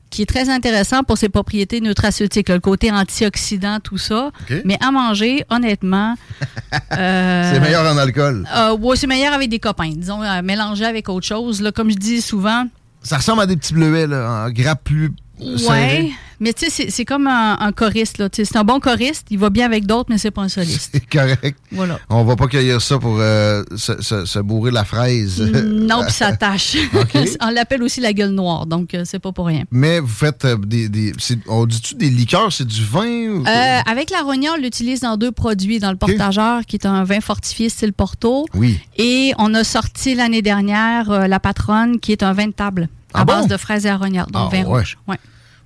[0.10, 4.32] qui est très intéressant pour ses propriétés nutraceutiques, là, le côté antioxydant, tout ça.
[4.66, 6.16] Mais à manger, honnêtement.
[6.94, 8.48] euh, C'est meilleur en alcool.
[8.56, 11.62] euh, ouais, c'est meilleur avec des copains, disons, euh, mélangé avec autre chose.
[11.62, 12.66] Là, comme je dis souvent,
[13.04, 15.12] Ça ressemble à des petits bleuets, là, en grappe plus
[15.58, 16.12] serré.
[16.40, 18.18] Mais tu sais, c'est- comme un, un choriste.
[18.20, 18.30] là.
[18.32, 20.90] C'est un bon choriste, il va bien avec d'autres, mais c'est pas un soliste.
[20.94, 21.58] C'est correct.
[21.72, 22.00] Voilà.
[22.10, 25.42] On va pas cueillir ça pour euh, se, se- se bourrer la fraise.
[25.42, 26.78] non, puis ça tâche.
[27.42, 29.64] On l'appelle aussi la gueule noire, donc euh, c'est pas pour rien.
[29.72, 31.14] Mais vous faites euh, des.
[31.48, 33.06] on dit-tu des liqueurs, c'est du vin?
[33.30, 35.80] ou- Euh, avec la rogna, on l'utilise dans deux produits.
[35.80, 38.46] Dans le portageur, qui est un vin fortifié style Porto.
[38.54, 38.80] Oui.
[38.98, 43.22] Et on a sorti l'année dernière la Patronne, qui est un vin de table à
[43.22, 43.34] Ah bon?
[43.34, 44.80] base de fraises et aronia, donc Ah, vin ouais.
[44.80, 44.98] rouge.
[45.08, 45.18] Ouais.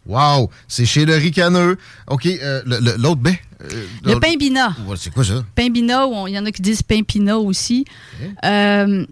[0.05, 0.49] Wow!
[0.67, 1.77] C'est chez le ricaneux.
[2.07, 2.61] OK, euh,
[2.97, 3.39] l'autre baie.
[3.63, 4.75] euh, Le pain bina.
[4.97, 5.43] C'est quoi ça?
[5.55, 7.01] Pain bina, il y en a qui disent pain
[7.35, 7.85] aussi.
[8.43, 9.05] Euh,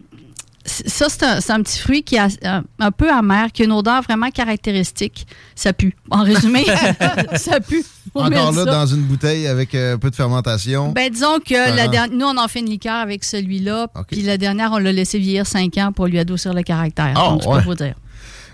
[0.63, 4.03] ça, c'est un, petit fruit qui est un, un peu amer, qui a une odeur
[4.03, 5.25] vraiment caractéristique.
[5.55, 5.95] Ça pue.
[6.11, 6.63] En résumé,
[7.35, 7.83] ça pue.
[8.13, 8.71] On Encore là, ça.
[8.71, 10.91] dans une bouteille avec un peu de fermentation.
[10.91, 11.87] Ben, disons que la Ah.
[11.87, 13.87] dernière, nous, on en fait une liqueur avec celui-là.
[14.11, 17.13] Puis la dernière, on l'a laissé vieillir 5 ans pour lui adoucir le caractère.
[17.15, 17.55] Ah, Donc, c'est ouais.
[17.55, 17.95] pas vous dire.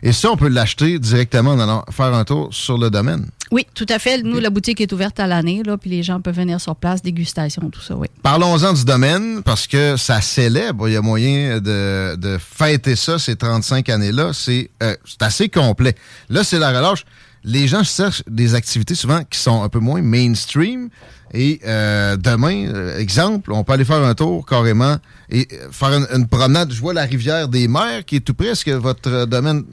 [0.03, 3.28] Et ça, on peut l'acheter directement en allant faire un tour sur le domaine.
[3.52, 4.22] Oui, tout à fait.
[4.24, 7.02] Nous, la boutique est ouverte à l'année, là, puis les gens peuvent venir sur place,
[7.02, 8.07] dégustation, tout ça, oui.
[8.22, 10.90] Parlons-en du domaine, parce que ça célèbre.
[10.90, 14.32] Il y a moyen de, de fêter ça, ces 35 années-là.
[14.34, 15.95] C'est euh, c'est assez complet.
[16.30, 17.06] Là, c'est la relâche.
[17.44, 20.90] Les gens cherchent des activités souvent qui sont un peu moins mainstream.
[21.34, 24.98] Et euh, demain, euh, exemple, on peut aller faire un tour carrément
[25.30, 26.72] et faire une, une promenade.
[26.72, 28.48] Je vois la rivière des Mers qui est tout près.
[28.48, 29.64] Est-ce que votre domaine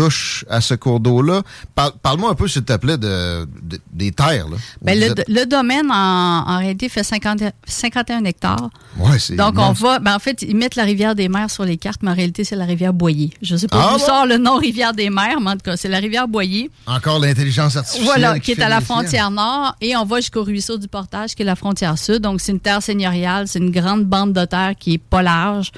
[0.00, 1.42] touche à ce cours d'eau-là?
[1.74, 4.48] Parle- Parle-moi un peu, s'il te plaît, de, de- des terres.
[4.48, 5.24] Là, Ben, le, êtes.
[5.28, 8.68] le domaine, en, en réalité, fait 50 51 hectares.
[8.98, 9.98] Ouais, c'est Donc, on va.
[9.98, 12.44] Ben, en fait, ils mettent la rivière des Mers sur les cartes, mais en réalité,
[12.44, 13.30] c'est la rivière Boyer.
[13.42, 14.04] Je ne sais pas Ah d'où bon?
[14.06, 16.70] sort le nom rivière des Mers, mais en tout cas, c'est la rivière Boyer.
[16.86, 18.04] Encore l'intelligence artificielle.
[18.04, 19.74] Voilà, qui est à la frontière nord.
[19.80, 22.18] Et on va jusqu'au ruisseau du Portage, qui est la frontière sud.
[22.20, 23.48] Donc, c'est une terre seigneuriale.
[23.48, 25.72] C'est une grande bande de terre qui est pas large.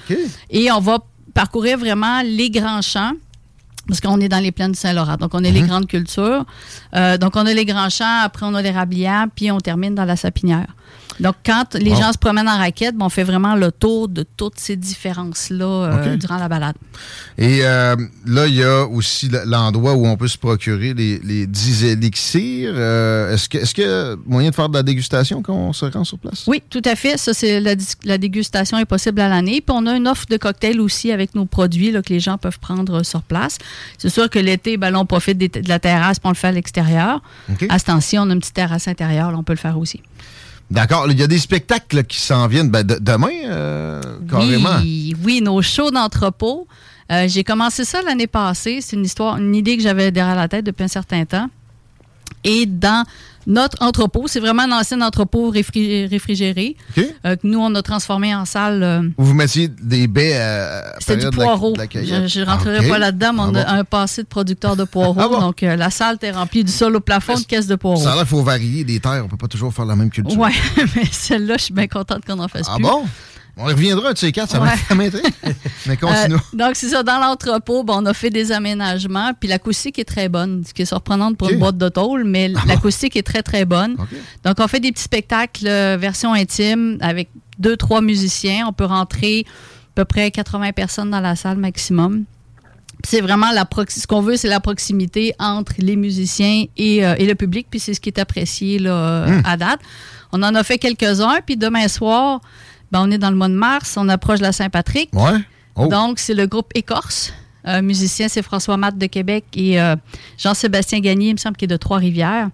[0.50, 0.98] Et on va
[1.34, 3.12] parcourir vraiment les grands champs.
[3.88, 5.16] Parce qu'on est dans les plaines du Saint-Laurent.
[5.16, 6.44] Donc, on a les grandes cultures.
[6.94, 9.94] Euh, donc, on a les grands champs, après, on a les rablières, puis on termine
[9.94, 10.66] dans la sapinière.
[11.20, 11.96] Donc, quand les Wow.
[12.00, 15.64] gens se promènent en raquette, ben, on fait vraiment le tour de toutes ces différences-là
[15.66, 16.76] euh, durant la balade.
[17.36, 21.46] Et euh, là, il y a aussi l'endroit où on peut se procurer les, les
[21.46, 22.72] 10 élixirs.
[22.74, 26.04] Euh, Est-ce qu'il y a moyen de faire de la dégustation quand on se rend
[26.04, 26.44] sur place?
[26.46, 27.16] Oui, tout à fait.
[27.18, 29.60] Ça, c'est la, dégustation est possible à l'année.
[29.60, 32.38] Puis on a une offre de cocktails aussi avec nos produits là, que les gens
[32.38, 33.58] peuvent prendre sur place.
[33.98, 36.48] C'est sûr que l'été, ben, là, on profite des- de la terrasse on le fait
[36.48, 37.22] à l'extérieur.
[37.70, 40.02] À ce temps-ci, on a une petite terrasse intérieure, là, on peut le faire aussi.
[40.70, 41.10] D'accord.
[41.10, 44.00] Il y a des spectacles qui s'en viennent ben, de- demain, euh,
[44.30, 44.76] carrément.
[44.82, 46.66] Oui, oui, nos shows d'entrepôt.
[47.10, 48.80] Euh, J'ai commencé ça l'année passée.
[48.82, 51.48] C'est une histoire, une idée que j'avais derrière la tête depuis un certain temps.
[52.44, 53.04] Et dans
[53.48, 58.34] notre entrepôt, c'est vraiment un ancien entrepôt réfri- réfrigéré euh, que nous, on a transformé
[58.34, 58.82] en salle.
[58.82, 61.72] euh, vous mettiez des baies à, C'était du période de la- poireau.
[61.72, 62.28] de la cueillette.
[62.28, 63.80] je ne rentrerai Ah, pas là-dedans, mais on Ah a bon?
[63.80, 65.16] un passé de producteur de poireaux.
[65.18, 65.40] Ah bon?
[65.40, 67.96] Donc, euh, la salle était remplie du sol au plafond de caisses de poireaux.
[68.02, 69.22] Ça l'air qu'il faut varier des terres.
[69.24, 70.38] On peut pas toujours faire la même culture.
[70.38, 70.52] Ouais,
[70.94, 72.82] mais celle-là, je suis bien contente qu'on en fasse Ah plus.
[72.82, 73.04] bon?
[73.60, 75.32] On reviendra à ces quatre, ça va m'intéresser.
[75.86, 76.34] Mais continue.
[76.34, 80.28] Euh, donc, c'est ça, dans l'entrepôt, on a fait des aménagements, puis l'acoustique est très
[80.28, 83.42] bonne, ce qui est surprenant pour une boîte de tôle, mais ah l'acoustique est très,
[83.42, 83.96] très bonne.
[84.44, 88.66] Donc, on fait des petits spectacles euh, version intime avec deux, trois musiciens.
[88.68, 92.24] On peut rentrer à peu près 80 personnes dans la salle maximum.
[93.04, 97.34] C'est vraiment la ce qu'on veut, c'est la proximité entre les musiciens et, euh, le
[97.34, 99.42] public, puis c'est ce qui est apprécié là, hmm.
[99.44, 99.80] à date.
[100.30, 102.40] On en a fait quelques-uns, puis demain soir,
[102.90, 105.10] ben, on est dans le mois de mars, on approche de la Saint-Patrick.
[105.12, 105.38] Ouais.
[105.76, 105.86] Oh.
[105.86, 107.32] Donc, c'est le groupe Écorce.
[107.64, 109.94] Un musicien, c'est François Matt de Québec et euh,
[110.38, 112.48] Jean-Sébastien Gagné, il me semble qu'il est de Trois-Rivières.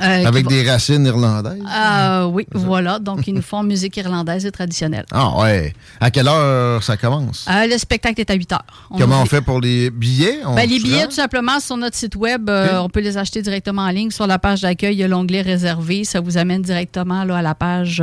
[0.00, 1.62] Euh, Avec des racines irlandaises?
[1.68, 2.98] Ah oui, voilà.
[2.98, 5.04] Donc, ils nous font musique irlandaise et traditionnelle.
[5.12, 5.74] Ah ouais.
[6.00, 7.46] À quelle heure ça commence?
[7.50, 8.88] Euh, le spectacle est à 8 heures.
[8.96, 10.40] Comment on fait pour les billets?
[10.56, 12.50] Ben, les billets, tout simplement, sur notre site web.
[12.50, 14.10] On peut les acheter directement en ligne.
[14.10, 16.04] Sur la page d'accueil, il y a l'onglet réservé.
[16.04, 18.02] Ça vous amène directement là, à la page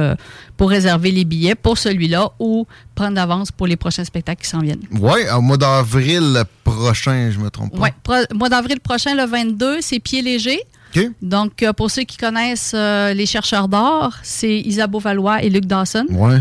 [0.55, 2.65] pour réserver les billets pour celui-là ou
[2.95, 4.83] prendre d'avance pour les prochains spectacles qui s'en viennent.
[4.91, 7.89] Oui, au mois d'avril prochain, je me trompe pas.
[8.09, 10.21] Oui, mois d'avril prochain, le 22, c'est Pied
[11.21, 15.65] Donc, euh, pour ceux qui connaissent euh, les chercheurs d'or, c'est Isabeau Valois et Luc
[15.65, 16.05] Dawson.
[16.09, 16.39] Ouais.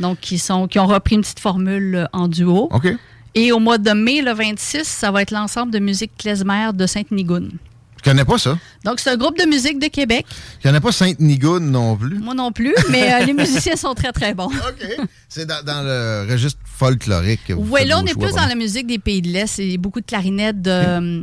[0.00, 2.68] Donc, qui, sont, qui ont repris une petite formule euh, en duo.
[2.70, 2.88] OK.
[3.34, 6.86] Et au mois de mai, le 26, ça va être l'ensemble de musique klezmer de
[6.86, 7.50] Sainte-Nigoune.
[7.98, 8.58] Je connais pas ça.
[8.84, 10.26] Donc, c'est un groupe de musique de Québec.
[10.58, 12.18] Je connais pas Sainte-Nigoune non plus.
[12.18, 14.46] Moi non plus, mais euh, les musiciens sont très, très bons.
[14.46, 15.08] OK.
[15.28, 17.52] C'est dans, le registre folklorique.
[17.56, 19.46] Oui, là, on est plus dans la musique des pays de l'Est.
[19.46, 20.62] C'est beaucoup de clarinettes.
[20.62, 21.22] De, euh,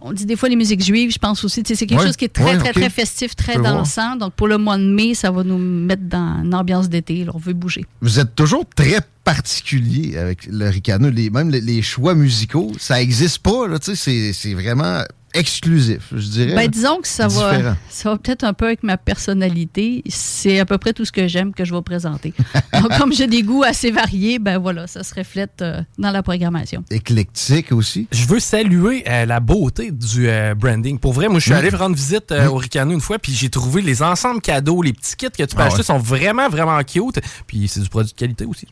[0.00, 1.62] on dit des fois les musiques juives, je pense aussi.
[1.64, 4.16] C'est quelque chose qui est très, très, très festif, très dansant.
[4.16, 7.26] Donc, pour le mois de mai, ça va nous mettre dans une ambiance d'été.
[7.32, 7.84] On veut bouger.
[8.00, 11.10] Vous êtes toujours très particulier avec le Ricano.
[11.10, 13.66] Les, même les, choix musicaux, ça n'existe pas.
[13.82, 15.02] C'est vraiment
[15.36, 16.54] exclusif, je dirais.
[16.54, 20.02] Ben, disons que ça va, ça va peut-être un peu avec ma personnalité.
[20.08, 22.32] C'est à peu près tout ce que j'aime que je vais présenter.
[22.72, 26.22] Donc, comme j'ai des goûts assez variés, ben voilà, ça se reflète euh, dans la
[26.22, 26.84] programmation.
[26.90, 28.08] Éclectique aussi.
[28.12, 30.98] Je veux saluer euh, la beauté du euh, branding.
[30.98, 33.82] Pour vrai, moi, je suis allé rendre visite au Ricano une fois, puis j'ai trouvé
[33.82, 37.20] les ensembles cadeaux, les petits kits que tu peux ah acheter sont vraiment, vraiment cute.
[37.46, 38.66] Puis c'est du produit de qualité aussi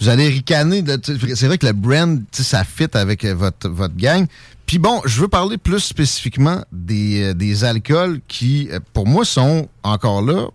[0.00, 0.82] vous allez ricaner.
[1.34, 4.26] C'est vrai que le brand, ça fit avec votre, votre gang.
[4.66, 9.24] Puis bon, je veux parler plus spécifiquement des, euh, des alcools qui, euh, pour moi,
[9.24, 10.48] sont encore là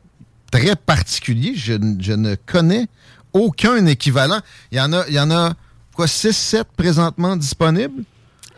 [0.52, 1.54] très particuliers.
[1.56, 2.88] Je, je ne connais
[3.34, 4.40] aucun équivalent.
[4.72, 5.54] Il y en a, il y en a
[5.94, 8.04] quoi, 6, 7 présentement disponibles?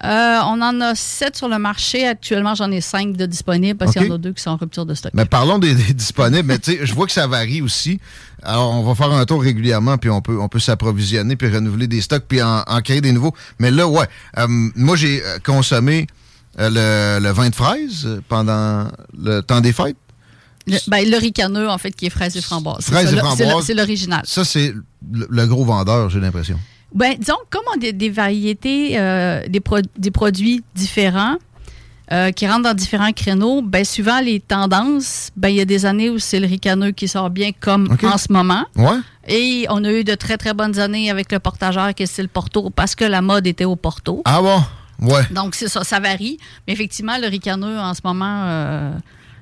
[0.04, 2.08] Euh, on en a sept sur le marché.
[2.08, 4.58] Actuellement, j'en ai cinq de disponibles parce qu'il y en a deux qui sont en
[4.58, 5.12] rupture de stock.
[5.14, 6.48] Mais parlons des, disponibles.
[6.48, 8.00] Mais je vois que ça varie aussi.
[8.42, 11.88] Alors, on va faire un tour régulièrement, puis on peut, on peut s'approvisionner, puis renouveler
[11.88, 13.36] des stocks, puis en, créer des nouveaux.
[13.60, 14.08] Mais là, ouais.
[14.40, 16.08] Euh, moi, j'ai euh, consommé
[16.58, 19.98] le, vin de fraise pendant le temps des fêtes.
[20.68, 22.86] Le, ben, le ricaneux, en fait, qui est fraise et framboise.
[22.86, 23.66] Fraise et framboise.
[23.66, 24.22] C'est l'original.
[24.26, 24.74] Ça, c'est
[25.12, 26.60] le, gros vendeur, j'ai l'impression.
[26.94, 29.62] Ben, disons, comme on a des variétés, euh, des,
[29.98, 31.38] des, produits différents
[32.12, 35.86] euh, qui rentrent dans différents créneaux, ben, suivant les tendances, ben, il y a des
[35.86, 38.66] années où c'est le ricaneux qui sort bien, comme en ce moment.
[38.76, 39.00] Ouais.
[39.28, 42.28] Et on a eu de très, très bonnes années avec le portageur qui est le
[42.28, 44.22] Porto parce que la mode était au Porto.
[44.26, 44.62] Ah bon?
[45.02, 45.24] Ouais.
[45.32, 46.38] Donc, c'est ça, ça varie.
[46.68, 48.92] Mais effectivement, le ricaneux, en ce moment, euh,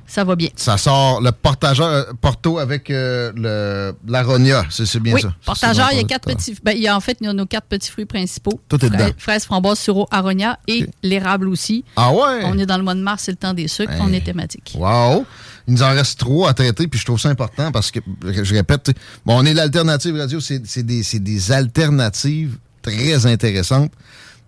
[0.10, 0.50] ça va bien.
[0.56, 5.34] Ça sort le portageur euh, Porto avec euh, le l'aronia, c'est bien oui, ça.
[5.46, 7.34] Portageur, il y a quatre petits ben, il y a en fait il y a
[7.34, 8.60] nos quatre petits fruits principaux.
[8.68, 9.10] Tout est dedans.
[9.18, 11.86] Fraises, framboises, sureau, aronia et l'érable aussi.
[11.96, 12.42] Ah ouais?
[12.46, 14.76] On est dans le mois de mars, c'est le temps des sucres, on est thématique.
[14.76, 15.26] Wow.
[15.68, 18.56] Il nous en reste trop à traiter, puis je trouve ça important parce que, je
[18.56, 18.92] répète,
[19.24, 23.92] bon, on est l'alternative radio, c'est des, des alternatives très intéressantes.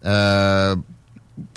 [0.03, 0.75] Euh,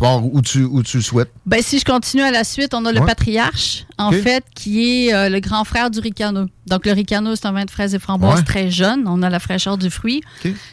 [0.00, 1.30] où tu, où tu souhaites?
[1.46, 5.14] Ben, si je continue à la suite, on a le patriarche, en fait, qui est
[5.14, 6.46] euh, le grand frère du ricano.
[6.66, 9.04] Donc, le ricano, c'est un vin de fraises et framboises très jeune.
[9.06, 10.22] On a la fraîcheur du fruit.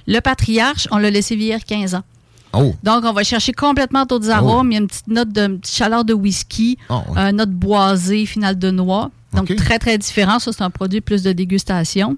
[0.07, 2.03] Le patriarche, on l'a laissé vieillir 15 ans.
[2.53, 2.75] Oh.
[2.83, 4.33] Donc, on va chercher complètement d'autres oh.
[4.33, 4.71] arômes.
[4.71, 8.57] Il y a une petite note de chaleur de whisky, oh, une note boisée, finale
[8.59, 9.11] de noix.
[9.33, 10.39] Donc, très, très différent.
[10.39, 12.15] Ça, c'est un produit plus de dégustation.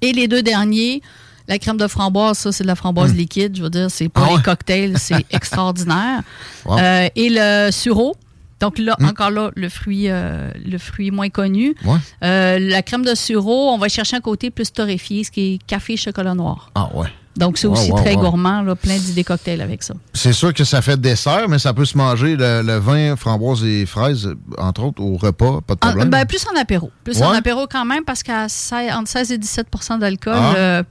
[0.00, 1.02] Et les deux derniers,
[1.48, 3.16] la crème de framboise, ça, c'est de la framboise hmm.
[3.16, 3.56] liquide.
[3.56, 6.22] Je veux dire, c'est pour ah les cocktails, c'est extraordinaire.
[6.68, 8.16] Euh, et le sureau,
[8.60, 9.06] donc là, hmm.
[9.06, 11.74] encore là, le fruit, euh, le fruit moins connu.
[12.22, 15.66] Euh, la crème de sureau, on va chercher un côté plus torréfié, ce qui est
[15.66, 16.70] café chocolat noir.
[16.74, 17.08] Ah ouais.
[17.36, 19.94] Donc, c'est aussi très gourmand, là, plein d'idées cocktails avec ça.
[20.12, 23.86] C'est sûr que ça fait dessert, mais ça peut se manger le, vin, framboise et
[23.86, 24.28] fraises,
[24.58, 26.10] entre autres, au repas, pas de problème.
[26.10, 26.90] ben, plus en apéro.
[27.04, 30.82] Plus en apéro quand même, parce qu'à entre 16 et 17% d'alcool, ah.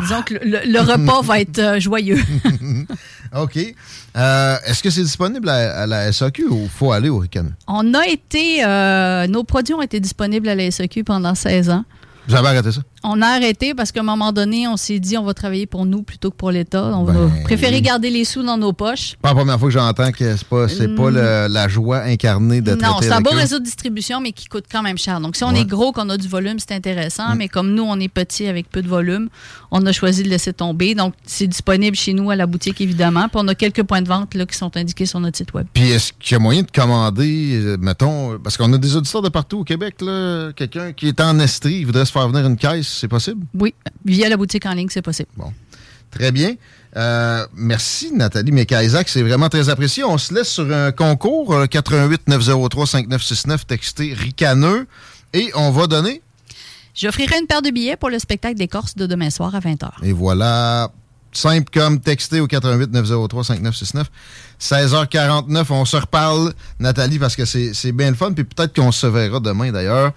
[0.00, 2.18] Disons que le, repas va être euh, joyeux.
[3.36, 3.58] OK.
[4.16, 7.50] Euh, est-ce que c'est disponible à, la SAQ ou faut aller au Ricano?
[7.66, 8.64] On a été.
[8.64, 11.84] Euh, nos produits ont été disponibles à la SAQ pendant 16 ans.
[12.26, 12.80] Vous avez arrêté ça?
[13.04, 15.86] On a arrêté parce qu'à un moment donné, on s'est dit on va travailler pour
[15.86, 16.84] nous plutôt que pour l'État.
[16.96, 17.14] On va
[17.44, 19.16] préférer garder les sous dans nos poches.
[19.22, 22.60] Pas la première fois que j'entends que c'est pas, c'est pas le- la joie incarnée
[22.60, 25.20] de Non, c'est un beau réseau de distribution, mais qui coûte quand même cher.
[25.20, 25.60] Donc, si on Ouais.
[25.60, 27.34] est gros, qu'on a du volume, c'est intéressant.
[27.34, 27.38] Mm.
[27.38, 29.28] Mais comme nous, on est petit avec peu de volume,
[29.70, 30.94] on a choisi de laisser tomber.
[30.94, 33.22] Donc, c'est disponible chez nous à la boutique, évidemment.
[33.28, 35.66] Puis, on a quelques points de vente là, qui sont indiqués sur notre site Web.
[35.74, 39.22] Puis est-ce qu'il y a moyen de commander, euh, mettons, parce qu'on a des auditeurs
[39.22, 42.46] de partout au Québec, là, quelqu'un qui est en Estrie, il voudrait se faire venir
[42.46, 43.44] une caisse, c'est possible?
[43.54, 43.74] Oui,
[44.04, 45.28] via la boutique en ligne, c'est possible.
[45.36, 45.52] Bon.
[46.10, 46.54] Très bien.
[46.96, 49.08] Euh, merci, Nathalie Mekaisac.
[49.08, 50.04] C'est vraiment très apprécié.
[50.04, 54.86] On se laisse sur un concours, euh, 88 903 5969, texté ricaneux.
[55.32, 56.20] Et on va donner,
[56.94, 59.88] J'offrirai une paire de billets pour le spectacle des Corses de demain soir à 20h.
[60.02, 60.90] et voilà,
[61.32, 64.10] simple comme texté au 88 903 5969.
[64.60, 68.32] 16h49, on se reparle, Nathalie, parce que c'est c'est bien le fun.
[68.32, 70.12] Puis peut-être qu'on se verra demain, d'ailleurs.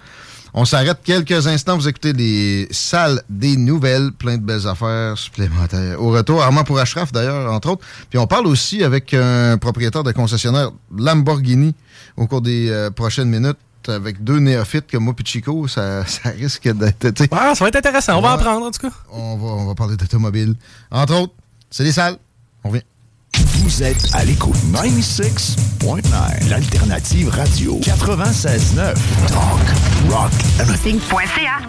[0.58, 1.76] On s'arrête quelques instants.
[1.76, 6.02] Vous écoutez les salles des nouvelles, plein de belles affaires supplémentaires.
[6.02, 7.86] Au retour, Armand pour Ashraf, d'ailleurs, entre autres.
[8.10, 11.76] Puis on parle aussi avec un propriétaire de concessionnaire Lamborghini
[12.16, 13.58] au cours des euh, prochaines minutes.
[13.88, 17.12] Avec deux néophytes comme moi et Chico, ça, ça risque d'être...
[17.32, 18.18] Ah, ça va être intéressant.
[18.18, 18.34] On va Ouais.
[18.42, 18.96] apprendre, en tout cas.
[19.12, 20.56] On va, on va parler d'automobile.
[20.90, 21.34] Entre autres,
[21.70, 22.18] c'est les salles.
[22.64, 22.82] On revient.
[23.66, 28.94] Vous êtes à l'écoute 96.9, l'alternative radio 96.9.
[29.28, 30.32] Talk, rock,
[30.84, 31.62] Signe.ca.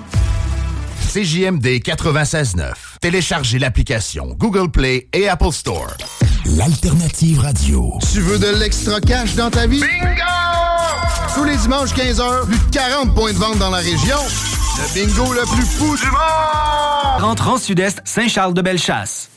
[1.10, 2.74] CJMD 96.9.
[3.01, 5.97] Téléchargez l'application Google Play et Apple Store.
[6.44, 7.94] L'alternative radio.
[8.12, 9.81] Tu veux de l'extra cash dans ta vie?
[9.81, 10.23] Bingo!
[11.35, 14.18] Tous les dimanches 15h, plus de 40 points de vente dans la région.
[14.77, 17.23] Le bingo le plus fou du monde!
[17.23, 19.31] Rentrant Sud-Est, Saint-Charles-de-Bellechasse.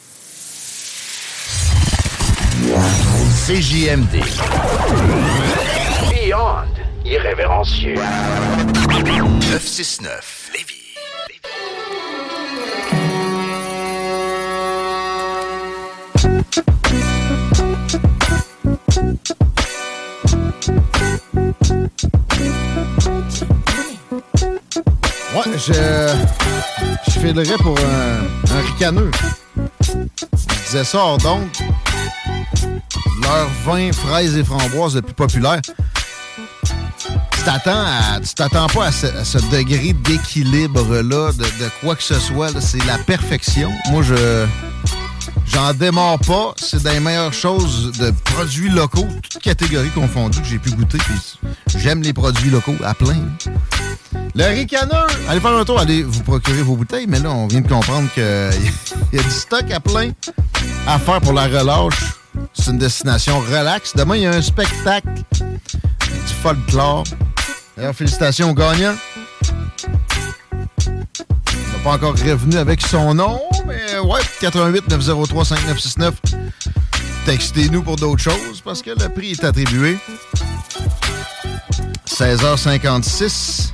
[3.50, 4.22] CJMD.
[6.12, 6.70] Beyond
[7.04, 7.96] irrévérencieux.
[9.02, 10.76] 969 Lévis.
[25.34, 25.74] Ouais, je.
[27.08, 29.10] Je filerais pour un, un ricaneux.
[29.82, 31.48] Je disais ça d'onde.
[33.24, 35.62] Leur vin fraises et framboises le plus populaire.
[35.64, 37.86] Tu t'attends.
[38.22, 42.50] Tu t'attends pas à ce, degré d'équilibre-là, de, de quoi que ce soit.
[42.60, 43.72] C'est la perfection.
[43.92, 44.46] Moi, je.
[45.52, 46.54] J'en démarre pas.
[46.58, 51.00] C'est des meilleures choses de produits locaux, toutes catégories confondues, que j'ai pu goûter.
[51.76, 53.18] J'aime les produits locaux à plein.
[54.36, 55.08] Le ricaneux!
[55.28, 58.10] Allez faire un tour, allez vous procurer vos bouteilles, mais là, on vient de comprendre
[58.14, 58.24] qu'il
[59.14, 60.12] y a du stock à plein
[60.88, 62.14] à faire pour la relâche.
[62.54, 63.96] C'est une destination relax.
[63.96, 65.10] Demain, il y a un spectacle
[65.40, 67.04] du folklore.
[67.94, 68.96] Félicitations aux gagnants.
[70.52, 76.14] On n'a pas encore revenu avec son nom, mais ouais, 88 903 5969.
[77.26, 79.98] Textez-nous pour d'autres choses parce que le prix est attribué.
[82.20, 83.72] 16h56.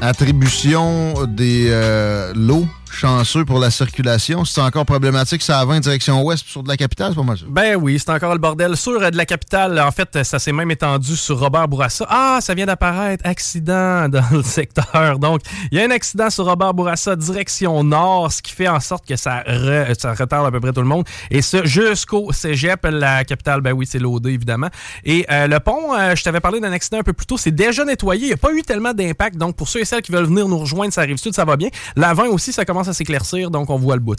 [0.00, 2.66] Attribution des euh, lots
[2.96, 4.44] chanceux pour la circulation.
[4.44, 7.36] C'est encore problématique, ça va en direction ouest sur de la capitale, c'est pas mal.
[7.48, 8.76] Ben oui, c'est encore le bordel.
[8.76, 12.06] Sur euh, de la capitale, en fait, ça s'est même étendu sur Robert Bourassa.
[12.08, 15.18] Ah, ça vient d'apparaître, accident dans le secteur.
[15.18, 18.80] Donc, il y a un accident sur Robert Bourassa, direction nord, ce qui fait en
[18.80, 19.44] sorte que ça,
[19.98, 21.04] ça retarde à peu près tout le monde.
[21.30, 24.68] Et ce, jusqu'au cégep, la capitale, ben oui, c'est l'OD, évidemment.
[25.04, 27.54] Et euh, le pont, euh, je t'avais parlé d'un accident un peu plus tôt, c'est
[27.54, 28.22] déjà nettoyé.
[28.22, 29.36] Il n'y a pas eu tellement d'impact.
[29.36, 31.56] Donc, pour ceux et celles qui veulent venir nous rejoindre, ça arrive sud, ça va
[31.56, 31.68] bien?
[31.94, 34.16] L'avant aussi, ça commence à s'éclaircir, donc on voit le bout.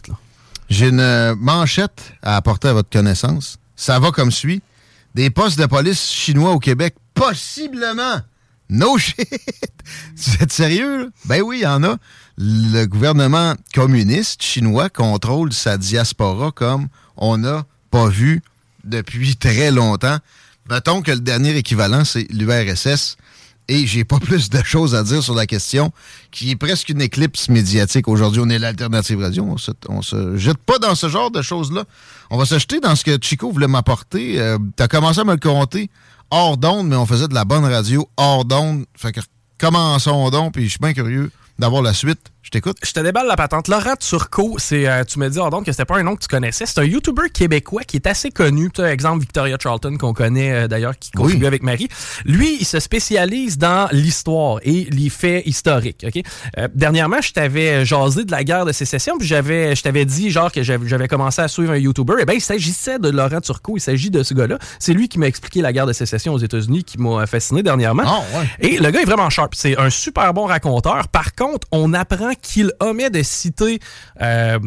[0.69, 3.57] J'ai une euh, manchette à apporter à votre connaissance.
[3.75, 4.61] Ça va comme suit.
[5.15, 8.21] Des postes de police chinois au Québec, possiblement.
[8.69, 9.17] No shit!
[10.15, 11.11] Vous êtes sérieux?
[11.25, 11.97] Ben oui, il y en a.
[12.37, 18.41] Le gouvernement communiste chinois contrôle sa diaspora comme on n'a pas vu
[18.83, 20.17] depuis très longtemps.
[20.69, 23.17] Mettons que le dernier équivalent, c'est l'URSS.
[23.67, 25.91] Et j'ai pas plus de choses à dire sur la question,
[26.31, 28.07] qui est presque une éclipse médiatique.
[28.07, 29.43] Aujourd'hui, on est l'alternative radio.
[29.43, 31.85] On se, on se jette pas dans ce genre de choses-là.
[32.29, 34.39] On va se jeter dans ce que Chico voulait m'apporter.
[34.39, 35.89] Euh, T'as commencé à me le compter
[36.31, 38.85] hors d'onde, mais on faisait de la bonne radio hors d'onde.
[38.95, 39.21] Fait que
[39.57, 42.19] commençons donc, puis je suis bien curieux d'avoir la suite.
[42.47, 42.77] Je t'écoute.
[42.81, 43.67] Je te déballe la patente.
[43.67, 46.29] Laurent Turcot, c'est, euh, tu me dis, donc que c'était pas un nom que tu
[46.29, 46.65] connaissais.
[46.65, 48.71] C'est un YouTuber québécois qui est assez connu.
[48.73, 51.89] Tu exemple, Victoria Charlton, qu'on connaît euh, d'ailleurs, qui contribue avec Marie.
[52.23, 56.05] Lui, il se spécialise dans l'histoire et les faits historiques.
[56.07, 56.23] Ok?
[56.57, 60.31] Euh, dernièrement, je t'avais jasé de la guerre de sécession, puis j'avais, je t'avais dit,
[60.31, 62.13] genre, que j'avais commencé à suivre un YouTuber.
[62.21, 63.75] Eh bien, il s'agissait de Laurent Turcot.
[63.75, 64.57] Il s'agit de ce gars-là.
[64.79, 68.03] C'est lui qui m'a expliqué la guerre de sécession aux États-Unis, qui m'a fasciné dernièrement.
[68.05, 68.21] Ah,
[68.61, 69.53] et le gars est vraiment sharp.
[69.53, 71.09] C'est un super bon raconteur.
[71.09, 73.79] Par contre, on apprend qu'il omet de citer,
[74.21, 74.59] euh,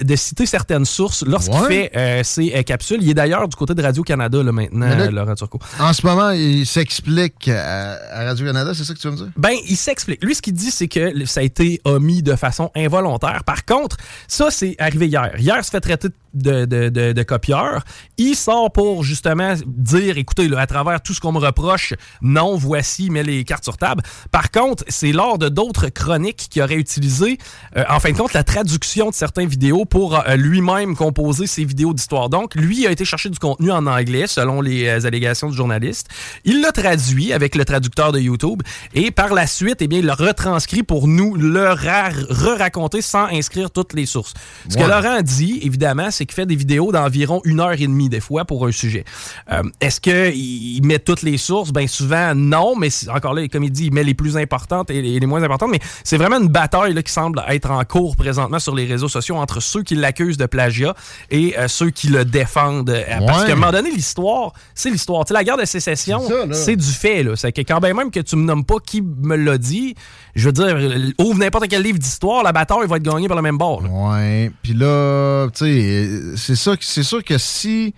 [0.00, 2.98] de citer certaines sources lorsqu'il fait euh, ses euh, capsules.
[3.02, 5.58] Il est d'ailleurs du côté de Radio-Canada là, maintenant, Laurent Turcot.
[5.78, 9.28] En ce moment, il s'explique à, Radio-Canada, c'est ça que tu veux me dire?
[9.36, 10.22] Ben, il s'explique.
[10.24, 13.44] Lui, ce qu'il dit, c'est que ça a été omis de façon involontaire.
[13.44, 13.96] Par contre,
[14.28, 15.32] ça, c'est arrivé hier.
[15.38, 17.82] Hier, se fait traiter de, de, de, copieur.
[18.18, 23.10] Il sort pour justement dire, écoutez, à travers tout ce qu'on me reproche, non, voici,
[23.10, 24.02] met les cartes sur table.
[24.30, 27.38] Par contre, c'est lors de d'autres chroniques qu'il aurait utilisé,
[27.76, 31.64] euh, en fin de compte, la traduction de certaines vidéos pour euh, lui-même composer ses
[31.64, 32.28] vidéos d'histoire.
[32.28, 36.08] Donc, lui a été chercher du contenu en anglais, selon les euh, allégations du journaliste.
[36.44, 38.62] Il l'a traduit avec le traducteur de YouTube
[38.94, 43.70] et par la suite, eh bien, il l'a retranscrit pour nous le re-raconter sans inscrire
[43.70, 44.34] toutes les sources.
[44.68, 48.08] Ce que Laurent dit, évidemment, c'est qu'il fait des vidéos d'environ une heure et demie
[48.08, 49.04] des fois pour un sujet.
[49.80, 51.72] Est-ce qu'il met toutes les sources?
[51.72, 55.02] Bien souvent, non, mais encore là, comme il dit, il met les plus importantes et
[55.02, 58.60] les, moins importantes, mais c'est vraiment une bataille là, qui semble être en cours présentement
[58.60, 60.94] sur les réseaux sociaux entre ceux qui l'accusent de plagiat
[61.30, 62.90] et euh, ceux qui le défendent.
[62.90, 65.24] Euh, parce qu'à un moment donné, l'histoire, c'est l'histoire.
[65.30, 66.22] la guerre de sécession,
[66.52, 67.24] c'est du fait.
[67.36, 69.94] C'est que quand même que tu me nommes pas qui me l'a dit,
[70.36, 73.42] je veux dire, ouvre n'importe quel livre d'histoire, la bataille va être gagnée par le
[73.42, 73.82] même bord.
[73.90, 74.50] Ouais.
[74.62, 77.94] Puis là, tu sais, c'est ça, c'est sûr que si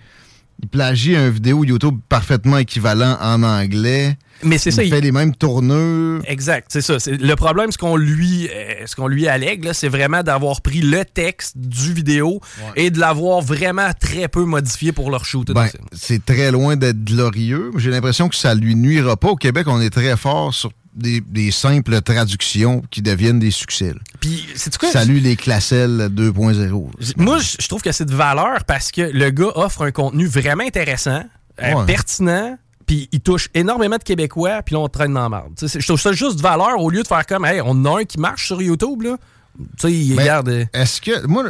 [0.63, 4.83] il plagie un vidéo YouTube parfaitement équivalent en anglais, mais c'est ça.
[4.83, 6.21] Il fait les mêmes tourneurs.
[6.27, 6.97] Exact, c'est ça.
[7.07, 11.05] Le problème, ce qu'on lui, euh, ce qu'on lui allègue, c'est vraiment d'avoir pris le
[11.05, 12.41] texte du vidéo
[12.77, 15.51] et de l'avoir vraiment très peu modifié pour leur shoot.
[15.53, 17.71] Ben, c'est très loin d'être glorieux.
[17.77, 19.29] J'ai l'impression que ça lui nuira pas.
[19.29, 23.95] Au Québec, on est très fort sur des, simples traductions qui deviennent des succès.
[24.21, 24.91] Puis, c'est quoi?
[24.91, 27.15] Salut les Classel 2.0.
[27.17, 30.65] Moi, je trouve que c'est de valeur parce que le gars offre un contenu vraiment
[30.65, 31.25] intéressant,
[31.63, 32.57] euh, pertinent,
[32.87, 35.53] puis il touche énormément de Québécois, puis là, on traîne dans la merde.
[35.61, 38.05] je trouve ça juste de valeur au lieu de faire comme, hey, on a un
[38.05, 39.17] qui marche sur YouTube, là.
[39.57, 40.49] Tu sais, il regarde.
[40.49, 41.45] Euh, est-ce que, moi,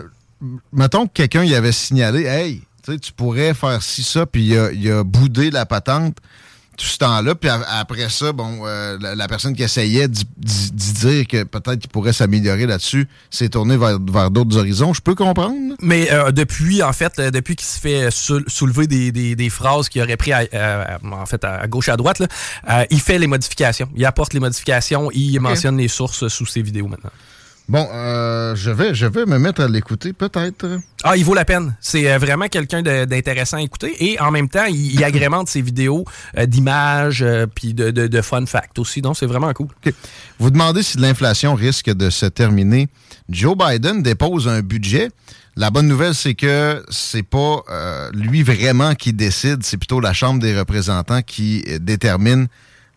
[0.73, 4.73] mettons que quelqu'un y avait signalé, hey, tu pourrais faire ci, ça, puis il a,
[4.73, 6.19] il a boudé la patente
[6.77, 7.35] tout ce temps-là.
[7.35, 10.25] Puis après ça, bon, euh, la, personne qui essayait d'y
[10.73, 14.93] dire que peut-être qu'il pourrait s'améliorer là-dessus s'est tournée vers, d'autres horizons.
[14.93, 15.77] Je peux comprendre.
[15.81, 20.17] Mais euh, depuis, en fait, euh, depuis qu'il se fait soulever des, phrases qu'il aurait
[20.17, 22.23] pris en fait à gauche et à droite,
[22.91, 23.89] il fait les modifications.
[23.95, 25.11] Il apporte les modifications.
[25.13, 27.11] Il mentionne les sources sous ses vidéos maintenant.
[27.67, 30.81] Bon, euh, je, vais, je vais me mettre à l'écouter, peut-être.
[31.03, 31.75] Ah, il vaut la peine.
[31.81, 33.95] C'est euh, vraiment quelqu'un d'intéressant à écouter.
[34.05, 36.05] Et en même temps, il, agrémente ses vidéos
[36.37, 37.25] euh, d'images
[37.55, 39.01] puis de, de, fun facts aussi.
[39.01, 39.69] Donc, c'est vraiment cool.
[40.39, 42.89] Vous demandez si l'inflation risque de se terminer.
[43.31, 45.09] Joe Biden dépose un budget.
[45.57, 47.63] La bonne nouvelle, c'est que c'est pas
[48.13, 52.49] lui vraiment qui décide, c'est plutôt la Chambre des représentants qui détermine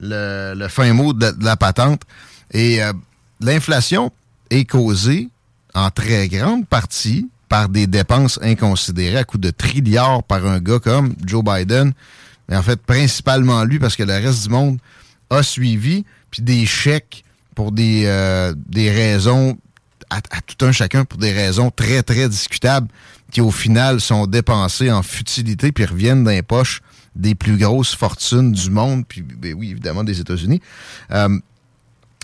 [0.01, 2.01] le, fin mot de, de la patente.
[2.51, 2.79] Et
[3.39, 4.11] l'inflation
[4.49, 5.29] est causée
[5.73, 10.79] en très grande partie par des dépenses inconsidérées à coût de trilliards par un gars
[10.79, 11.93] comme Joe Biden.
[12.49, 14.79] Mais en fait, principalement lui, parce que le reste du monde
[15.29, 17.23] a suivi, puis des chèques
[17.55, 19.57] pour des, euh, raisons,
[20.09, 22.87] à, tout un chacun, pour des raisons très, très discutables,
[23.31, 26.81] qui au final sont dépensées en futilité, puis reviennent dans les poches
[27.15, 30.61] des plus grosses fortunes du monde, puis ben oui, évidemment des États-Unis.
[31.11, 31.39] Euh,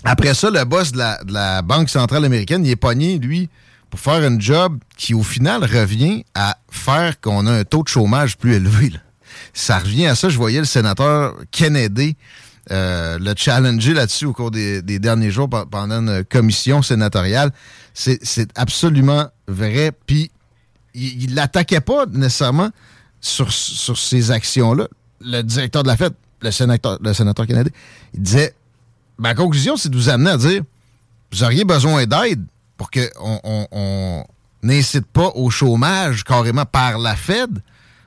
[0.04, 3.48] après ça, le boss de la, Banque centrale américaine, il est pogné, lui,
[3.90, 7.88] pour faire un job qui, au final, revient à faire qu'on a un taux de
[7.88, 8.92] chômage plus élevé.
[9.52, 10.28] Ça revient à ça.
[10.28, 12.16] Je voyais le sénateur Kennedy
[12.70, 17.52] euh, le challenger là-dessus au cours des, derniers jours pendant une commission sénatoriale.
[17.92, 19.92] C'est absolument vrai.
[20.06, 20.30] Puis,
[20.94, 22.70] il l'attaquait pas nécessairement
[23.20, 24.88] sur, sur ces actions-là.
[25.20, 27.70] Le directeur de la Fed, le sénateur, le sénateur Kennedy,
[28.14, 28.54] il disait
[29.18, 30.62] ma conclusion, c'est de vous amener à dire
[31.32, 32.44] vous auriez besoin d'aide
[32.76, 34.24] pour qu'on on,
[34.62, 37.60] n'incite pas au chômage carrément par la Fed.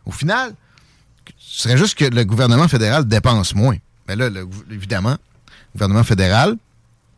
[0.05, 0.53] Au final,
[1.37, 3.75] ce serait juste que le gouvernement fédéral dépense moins.
[4.07, 4.29] Mais là,
[4.71, 6.55] évidemment, le gouvernement fédéral,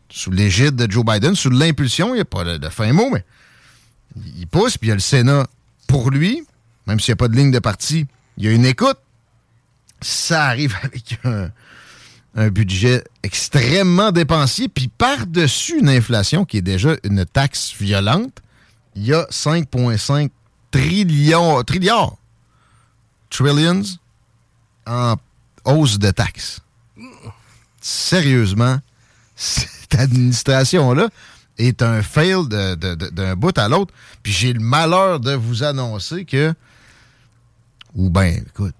[0.09, 3.23] sous l'égide de Joe Biden, sous l'impulsion, il n'y a pas de, fin mot, mais
[4.37, 5.45] il pousse, puis il y a le Sénat
[5.87, 6.43] pour lui,
[6.87, 8.07] même s'il n'y a pas de ligne de parti,
[8.37, 8.97] il y a une écoute.
[10.01, 11.51] Ça arrive avec un,
[12.35, 18.41] un budget extrêmement dépensier, puis par-dessus une inflation qui est déjà une taxe violente,
[18.95, 20.29] il y a 5,5
[20.71, 22.17] trillions, trilliards,
[23.29, 23.83] trillions
[24.85, 25.15] en
[25.65, 26.61] hausse de taxes.
[27.81, 28.79] Sérieusement,
[29.35, 31.09] cette administration-là
[31.57, 33.93] est un fail d'un bout à l'autre.
[34.23, 36.53] Puis j'ai le malheur de vous annoncer que,
[37.95, 38.75] ou bien, écoute,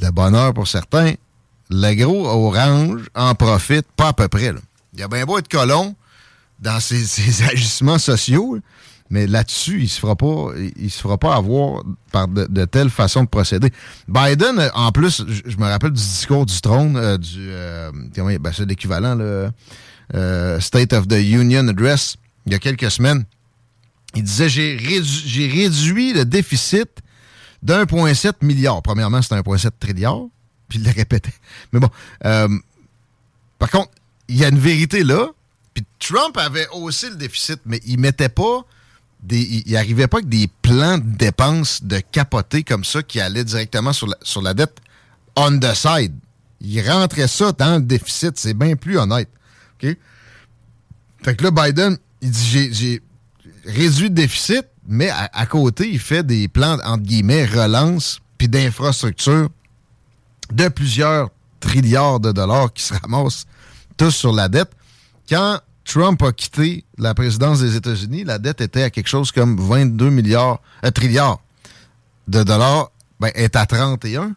[0.00, 1.14] le bonheur pour certains,
[1.70, 4.52] le gros orange en profite pas à peu près.
[4.92, 5.94] Il y a bien beau être colon
[6.58, 7.04] dans ses,
[7.50, 8.58] agissements sociaux,
[9.08, 11.82] mais là-dessus, il se fera pas, il se fera pas avoir
[12.12, 13.72] par de, de telle façon de procéder.
[14.08, 18.66] Biden, en plus, je me rappelle du discours du trône, euh, du, euh, ben, c'est
[18.66, 19.50] l'équivalent, le
[20.14, 22.16] euh, State of the Union Address,
[22.46, 23.24] il y a quelques semaines.
[24.16, 26.88] Il disait, j'ai réduit, réduit le déficit
[27.62, 28.82] d'1,7 milliard.
[28.82, 30.22] Premièrement, c'était 1,7 trilliard
[30.70, 31.34] puis il le répétait.
[31.72, 31.90] Mais bon,
[32.24, 32.48] euh,
[33.58, 33.90] par contre,
[34.28, 35.28] il y a une vérité là.
[35.74, 38.64] Puis Trump avait haussé le déficit, mais il mettait pas
[39.22, 43.44] des, il arrivait pas avec des plans de dépenses de capoter comme ça qui allaient
[43.44, 44.80] directement sur la, sur la dette
[45.36, 46.14] on the side.
[46.60, 48.38] Il rentrait ça dans le déficit.
[48.38, 49.28] C'est bien plus honnête.
[49.82, 49.96] OK?
[51.22, 53.02] Fait que là, Biden, il dit j'ai
[53.64, 58.48] réduit le déficit, mais à, à, côté, il fait des plans, entre guillemets, relance puis
[58.48, 59.50] d'infrastructure
[60.52, 63.46] de plusieurs trilliards de dollars qui se ramassent
[63.96, 64.70] tous sur la dette.
[65.28, 69.56] Quand Trump a quitté la présidence des États-Unis, la dette était à quelque chose comme
[69.58, 71.40] 22 milliards, euh, trilliards
[72.28, 72.90] de dollars.
[73.18, 74.34] Ben, est à 31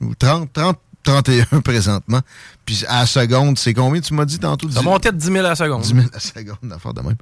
[0.00, 2.20] ou 30, 30, 31 présentement.
[2.64, 4.70] Puis à la seconde, c'est combien tu m'as dit tantôt?
[4.70, 5.82] Ça montait de 10 000 à la seconde.
[5.82, 7.16] 10 000 à la seconde, d'affaire de même.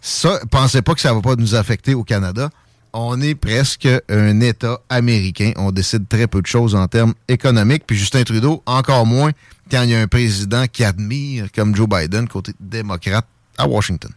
[0.00, 2.50] Ça, pensez pas que ça va pas nous affecter au Canada
[2.98, 5.52] on est presque un État américain.
[5.56, 7.84] On décide très peu de choses en termes économiques.
[7.86, 9.32] Puis Justin Trudeau, encore moins
[9.70, 13.26] quand il y a un président qui admire, comme Joe Biden, côté démocrate,
[13.58, 14.10] à Washington.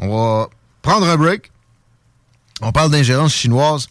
[0.00, 0.48] On va
[0.82, 1.52] prendre un break.
[2.60, 3.86] On parle d'ingérence chinoise.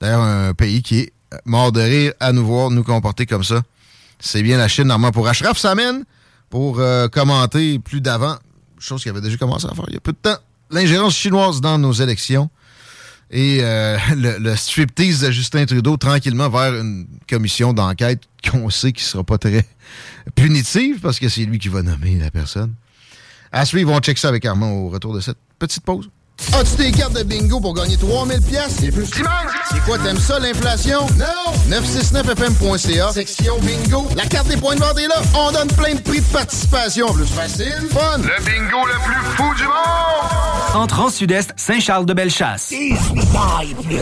[0.00, 1.12] D'ailleurs, un pays qui est
[1.44, 3.62] mort de rire à nous voir, nous comporter comme ça.
[4.18, 6.04] C'est bien la Chine, normalement, pour Ashraf Samen,
[6.50, 8.36] pour euh, commenter plus d'avant,
[8.80, 10.38] chose qu'il avait déjà commencé à faire il y a peu de temps,
[10.70, 12.50] l'ingérence chinoise dans nos élections
[13.30, 19.04] et euh, le, striptease de Justin Trudeau tranquillement vers une commission d'enquête qu'on sait qui
[19.04, 19.64] sera pas très
[20.34, 22.74] punitive parce que c'est lui qui va nommer la personne.
[23.52, 26.10] À suivre, on check ça avec Armand au retour de cette petite pause.
[26.54, 29.06] As-tu des cartes de bingo pour gagner 3000 pièces et plus?
[29.70, 31.00] C'est quoi, t'aimes ça, l'inflation?
[31.18, 31.76] Non!
[31.76, 34.08] 969fm.ca, section bingo.
[34.16, 35.20] La carte des points de vente est là.
[35.34, 37.12] On donne plein de prix de participation.
[37.12, 38.18] Plus facile, fun.
[38.18, 40.74] Le bingo le plus fou du monde!
[40.74, 42.68] Entre en Sud-Est, Saint-Charles-de-Bellechasse.
[42.70, 43.98] 18 ans et plus.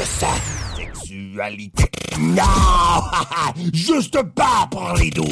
[0.76, 1.90] Sexualité.
[2.18, 2.42] Non!
[3.72, 5.24] Juste pas pour les doux.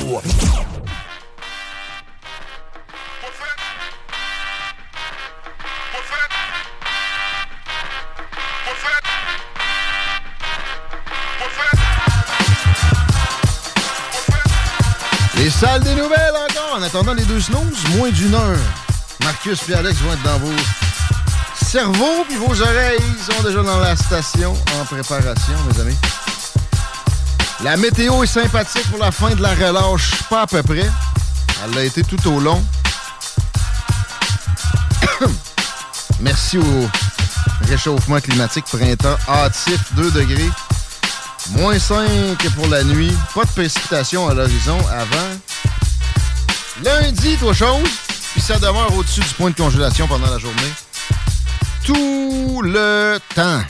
[15.36, 16.78] Les salles des nouvelles encore.
[16.78, 18.58] En attendant les deux snooze, moins d'une heure.
[19.22, 20.52] Marcus et Alex vont être dans vos
[21.64, 22.98] cerveaux puis vos oreilles.
[23.00, 25.96] Ils sont déjà dans la station en préparation, mes amis.
[27.62, 30.88] La météo est sympathique pour la fin de la relâche, pas à peu près.
[31.64, 32.62] Elle l'a été tout au long.
[36.20, 36.88] Merci au
[37.68, 40.50] réchauffement climatique printemps hâtif 2 degrés.
[41.52, 42.08] Moins 5
[42.54, 43.12] pour la nuit.
[43.34, 45.30] Pas de précipitation à l'horizon avant
[46.82, 47.88] lundi, toi chose.
[48.32, 50.72] Puis ça demeure au-dessus du point de congélation pendant la journée.
[51.84, 53.60] Tout le temps.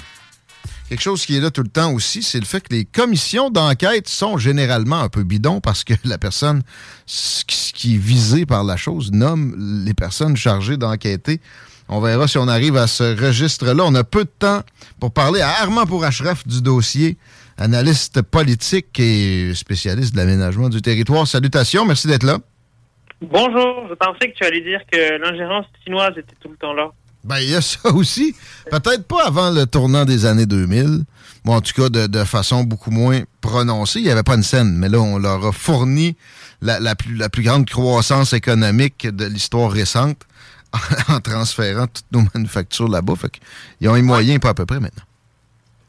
[0.88, 3.50] Quelque chose qui est là tout le temps aussi, c'est le fait que les commissions
[3.50, 6.62] d'enquête sont généralement un peu bidons parce que la personne
[7.06, 11.40] qui est visée par la chose nomme les personnes chargées d'enquêter.
[11.88, 13.82] On verra si on arrive à ce registre-là.
[13.84, 14.62] On a peu de temps
[15.00, 17.18] pour parler à Armand Pourachref du dossier
[17.58, 21.26] analyste politique et spécialiste de l'aménagement du territoire.
[21.26, 22.38] Salutations, merci d'être là.
[23.20, 26.90] Bonjour, je pensais que tu allais dire que l'ingérence chinoise était tout le temps là.
[27.24, 28.36] Ben, il y a ça aussi.
[28.70, 31.04] Peut-être pas avant le tournant des années 2000.
[31.44, 34.00] Bon, en tout cas, de, façon beaucoup moins prononcée.
[34.00, 36.16] Il n'y avait pas une scène, mais là, on leur a fourni
[36.62, 40.18] la, plus, la plus grande croissance économique de l'histoire récente
[41.08, 43.14] en, transférant toutes nos manufactures là-bas.
[43.16, 43.40] Fait
[43.80, 45.04] ils ont les moyens, pas à peu près maintenant.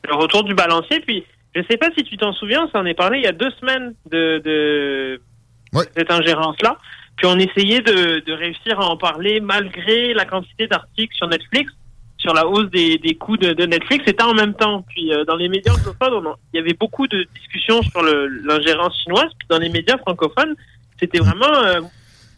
[0.08, 1.26] Le retour du balancier, puis
[1.56, 3.32] je ne sais pas si tu t'en souviens, ça en est parlé il y a
[3.32, 5.22] deux semaines de,
[5.96, 6.78] cette ingérence-là.
[7.16, 11.72] Puis on essayait de, réussir à en parler malgré la quantité d'articles sur Netflix,
[12.18, 14.04] sur la hausse des, coûts de, Netflix.
[14.06, 14.84] C'était en même temps.
[14.90, 19.32] Puis euh, dans les médias anglophones, il y avait beaucoup de discussions sur l'ingérence chinoise.
[19.40, 20.56] Puis dans les médias francophones,
[21.00, 21.80] c'était vraiment euh,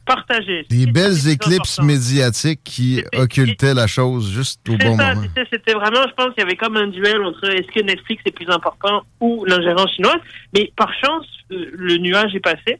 [0.07, 0.65] partagé.
[0.69, 5.21] Des belles éclipses médiatiques qui occultaient la chose juste au bon moment.
[5.51, 8.31] C'était vraiment, je pense qu'il y avait comme un duel entre est-ce que Netflix est
[8.31, 10.21] plus important ou l'ingérence chinoise.
[10.55, 12.79] Mais par chance, euh, le nuage est passé.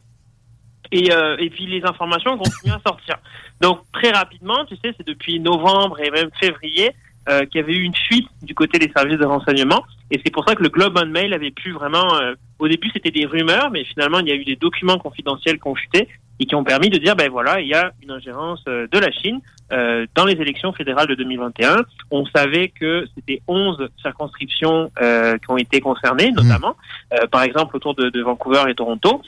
[0.90, 3.16] Et, euh, et puis les informations continuent à sortir.
[3.60, 6.92] Donc très rapidement, tu sais, c'est depuis novembre et même février
[7.28, 9.84] euh, qu'il y avait eu une fuite du côté des services de renseignement.
[10.10, 12.14] Et c'est pour ça que le Globe on Mail avait pu vraiment...
[12.14, 15.60] Euh, au début, c'était des rumeurs, mais finalement, il y a eu des documents confidentiels
[15.60, 16.08] qui ont chuté
[16.40, 18.98] et qui ont permis de dire, ben voilà, il y a une ingérence euh, de
[18.98, 19.40] la Chine
[19.72, 21.82] euh, dans les élections fédérales de 2021.
[22.10, 26.76] On savait que c'était 11 circonscriptions euh, qui ont été concernées, notamment,
[27.12, 27.26] mmh.
[27.30, 29.22] par exemple autour de, de, Vancouver et Toronto,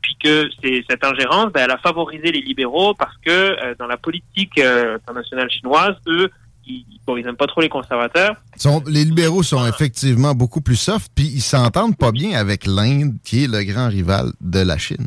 [0.00, 4.58] puis que cette ingérence, ben, elle a favorisé les libéraux parce que dans la politique
[4.58, 6.30] internationale chinoise, eux,
[6.66, 8.36] ils, bon, ils pas trop les conservateurs.
[8.86, 13.44] les libéraux sont effectivement beaucoup plus soft, puis ils s'entendent pas bien avec l'Inde, qui
[13.44, 15.06] est le grand rival de la Chine.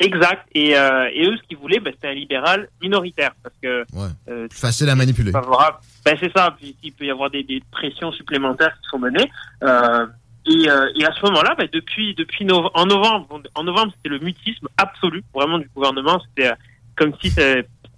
[0.00, 0.46] Exact.
[0.54, 3.32] Et, euh, et eux, ce qu'ils voulaient, ben, c'était un libéral minoritaire.
[3.42, 3.80] Parce que.
[3.92, 4.08] Ouais.
[4.28, 5.32] Euh, Facile à manipuler.
[5.32, 6.54] Ben, c'est ça.
[6.58, 9.30] Puis il peut y avoir des, des, pressions supplémentaires qui sont menées.
[9.62, 10.06] Euh,
[10.46, 14.20] et, euh, et, à ce moment-là, ben, depuis, depuis en novembre, en novembre, c'était le
[14.20, 16.20] mutisme absolu, vraiment, du gouvernement.
[16.28, 16.54] C'était euh,
[16.96, 17.32] comme si,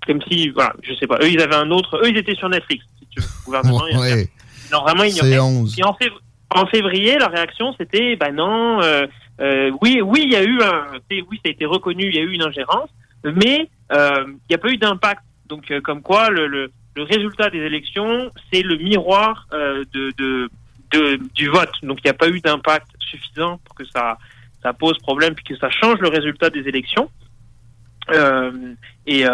[0.07, 1.19] comme si, voilà, je sais pas.
[1.21, 2.01] Eux, ils avaient un autre.
[2.03, 3.27] Eux, ils étaient sur Netflix, si tu veux.
[3.27, 4.01] Le gouvernement.
[4.01, 4.29] Ouais.
[4.71, 5.33] Ils ont vraiment ignoré.
[5.33, 5.97] Et en,
[6.55, 8.81] en, février, la réaction, c'était, ben non.
[9.41, 12.19] Euh, oui, oui, il y a eu un, oui, ça a été reconnu, il y
[12.19, 12.91] a eu une ingérence,
[13.25, 15.23] mais euh, il n'y a pas eu d'impact.
[15.47, 20.51] Donc, euh, comme quoi, le, le, le, résultat des élections, c'est le miroir de, de,
[20.91, 21.73] de, du vote.
[21.83, 24.19] Donc, il n'y a pas eu d'impact suffisant pour que ça,
[24.63, 27.11] ça pose problème, puis que ça change le résultat des élections.
[29.07, 29.25] et,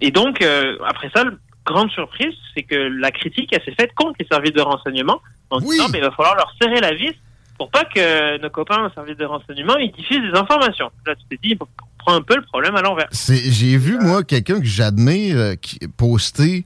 [0.00, 0.42] et donc,
[0.86, 1.24] après ça,
[1.66, 5.20] grande surprise, c'est que la critique, elle s'est faite contre les services de renseignement
[5.50, 7.14] en disant, mais il va falloir leur serrer la vis
[7.58, 10.90] pour pas que nos copains au service de renseignement ils diffusent des informations.
[11.06, 11.66] Là, tu t'es dit, on
[11.98, 13.08] prend un peu le problème à l'envers.
[13.12, 15.54] J'ai vu, moi, quelqu'un que j'admire euh,
[15.96, 16.64] poster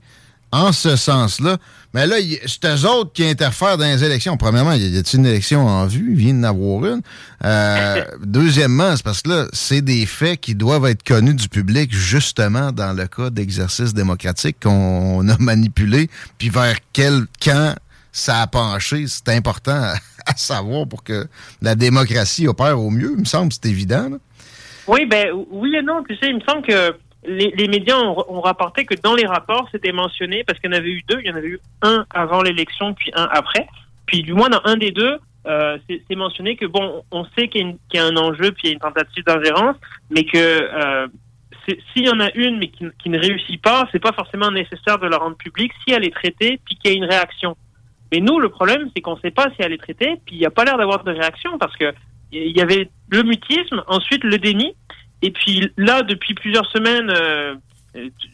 [0.51, 1.57] en ce sens-là.
[1.93, 2.15] Mais là,
[2.45, 4.37] c'est eux autres qui interfèrent dans les élections.
[4.37, 6.11] Premièrement, il y a une élection en vue?
[6.11, 7.01] Il vient d'en avoir une.
[7.43, 11.93] Euh, deuxièmement, c'est parce que là, c'est des faits qui doivent être connus du public,
[11.93, 17.75] justement, dans le cas d'exercice démocratique qu'on a manipulé, puis vers quel camp
[18.11, 19.05] ça a penché.
[19.07, 19.93] C'est important
[20.27, 21.27] à, savoir pour que
[21.61, 23.13] la démocratie opère au mieux.
[23.13, 24.09] Il me semble c'est évident.
[24.87, 26.03] Oui, ben oui et non.
[26.07, 26.95] Tu sais, il me semble que
[27.25, 30.89] les, médias ont, rapporté que dans les rapports, c'était mentionné, parce qu'il y en avait
[30.89, 31.19] eu deux.
[31.19, 33.67] Il y en avait eu un avant l'élection, puis un après.
[34.05, 35.17] Puis du moins, dans un des deux,
[35.47, 38.69] euh, c'est mentionné que, bon, on sait qu'il y, a un enjeu, puis il y
[38.69, 39.75] a une tentative d'ingérence,
[40.09, 41.07] mais que euh,
[41.93, 44.99] s'il y en a une, mais qui, qui ne réussit pas, c'est pas forcément nécessaire
[44.99, 47.57] de la rendre publique si elle est traitée, puis qu'il y a une réaction.
[48.11, 50.39] Mais nous, le problème, c'est qu'on ne sait pas si elle est traitée, puis il
[50.39, 51.93] n'y a pas l'air d'avoir de réaction parce que
[52.31, 54.75] il y avait le mutisme, ensuite le déni,
[55.21, 57.55] et puis là, depuis plusieurs semaines, euh,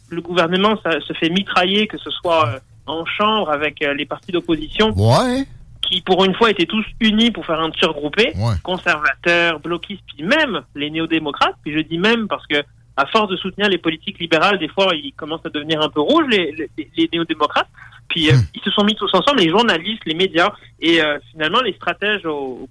[0.10, 4.06] le gouvernement ça, se fait mitrailler, que ce soit euh, en chambre avec euh, les
[4.06, 4.92] partis d'opposition.
[4.96, 5.46] Ouais.
[5.82, 8.34] Qui, pour une fois, étaient tous unis pour faire un tir groupé.
[8.64, 11.56] Conservateurs, bloquistes, puis même les néo-démocrates.
[11.62, 12.64] Puis je dis même parce que,
[12.96, 16.00] à force de soutenir les politiques libérales, des fois, ils commencent à devenir un peu
[16.00, 17.68] rouges, les, les, les néo-démocrates.
[18.14, 18.46] Puis euh, hmm.
[18.54, 22.26] ils se sont mis tous ensemble, les journalistes, les médias, et euh, finalement les stratèges
[22.26, 22.70] au,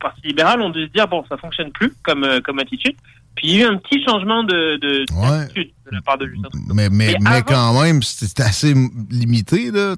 [0.00, 2.96] Parti libéral ont dû se dire bon, ça fonctionne plus comme euh, comme attitude.
[3.36, 6.48] Puis il y a eu un petit changement de, de, de la part de Justin
[6.74, 8.72] Mais, mais, mais quand même, c'était assez
[9.10, 9.70] limité.
[9.70, 9.96] Là.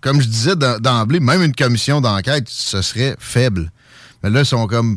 [0.00, 3.70] comme je disais d'emblée, même une commission d'enquête, ce serait faible.
[4.22, 4.96] Mais là, ils sont comme.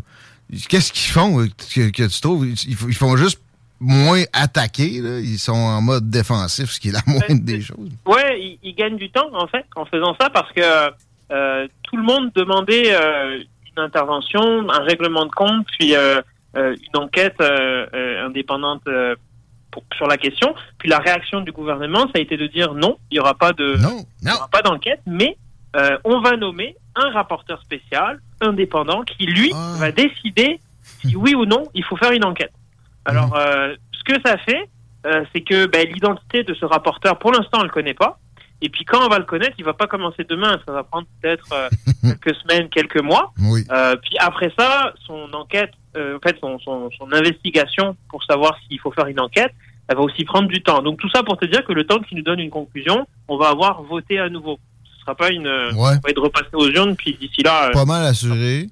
[0.69, 1.45] Qu'est-ce qu'ils font
[1.75, 2.47] que, que, tu trouves?
[2.47, 3.41] ils font juste
[3.81, 5.01] moins attaqués.
[5.01, 5.19] Là.
[5.19, 7.89] Ils sont en mode défensif, ce qui est la moindre des choses.
[8.05, 12.03] Oui, ils, gagnent du temps, en fait, en faisant ça, parce que euh, tout le
[12.03, 13.39] monde demandait euh,
[13.75, 16.21] une intervention, un règlement de compte, puis euh,
[16.55, 18.83] une enquête indépendante
[19.71, 20.53] pour, sur la question.
[20.77, 23.53] Puis la réaction du gouvernement, ça a été de dire non, il n'y aura pas
[23.53, 23.77] de,
[24.51, 25.37] pas d'enquête, mais
[26.03, 29.75] on va nommer un rapporteur spécial, indépendant, qui, lui, ah.
[29.77, 32.51] va décider si oui ou non il faut faire une enquête.
[33.05, 33.37] Alors, mhm.
[33.37, 34.69] euh, ce que ça fait,
[35.05, 38.19] euh, c'est que ben, l'identité de ce rapporteur, pour l'instant, on le connaît pas.
[38.61, 40.59] Et puis quand on va le connaître, il va pas commencer demain.
[40.65, 41.69] Ça va prendre peut-être euh,
[42.03, 43.33] quelques semaines, quelques mois.
[43.39, 43.65] Oui.
[43.71, 48.55] Euh, puis après ça, son enquête, euh, en fait, son, son, son, investigation pour savoir
[48.67, 49.51] s'il faut faire une enquête,
[49.87, 50.81] elle va aussi prendre du temps.
[50.83, 53.37] Donc tout ça pour te dire que le temps qu'il nous donne une conclusion, on
[53.37, 54.59] va avoir voté à nouveau.
[54.95, 55.73] Ce sera pas une, ouais.
[55.73, 56.95] on va être repassé aux urnes.
[56.95, 58.67] Puis d'ici là, pas mal assuré.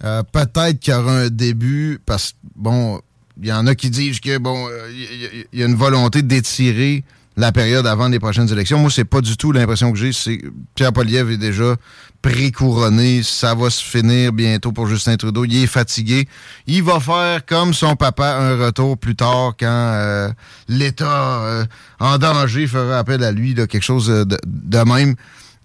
[0.00, 3.00] Peut-être qu'il y aura un début parce bon
[3.42, 7.04] y en a qui disent que bon, il euh, y, a une volonté d'étirer
[7.36, 8.78] la période avant les prochaines élections.
[8.78, 10.12] Moi, c'est pas du tout l'impression que j'ai.
[10.12, 10.40] C'est
[10.74, 11.76] Pierre Poliev est déjà
[12.20, 13.22] pré-couronné.
[13.22, 15.44] Ça va se finir bientôt pour Justin Trudeau.
[15.44, 16.26] Il est fatigué.
[16.66, 20.30] Il va faire comme son papa un retour plus tard quand euh,
[20.68, 21.64] l'État euh,
[22.00, 25.14] en danger fera appel à lui, quelque chose de, même.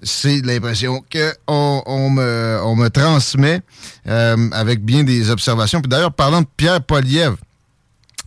[0.04, 3.62] C'est l'impression qu'on on me, on me transmet
[4.06, 5.82] avec bien des observations.
[5.82, 7.36] Puis d'ailleurs, parlant de Pierre Poliev,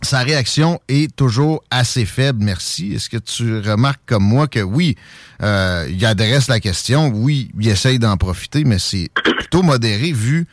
[0.01, 2.93] sa réaction est toujours assez faible, merci.
[2.93, 4.95] Est-ce que tu remarques comme moi que oui,
[5.41, 9.09] euh, il adresse la question, oui, il essaye d'en profiter, mais c'est
[9.39, 10.45] plutôt modéré vu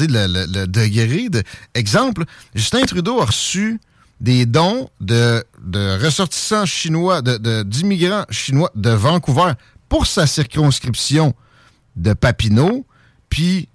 [0.00, 1.42] le, le, degré de...
[1.74, 3.80] Exemple, Justin Trudeau a reçu
[4.20, 9.52] des dons de, de ressortissants chinois, d'immigrants de, chinois de Vancouver
[9.88, 11.34] pour sa circonscription
[11.94, 12.84] de Papineau,
[13.30, 13.68] puis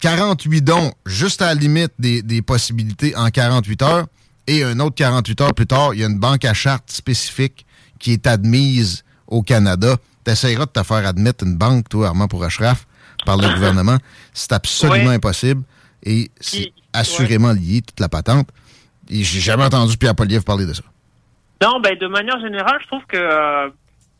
[0.00, 4.06] 48 dons juste à la limite des, des possibilités en 48 heures
[4.48, 7.66] et un autre 48 heures plus tard, il y a une banque à charte spécifique
[7.98, 9.96] qui est admise au Canada.
[10.24, 12.86] Tu essaieras de te faire admettre une banque, toi, Armand, pour Ashraf,
[13.26, 13.98] par le gouvernement.
[14.32, 15.62] C'est absolument impossible
[16.02, 18.48] et c'est assurément lié, toute la patente.
[19.10, 20.82] Et j'ai jamais entendu Pierre Poliev parler de ça.
[21.62, 23.68] Non, ben, de manière générale, je trouve que euh,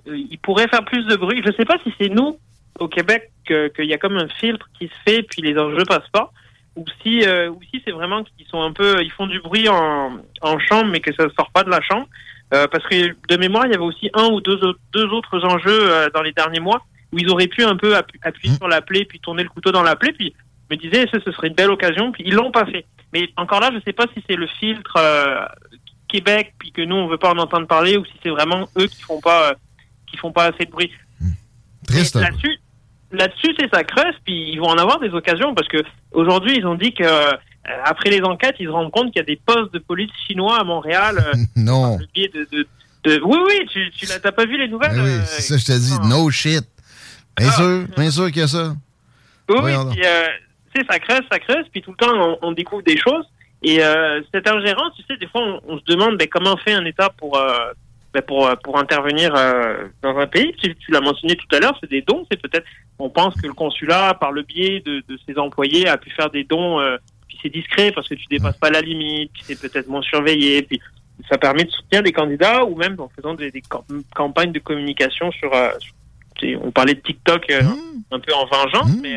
[0.06, 1.42] il pourrait faire plus de bruit.
[1.44, 2.38] Je sais pas si c'est nous,
[2.78, 6.10] au Québec, qu'il y a comme un filtre qui se fait, puis les enjeux passent
[6.12, 6.32] pas
[6.78, 9.68] ou si, euh, ou si c'est vraiment qu'ils sont un peu, ils font du bruit
[9.68, 12.06] en, en chambre, mais que ça ne sort pas de la chambre.
[12.54, 14.58] Euh, parce que de mémoire, il y avait aussi un ou deux,
[14.92, 16.80] deux autres enjeux euh, dans les derniers mois
[17.12, 18.58] où ils auraient pu un peu appuyer mmh.
[18.58, 20.34] sur la plaie, puis tourner le couteau dans la plaie, puis
[20.70, 22.86] me disaient ce, ce serait une belle occasion, puis ils l'ont pas fait.
[23.12, 24.98] Mais encore là, je sais pas si c'est le filtre
[26.06, 28.86] Québec, puis que nous on veut pas en entendre parler, ou si c'est vraiment eux
[28.86, 29.54] qui font pas,
[30.06, 30.92] qui font pas assez de bruit.
[31.20, 31.30] Mmh.
[31.86, 32.14] Triste.
[32.16, 32.58] Là-dessus,
[33.10, 35.78] là-dessus, c'est ça creuse, puis ils vont en avoir des occasions parce que
[36.12, 37.32] aujourd'hui, ils ont dit que euh,
[37.84, 40.60] après les enquêtes, ils se rendent compte qu'il y a des postes de police chinois
[40.60, 41.16] à Montréal.
[41.18, 41.98] Euh, non.
[41.98, 42.66] de,
[43.04, 45.56] de, Oui, oui, tu, tu n'as pas vu les nouvelles ben Oui, euh, c'est ça,
[45.56, 46.64] je te dis, no shit.
[47.36, 47.52] Bien ah.
[47.52, 48.74] sûr, bien sûr qu'il y a ça.
[49.48, 50.02] Oui, oui, puis
[50.74, 53.24] tu sais, ça creuse, ça creuse, puis tout le temps, on, découvre des choses.
[53.62, 53.80] Et
[54.34, 57.40] cette ingérence, tu sais, des fois, on, se demande ben, comment fait un État pour
[58.12, 59.32] ben, pour, pour intervenir
[60.02, 60.52] dans un pays.
[60.62, 62.66] Tu, tu l'as mentionné tout à l'heure, c'est des dons, c'est peut-être
[62.98, 66.44] on pense que le consulat, par le biais de, ses employés, a pu faire des
[66.44, 66.96] dons, euh,
[67.28, 70.62] puis c'est discret parce que tu dépasses pas la limite, puis c'est peut-être moins surveillé,
[70.62, 70.80] puis
[71.28, 73.52] ça permet de soutenir des candidats ou même en faisant des,
[74.14, 75.70] campagnes de communication sur, euh,
[76.62, 78.02] on parlait de TikTok euh, mmh.
[78.12, 79.00] un peu en vengeance, mmh.
[79.00, 79.16] mais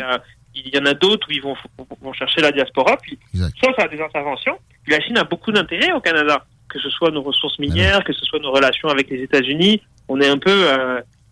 [0.53, 1.55] il y en a d'autres où ils vont,
[2.01, 4.57] vont chercher la diaspora, puis ça, ça a des interventions.
[4.83, 8.13] Puis la Chine a beaucoup d'intérêt au Canada, que ce soit nos ressources minières, que
[8.13, 9.81] ce soit nos relations avec les États-Unis.
[10.07, 10.65] On est un peu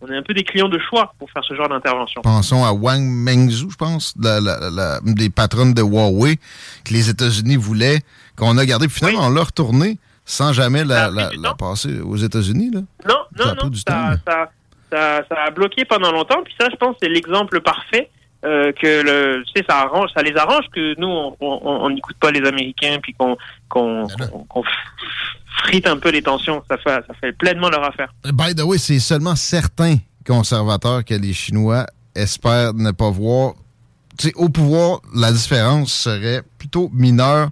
[0.00, 2.22] on est un peu des clients de choix pour faire ce genre d'intervention.
[2.22, 6.36] Pensons à Wang Mengzhou, je pense, la, des patronnes de Huawei
[6.84, 7.98] que les États-Unis voulaient,
[8.36, 8.88] qu'on a gardé.
[8.88, 11.10] Puis finalement, on l'a retourné sans jamais la,
[11.58, 12.70] passer aux États-Unis.
[12.70, 12.84] Non,
[13.38, 13.70] non, non.
[13.86, 14.48] Ça, ça,
[14.90, 16.42] ça, a bloqué pendant longtemps.
[16.44, 18.10] Puis ça, je pense, c'est l'exemple parfait.
[18.42, 22.30] Euh, que le, tu sais, ça arrange, ça les arrange que nous on n'écoute pas
[22.30, 23.36] les Américains puis qu'on
[23.68, 24.08] qu'on
[25.64, 26.62] frite un peu les tensions.
[26.68, 28.12] Ça fait, ça fait pleinement leur affaire.
[28.32, 29.96] By the way, c'est seulement certains
[30.26, 33.54] conservateurs que les Chinois espèrent ne pas voir.
[34.34, 37.50] au pouvoir, la différence serait plutôt mineure.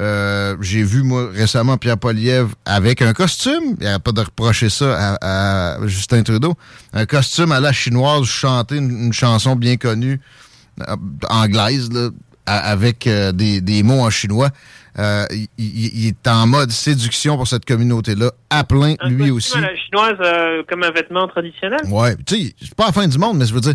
[0.00, 3.76] Euh, j'ai vu, moi, récemment, Pierre Poliev avec un costume.
[3.80, 6.54] Il n'y a pas de reprocher ça à, Justin Trudeau.
[6.92, 10.20] Un costume à la chinoise, chanter une, chanson bien connue,
[10.86, 10.96] euh,
[11.30, 11.88] anglaise,
[12.44, 14.50] avec euh, des, mots en chinois.
[14.98, 15.26] Euh,
[15.58, 19.58] il, est en mode séduction pour cette communauté-là, à plein, lui aussi.
[19.60, 21.80] la chinoise euh, comme un vêtement traditionnel?
[21.88, 23.74] Ouais, tu sais, c'est pas la fin du monde, mais je veux dire,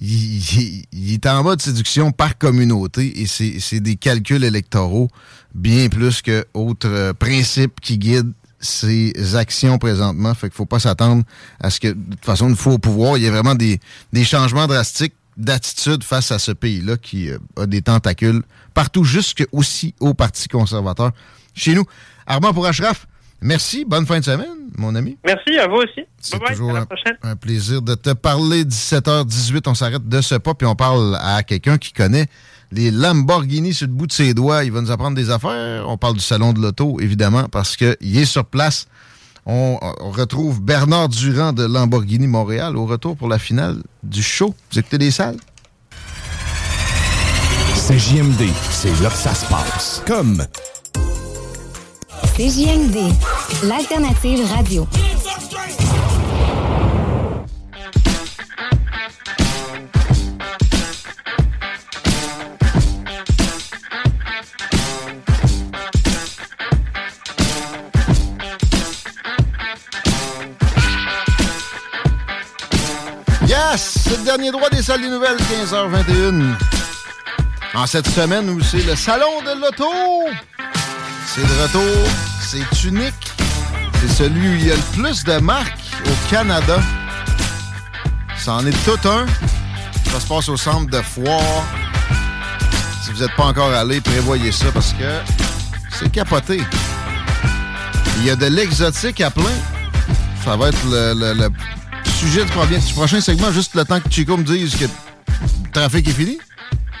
[0.00, 5.08] il, est en mode séduction par communauté et c'est des calculs électoraux
[5.54, 10.34] bien plus que autres euh, principes qui guident ses actions présentement.
[10.34, 11.22] Fait qu'il faut pas s'attendre
[11.60, 13.78] à ce que, de toute façon, une fois au pouvoir, il y ait vraiment des,
[14.12, 18.42] des changements drastiques d'attitude face à ce pays-là qui a des tentacules
[18.74, 21.10] partout, jusque aussi au Parti conservateur
[21.54, 21.84] chez nous.
[22.26, 23.06] Armand pour Ashraf,
[23.40, 23.84] merci.
[23.84, 25.16] Bonne fin de semaine, mon ami.
[25.24, 26.02] Merci à vous aussi.
[26.20, 26.76] C'est toujours
[27.22, 28.64] un, plaisir de te parler.
[28.64, 32.26] 17h18, on s'arrête de ce pas, puis on parle à quelqu'un qui connaît
[32.72, 34.64] les Lamborghini sur le bout de ses doigts.
[34.64, 35.88] Il va nous apprendre des affaires.
[35.88, 38.88] On parle du salon de l'auto, évidemment, parce qu'il est sur place.
[39.48, 39.78] On,
[40.10, 44.52] retrouve Bernard Durand de Lamborghini Montréal au retour pour la finale du show.
[44.72, 45.36] Vous écoutez des salles?
[47.76, 50.02] C'est JMD, c'est là que ça se passe.
[50.04, 50.44] Comme.
[52.36, 52.96] C'est JMD,
[53.62, 54.86] l'alternative radio.
[73.76, 76.54] C'est le dernier droit des salles des nouvelles, 15h21.
[77.74, 79.92] En cette semaine où c'est le salon de l'auto.
[81.26, 82.08] C'est de retour,
[82.40, 83.32] c'est unique.
[84.00, 85.74] C'est celui où il y a le plus de marques
[86.06, 86.78] au Canada.
[88.38, 89.26] Ça en est tout un.
[90.10, 91.64] Ça se passe au centre de foire.
[93.04, 95.20] Si vous n'êtes pas encore allé, prévoyez ça parce que
[95.90, 96.62] c'est capoté.
[98.18, 99.44] Il y a de l'exotique à plein.
[100.44, 101.48] Ça va être le,
[102.26, 106.12] sujet du, prochain segment, juste le temps que Chico me dise que le trafic est
[106.12, 106.38] fini.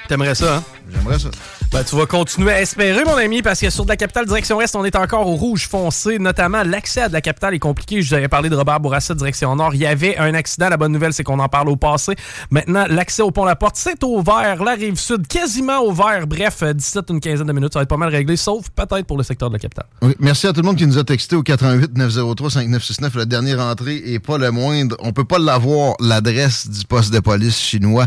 [0.06, 0.64] T'aimerais ça, hein?
[0.92, 1.30] J'aimerais ça.
[1.76, 4.62] Ben, tu vas continuer à espérer, mon ami, parce que sur de la capitale direction
[4.62, 6.18] Est, on est encore au rouge foncé.
[6.18, 8.00] Notamment, l'accès à de la capitale est compliqué.
[8.00, 9.74] Je vous avais parlé de Robert Bourassa, direction Nord.
[9.74, 10.70] Il y avait un accident.
[10.70, 12.14] La bonne nouvelle, c'est qu'on en parle au passé.
[12.50, 14.64] Maintenant, l'accès au pont La Porte, c'est ouvert.
[14.64, 16.26] La rive sud, quasiment ouvert.
[16.26, 19.18] Bref, 17 une quinzaine de minutes, ça va être pas mal réglé, sauf peut-être pour
[19.18, 19.84] le secteur de la capitale.
[20.18, 23.16] Merci à tout le monde qui nous a texté au 88 903 5969.
[23.16, 24.96] La dernière entrée est pas le moindre.
[25.00, 28.06] On peut pas l'avoir, l'adresse du poste de police chinois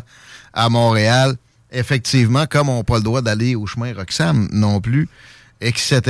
[0.56, 1.36] à Montréal
[1.72, 5.08] effectivement, comme on n'a pas le droit d'aller au chemin Roxham non plus,
[5.62, 6.02] etc.,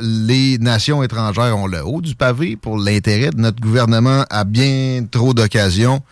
[0.00, 5.04] les nations étrangères ont le haut du pavé pour l'intérêt de notre gouvernement à bien
[5.10, 6.02] trop d'occasions.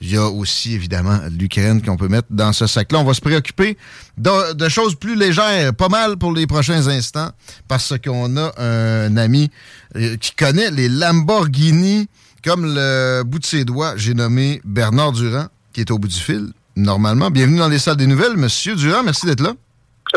[0.00, 2.98] Il y a aussi, évidemment, l'Ukraine qu'on peut mettre dans ce sac-là.
[2.98, 3.78] On va se préoccuper
[4.18, 7.30] de, choses plus légères, pas mal pour les prochains instants,
[7.68, 9.50] parce qu'on a un ami
[9.96, 12.08] euh, qui connaît les Lamborghini
[12.44, 13.94] comme le bout de ses doigts.
[13.96, 17.30] J'ai nommé Bernard Durand, qui est au bout du fil normalement.
[17.30, 19.02] Bienvenue dans les salles des nouvelles, Monsieur Durand.
[19.04, 19.52] Merci d'être là.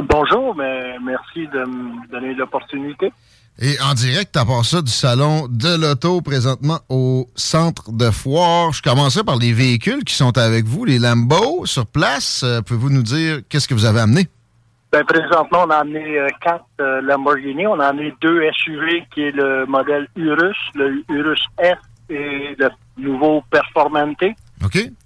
[0.03, 3.11] Bonjour, mais merci de me donner l'opportunité.
[3.59, 8.71] Et en direct, à part ça, du salon de l'auto présentement au centre de foire.
[8.71, 12.43] Je commençais par les véhicules qui sont avec vous, les Lambo sur place.
[12.43, 14.27] Euh, pouvez-vous nous dire qu'est-ce que vous avez amené?
[14.91, 17.65] Ben, présentement, on a amené euh, quatre euh, Lamborghini.
[17.65, 21.77] On a amené deux SUV qui est le modèle Urus, le Urus S
[22.11, 24.23] et le nouveau Performante.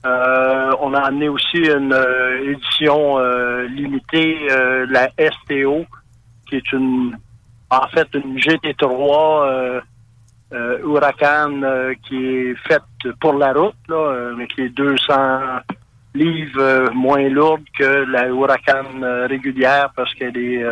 [0.06, 4.48] Euh, on a amené aussi une euh, édition euh, limitée,
[4.90, 5.86] la STO,
[6.48, 7.18] qui est une,
[7.70, 9.82] en fait, une GT3
[10.84, 11.62] Huracan
[12.04, 12.82] qui est faite
[13.20, 15.14] pour la route, là, mais qui est 200
[16.14, 20.66] livres moins lourde que la Huracan régulière parce qu'elle est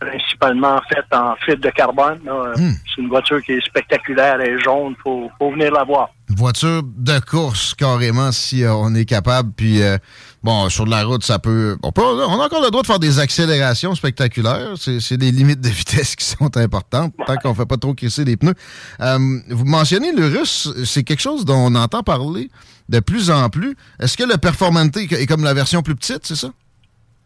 [0.00, 2.18] principalement faite en fibre de carbone.
[2.56, 2.72] Hmm.
[2.86, 4.94] C'est une voiture qui est spectaculaire et jaune.
[4.98, 6.10] Il faut, faut, venir la voir.
[6.28, 9.52] Une voiture de course, carrément, si euh, on est capable.
[9.56, 9.98] Puis, euh,
[10.42, 13.18] bon, sur la route, ça peut on, on, a encore le droit de faire des
[13.18, 14.74] accélérations spectaculaires.
[14.76, 18.24] C'est des limites de vitesse qui sont importantes, tant qu'on ne fait pas trop crisser
[18.24, 18.54] les pneus.
[19.00, 19.18] Euh,
[19.48, 22.50] vous mentionnez le russe, c'est quelque chose dont on entend parler
[22.88, 23.76] de plus en plus.
[24.00, 26.48] Est-ce que le Performante est comme la version plus petite, c'est ça?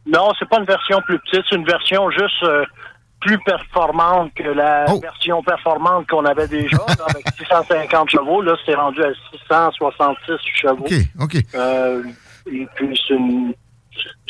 [0.07, 2.65] Non, c'est pas une version plus petite, c'est une version juste euh,
[3.21, 5.01] plus performante que la oh.
[5.01, 6.77] version performante qu'on avait déjà,
[7.09, 8.43] avec 650 chevaux.
[8.43, 10.85] Là, c'est rendu à 666 chevaux.
[10.85, 11.37] OK, OK.
[11.55, 12.03] Euh,
[12.53, 13.55] et puis, c'est une,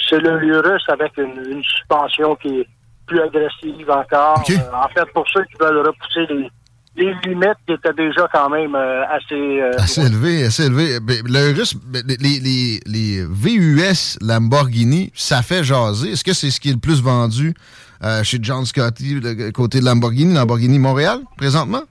[0.09, 2.69] c'est le Lurus avec une, suspension qui est
[3.07, 4.43] plus agressive encore.
[4.49, 6.51] Euh, en fait, pour ceux qui veulent repousser les
[6.97, 9.61] les limites étaient déjà quand même euh, assez...
[9.61, 11.01] Euh, assez élevées, assez élevées.
[11.01, 16.12] Ben, le russe, ben, les, les, les, VUS Lamborghini, ça fait jaser.
[16.12, 17.55] Est-ce que c'est ce qui est le plus vendu
[18.03, 21.83] euh, chez John Scotty, le côté de Lamborghini, Lamborghini Montréal, présentement?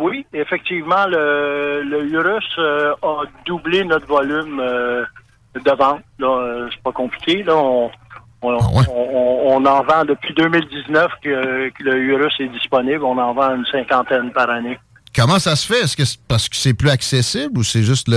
[0.00, 6.02] oui, effectivement, le, le Urus a doublé notre volume de vente.
[6.72, 7.44] c'est pas compliqué.
[7.44, 7.88] Là, on,
[8.42, 8.46] ah
[8.90, 13.04] on, en vend depuis 2019 que, le Urus est disponible.
[13.04, 14.78] On en vend une cinquantaine par année.
[15.16, 15.80] Comment ça se fait?
[15.80, 18.08] Est-ce que c'est parce que c'est plus accessible ou c'est juste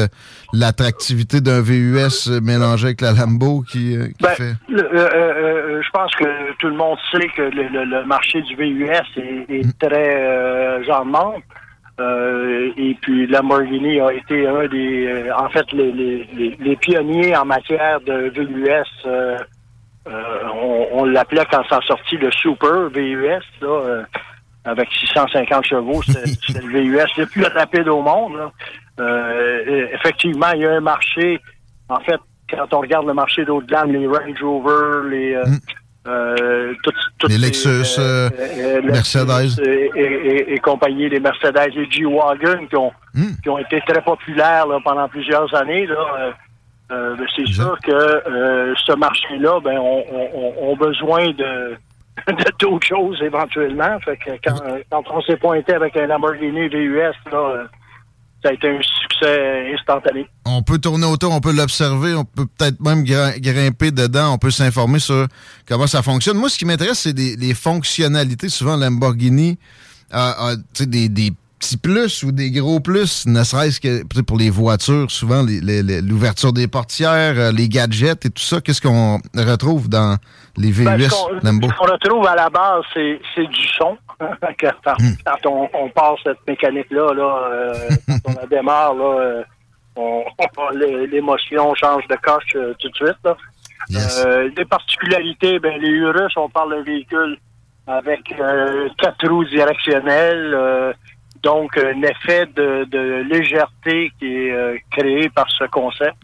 [0.53, 4.53] l'attractivité d'un VUS mélangé avec la Lambo qui, euh, ben, fait?
[4.69, 9.65] Euh, euh, je pense que tout le monde sait que le, marché du VUS est,
[9.65, 9.73] mm.
[9.80, 11.06] très genre
[12.77, 18.31] et puis Lamborghini a été un des, en fait, les, les, pionniers en matière de
[18.35, 18.72] VUS
[19.06, 19.38] euh,
[20.06, 24.03] on, l'appelait quand ça a sorti le Super VUS, là, euh,
[24.65, 26.02] avec 650 chevaux.
[26.03, 28.52] C'était le VUS le plus rapide au monde.
[28.99, 31.40] Euh, effectivement, il y a un marché.
[31.90, 32.19] En fait,
[32.49, 35.41] quand on regarde le marché d'autres les Range Rover, les...
[37.28, 37.99] Les Lexus,
[38.84, 39.61] Mercedes.
[39.95, 43.34] Et, compagnie, les Mercedes, les G-Wagon qui ont, mm.
[43.44, 45.86] qui ont été très populaires pendant plusieurs années.
[45.86, 46.34] Là,
[46.91, 51.77] euh, ben, c'est sûr que euh, ce marché-là, ben, on, a besoin de,
[52.59, 53.99] d'autres choses éventuellement.
[54.01, 57.68] Fait que quand, on s'est pointé avec un Lamborghini VUS, là,
[58.43, 60.27] ça a été un succès instantané.
[60.45, 64.51] On peut tourner autour, on peut l'observer, on peut peut-être même grimper dedans, on peut
[64.51, 65.27] s'informer sur
[65.68, 66.38] comment ça fonctionne.
[66.38, 68.49] Moi, ce qui m'intéresse, c'est les fonctionnalités.
[68.49, 69.59] Souvent, Lamborghini
[70.11, 71.31] a, des, des
[71.62, 76.68] petits plus ou des gros plus, ne serait-ce que pour les voitures, souvent l'ouverture des
[76.68, 80.18] portières, euh, les gadgets et tout ça, qu'est-ce qu'on retrouve dans
[80.58, 80.98] les VUS ben,
[81.44, 81.70] Lambo?
[81.70, 83.98] Ce qu'on retrouve à la base, c'est du son.
[84.22, 85.14] Hmm.
[85.26, 89.44] quand, on, on, passe cette mécanique-là, là, euh, quand on la démarre, là,
[89.98, 93.18] euh, l'émotion change de coche tout de suite.
[93.24, 93.36] Là.
[94.56, 97.40] les particularités, ben, les Urus, on parle de véhicules
[97.88, 98.22] avec
[99.00, 100.94] quatre roues directionnelles,
[101.43, 106.15] donc, un effet de, de légèreté qui est euh, créé par ce concept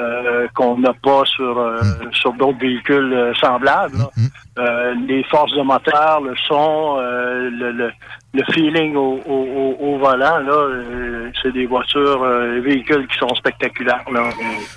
[0.00, 2.12] euh, qu'on n'a pas sur, euh, hmm.
[2.12, 3.98] sur d'autres véhicules semblables.
[4.16, 4.26] Hmm,
[4.58, 5.06] hmm.
[5.06, 7.92] les forces de moteur, le son, le, le,
[8.36, 14.04] le, feeling au, au, au volant, là, c'est des voitures, des véhicules qui sont spectaculaires.
[14.12, 14.30] Là.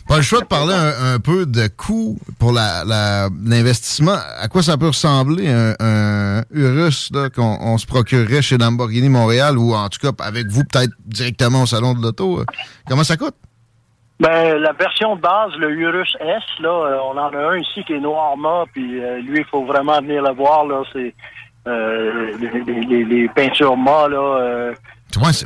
[0.07, 4.13] Pas le choix de parler un, peu de coût pour l'investissement.
[4.13, 9.57] La, à quoi ça peut ressembler un, un Urus qu'on se procurerait chez Lamborghini Montréal
[9.57, 12.39] ou en tout cas avec vous peut-être directement au salon de l'auto.
[12.39, 12.45] Euh,
[12.87, 13.35] comment ça coûte?
[14.19, 17.83] Ben, la version de base, le Urus S, là, euh, on en a un ici
[17.85, 21.13] qui est noir mat, puis euh, lui, il faut vraiment venir le voir, là, c'est
[21.65, 24.71] les, peintures mat, là.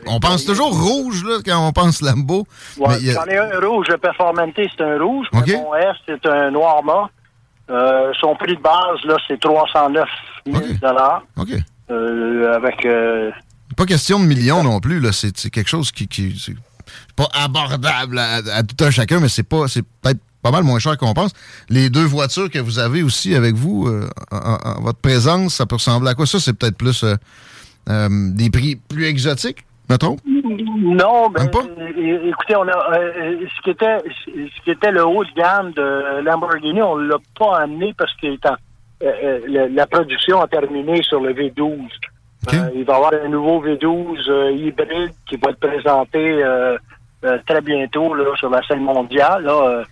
[0.07, 2.45] on pense toujours rouge là, quand on pense Lambo.
[2.77, 5.27] Ouais, J'en ai un rouge, le Performante, c'est un rouge.
[5.33, 5.57] Okay.
[5.57, 7.09] Mon S, c'est un noir mat.
[8.19, 10.07] son prix de base, là, c'est 309
[10.45, 10.57] 000
[11.37, 11.49] OK.
[11.89, 12.87] avec
[13.75, 15.01] pas question de millions non plus.
[15.11, 16.35] C'est quelque chose qui, qui
[17.15, 20.97] pas abordable à, tout un chacun, mais c'est pas c'est peut-être pas mal moins cher
[20.97, 21.31] qu'on pense.
[21.69, 25.75] Les deux voitures que vous avez aussi avec vous, euh, en, votre présence, ça peut
[25.75, 26.25] ressembler à quoi?
[26.25, 27.15] Ça, c'est peut-être plus euh,
[27.89, 30.17] euh, des prix plus exotiques, mettons?
[30.25, 35.71] Non, ben, écoutez, on a ce qui était ce qui était le haut de gamme
[35.71, 38.27] de Lamborghini, on l'a pas amené parce que
[38.99, 41.87] la production a terminé sur le V12.
[42.53, 46.43] Euh, il va y avoir un nouveau V12 euh, hybride qui va être présenté
[47.47, 49.83] très bientôt là, sur la scène mondiale, là,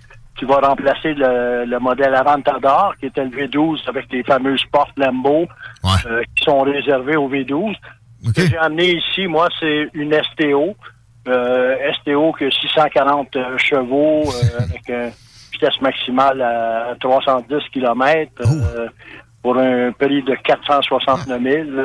[0.41, 5.47] qui va remplacer le, modèle Aventador, qui était le V12 avec les fameuses portes Lambo
[6.35, 7.75] qui sont réservées au V12.
[8.25, 10.75] Ce que j'ai amené ici, moi, c'est une STO.
[11.25, 14.23] STO qui a 640 chevaux
[14.59, 15.11] avec une
[15.53, 18.31] vitesse maximale à 310 km
[19.43, 21.83] pour un prix de 469 000.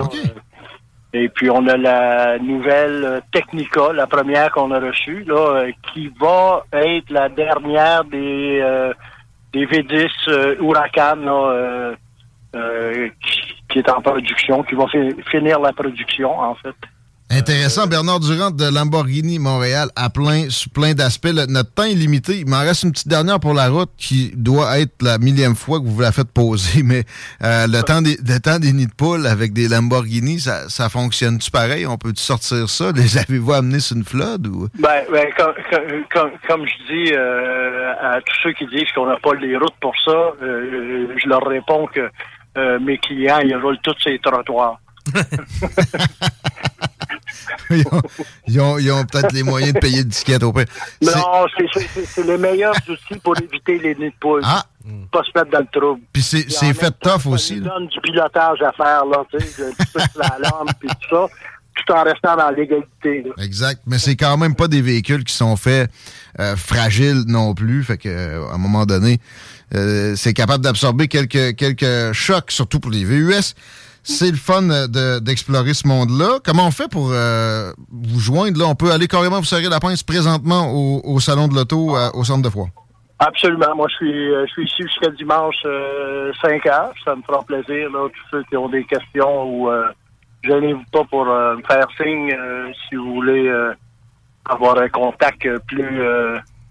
[1.19, 5.73] Et puis, on a la nouvelle euh, Technica, la première qu'on a reçue, là, euh,
[5.91, 8.93] qui va être la dernière des, euh,
[9.51, 11.97] des V10 Huracan
[13.71, 14.85] qui, est en production, qui va
[15.31, 16.77] finir la production, en fait.
[17.29, 17.89] Intéressant.
[17.89, 21.27] Bernard Durand de Lamborghini Montréal à plein, sur plein d'aspects.
[21.27, 22.39] Notre temps est limité.
[22.39, 25.81] Il m'en reste une petite dernière pour la route qui doit être la millième fois
[25.81, 26.83] que vous la faites poser.
[26.85, 27.03] Mais
[27.43, 30.89] euh, le, temps des, le temps des nids de poule avec des Lamborghini, ça, ça
[30.89, 31.85] fonctionne-tu pareil?
[31.85, 32.93] On peut-tu sortir ça?
[32.93, 34.47] Les avez-vous amenés sur une flotte?
[34.47, 34.69] Ou?
[34.79, 39.35] Ben, ben comme, comme, je dis euh, à tous ceux qui disent qu'on n'a pas
[39.35, 42.09] les routes pour ça, euh, je leur réponds que
[42.79, 44.81] mes clients, ils roulent tous ces trottoirs.
[48.47, 50.67] ils ont, peut-être les moyens de payer le disquette au pire.
[51.03, 54.43] Non, c'est les meilleurs outils pour éviter les nids de poule.
[54.45, 54.65] Ah.
[55.11, 56.01] Pas se mettre dans le trouble.
[56.13, 57.59] Puis c'est fait tough aussi.
[57.59, 59.73] Ça donne du pilotage à faire, là, tu sais,
[60.17, 61.27] la lampe puis tout ça,
[61.75, 63.25] tout en restant dans l'égalité.
[63.39, 63.83] Exact.
[63.87, 65.91] Mais c'est quand même pas des véhicules qui sont faits
[66.39, 67.83] euh, fragiles non plus.
[67.83, 69.19] Fait que euh, à un moment donné,
[69.75, 73.55] euh, c'est capable d'absorber quelques, quelques chocs, surtout pour les VUS.
[74.09, 74.63] C'est le fun
[75.21, 76.39] d'explorer ce monde-là.
[76.45, 78.59] Comment on fait pour euh, vous joindre?
[78.59, 82.23] Là, on peut aller carrément vous serrer la pince présentement au, Salon de l'Auto, au
[82.23, 82.69] Centre de Foire.
[83.19, 83.75] Absolument.
[83.75, 86.93] Moi, je suis, euh, je suis ici jusqu'à dimanche 5 euh, heures.
[87.05, 87.91] Ça me fera plaisir.
[87.91, 89.89] Là, tous ceux qui ont des questions ou euh,
[90.45, 92.37] gênez-vous pas pour me faire signe
[92.89, 93.51] si vous voulez
[94.45, 96.01] avoir un contact plus,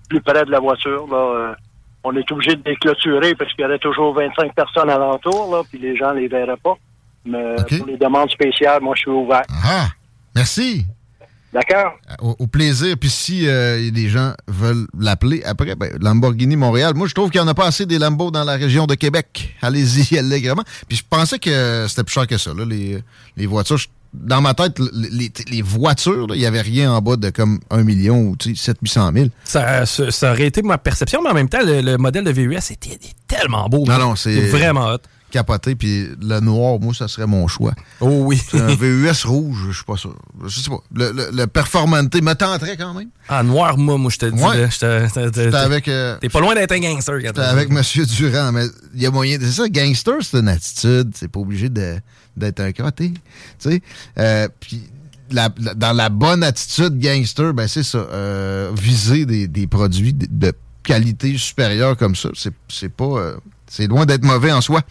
[0.08, 1.08] plus près de la voiture.
[1.12, 1.56] Là,
[2.04, 5.80] on est obligé de déclôturer parce qu'il y aurait toujours 25 personnes alentour, là, puis
[5.80, 6.78] les gens les verraient pas.
[7.26, 9.44] Mais pour les demandes spéciales, moi, je suis ouvert.
[9.64, 9.88] Ah,
[10.36, 10.86] merci.
[11.56, 11.94] D'accord?
[12.20, 12.98] Au, plaisir.
[13.00, 16.94] Puis si euh, les gens veulent l'appeler après, ben, Lamborghini Montréal.
[16.96, 18.96] Moi, je trouve qu'il n'y en a pas assez des Lambo dans la région de
[18.96, 19.56] Québec.
[19.62, 20.64] Allez-y allègrement.
[20.90, 23.02] Puis je pensais que c'était plus cher que ça, là, les,
[23.38, 23.80] les voitures.
[24.14, 27.84] dans ma tête, les, les voitures, il n'y avait rien en bas de comme 1
[27.84, 29.28] million ou 700 000.
[29.46, 33.00] Ça, ça, aurait été ma perception, mais en même temps, le, modèle de VUS était
[33.30, 33.86] tellement beau.
[33.88, 35.00] Non, non, c'est vraiment hot
[35.36, 35.76] capoté.
[35.76, 37.74] Puis le noir, moi, ça serait mon choix.
[38.00, 38.42] Oh oui.
[38.54, 40.16] un VUS rouge, je suis pas sûr.
[40.46, 40.80] Je sais pas.
[40.94, 43.10] Le, le, le Performante me tenterait quand même.
[43.28, 44.42] Ah, noir, moi, moi, je te dis.
[44.42, 44.70] Ouais.
[45.32, 45.88] T'es avec.
[45.88, 47.20] Euh, T'es pas loin d'être un gangster.
[47.34, 47.82] T'es avec M.
[48.06, 48.52] Durand.
[48.52, 49.38] Mais il y a moyen.
[49.42, 51.12] C'est ça, gangster, c'est une attitude.
[51.16, 53.12] C'est pas obligé d'être un côté.
[53.12, 53.20] Tu
[53.60, 53.82] sais.
[54.18, 54.84] Euh, puis
[55.32, 57.98] dans la bonne attitude gangster, ben c'est ça.
[57.98, 60.54] Euh, viser des, produits de,
[60.84, 62.30] qualité supérieure comme ça,
[62.70, 63.06] c'est pas.
[63.06, 63.36] Euh,
[63.68, 64.82] c'est loin d'être mauvais en soi.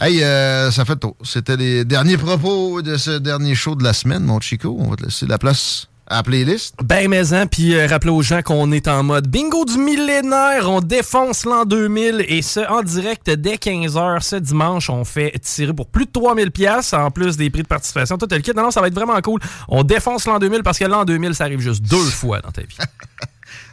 [0.00, 1.16] Hey, euh, ça fait tôt.
[1.24, 4.76] C'était les derniers propos de ce dernier show de la semaine, mon Chico.
[4.78, 6.76] On va te laisser la place à la playlist.
[6.84, 10.70] Ben, mais hein, puis euh, rappelez aux gens qu'on est en mode bingo du millénaire.
[10.70, 14.88] On défonce l'an 2000 et ce, en direct dès 15h ce dimanche.
[14.88, 18.18] On fait tirer pour plus de 3000 pièces en plus des prix de participation.
[18.18, 18.52] Tout le kit.
[18.54, 19.40] Non, non, ça va être vraiment cool.
[19.66, 22.62] On défonce l'an 2000 parce que l'an 2000, ça arrive juste deux fois dans ta
[22.62, 22.76] vie.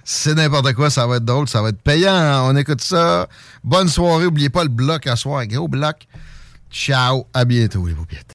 [0.08, 2.48] C'est n'importe quoi, ça va être drôle, ça va être payant.
[2.48, 3.28] On écoute ça.
[3.64, 4.26] Bonne soirée.
[4.26, 5.46] N'oubliez pas le bloc à soir.
[5.48, 6.08] Gros bloc.
[6.72, 7.26] Ciao.
[7.34, 8.35] À bientôt, les paupiètes.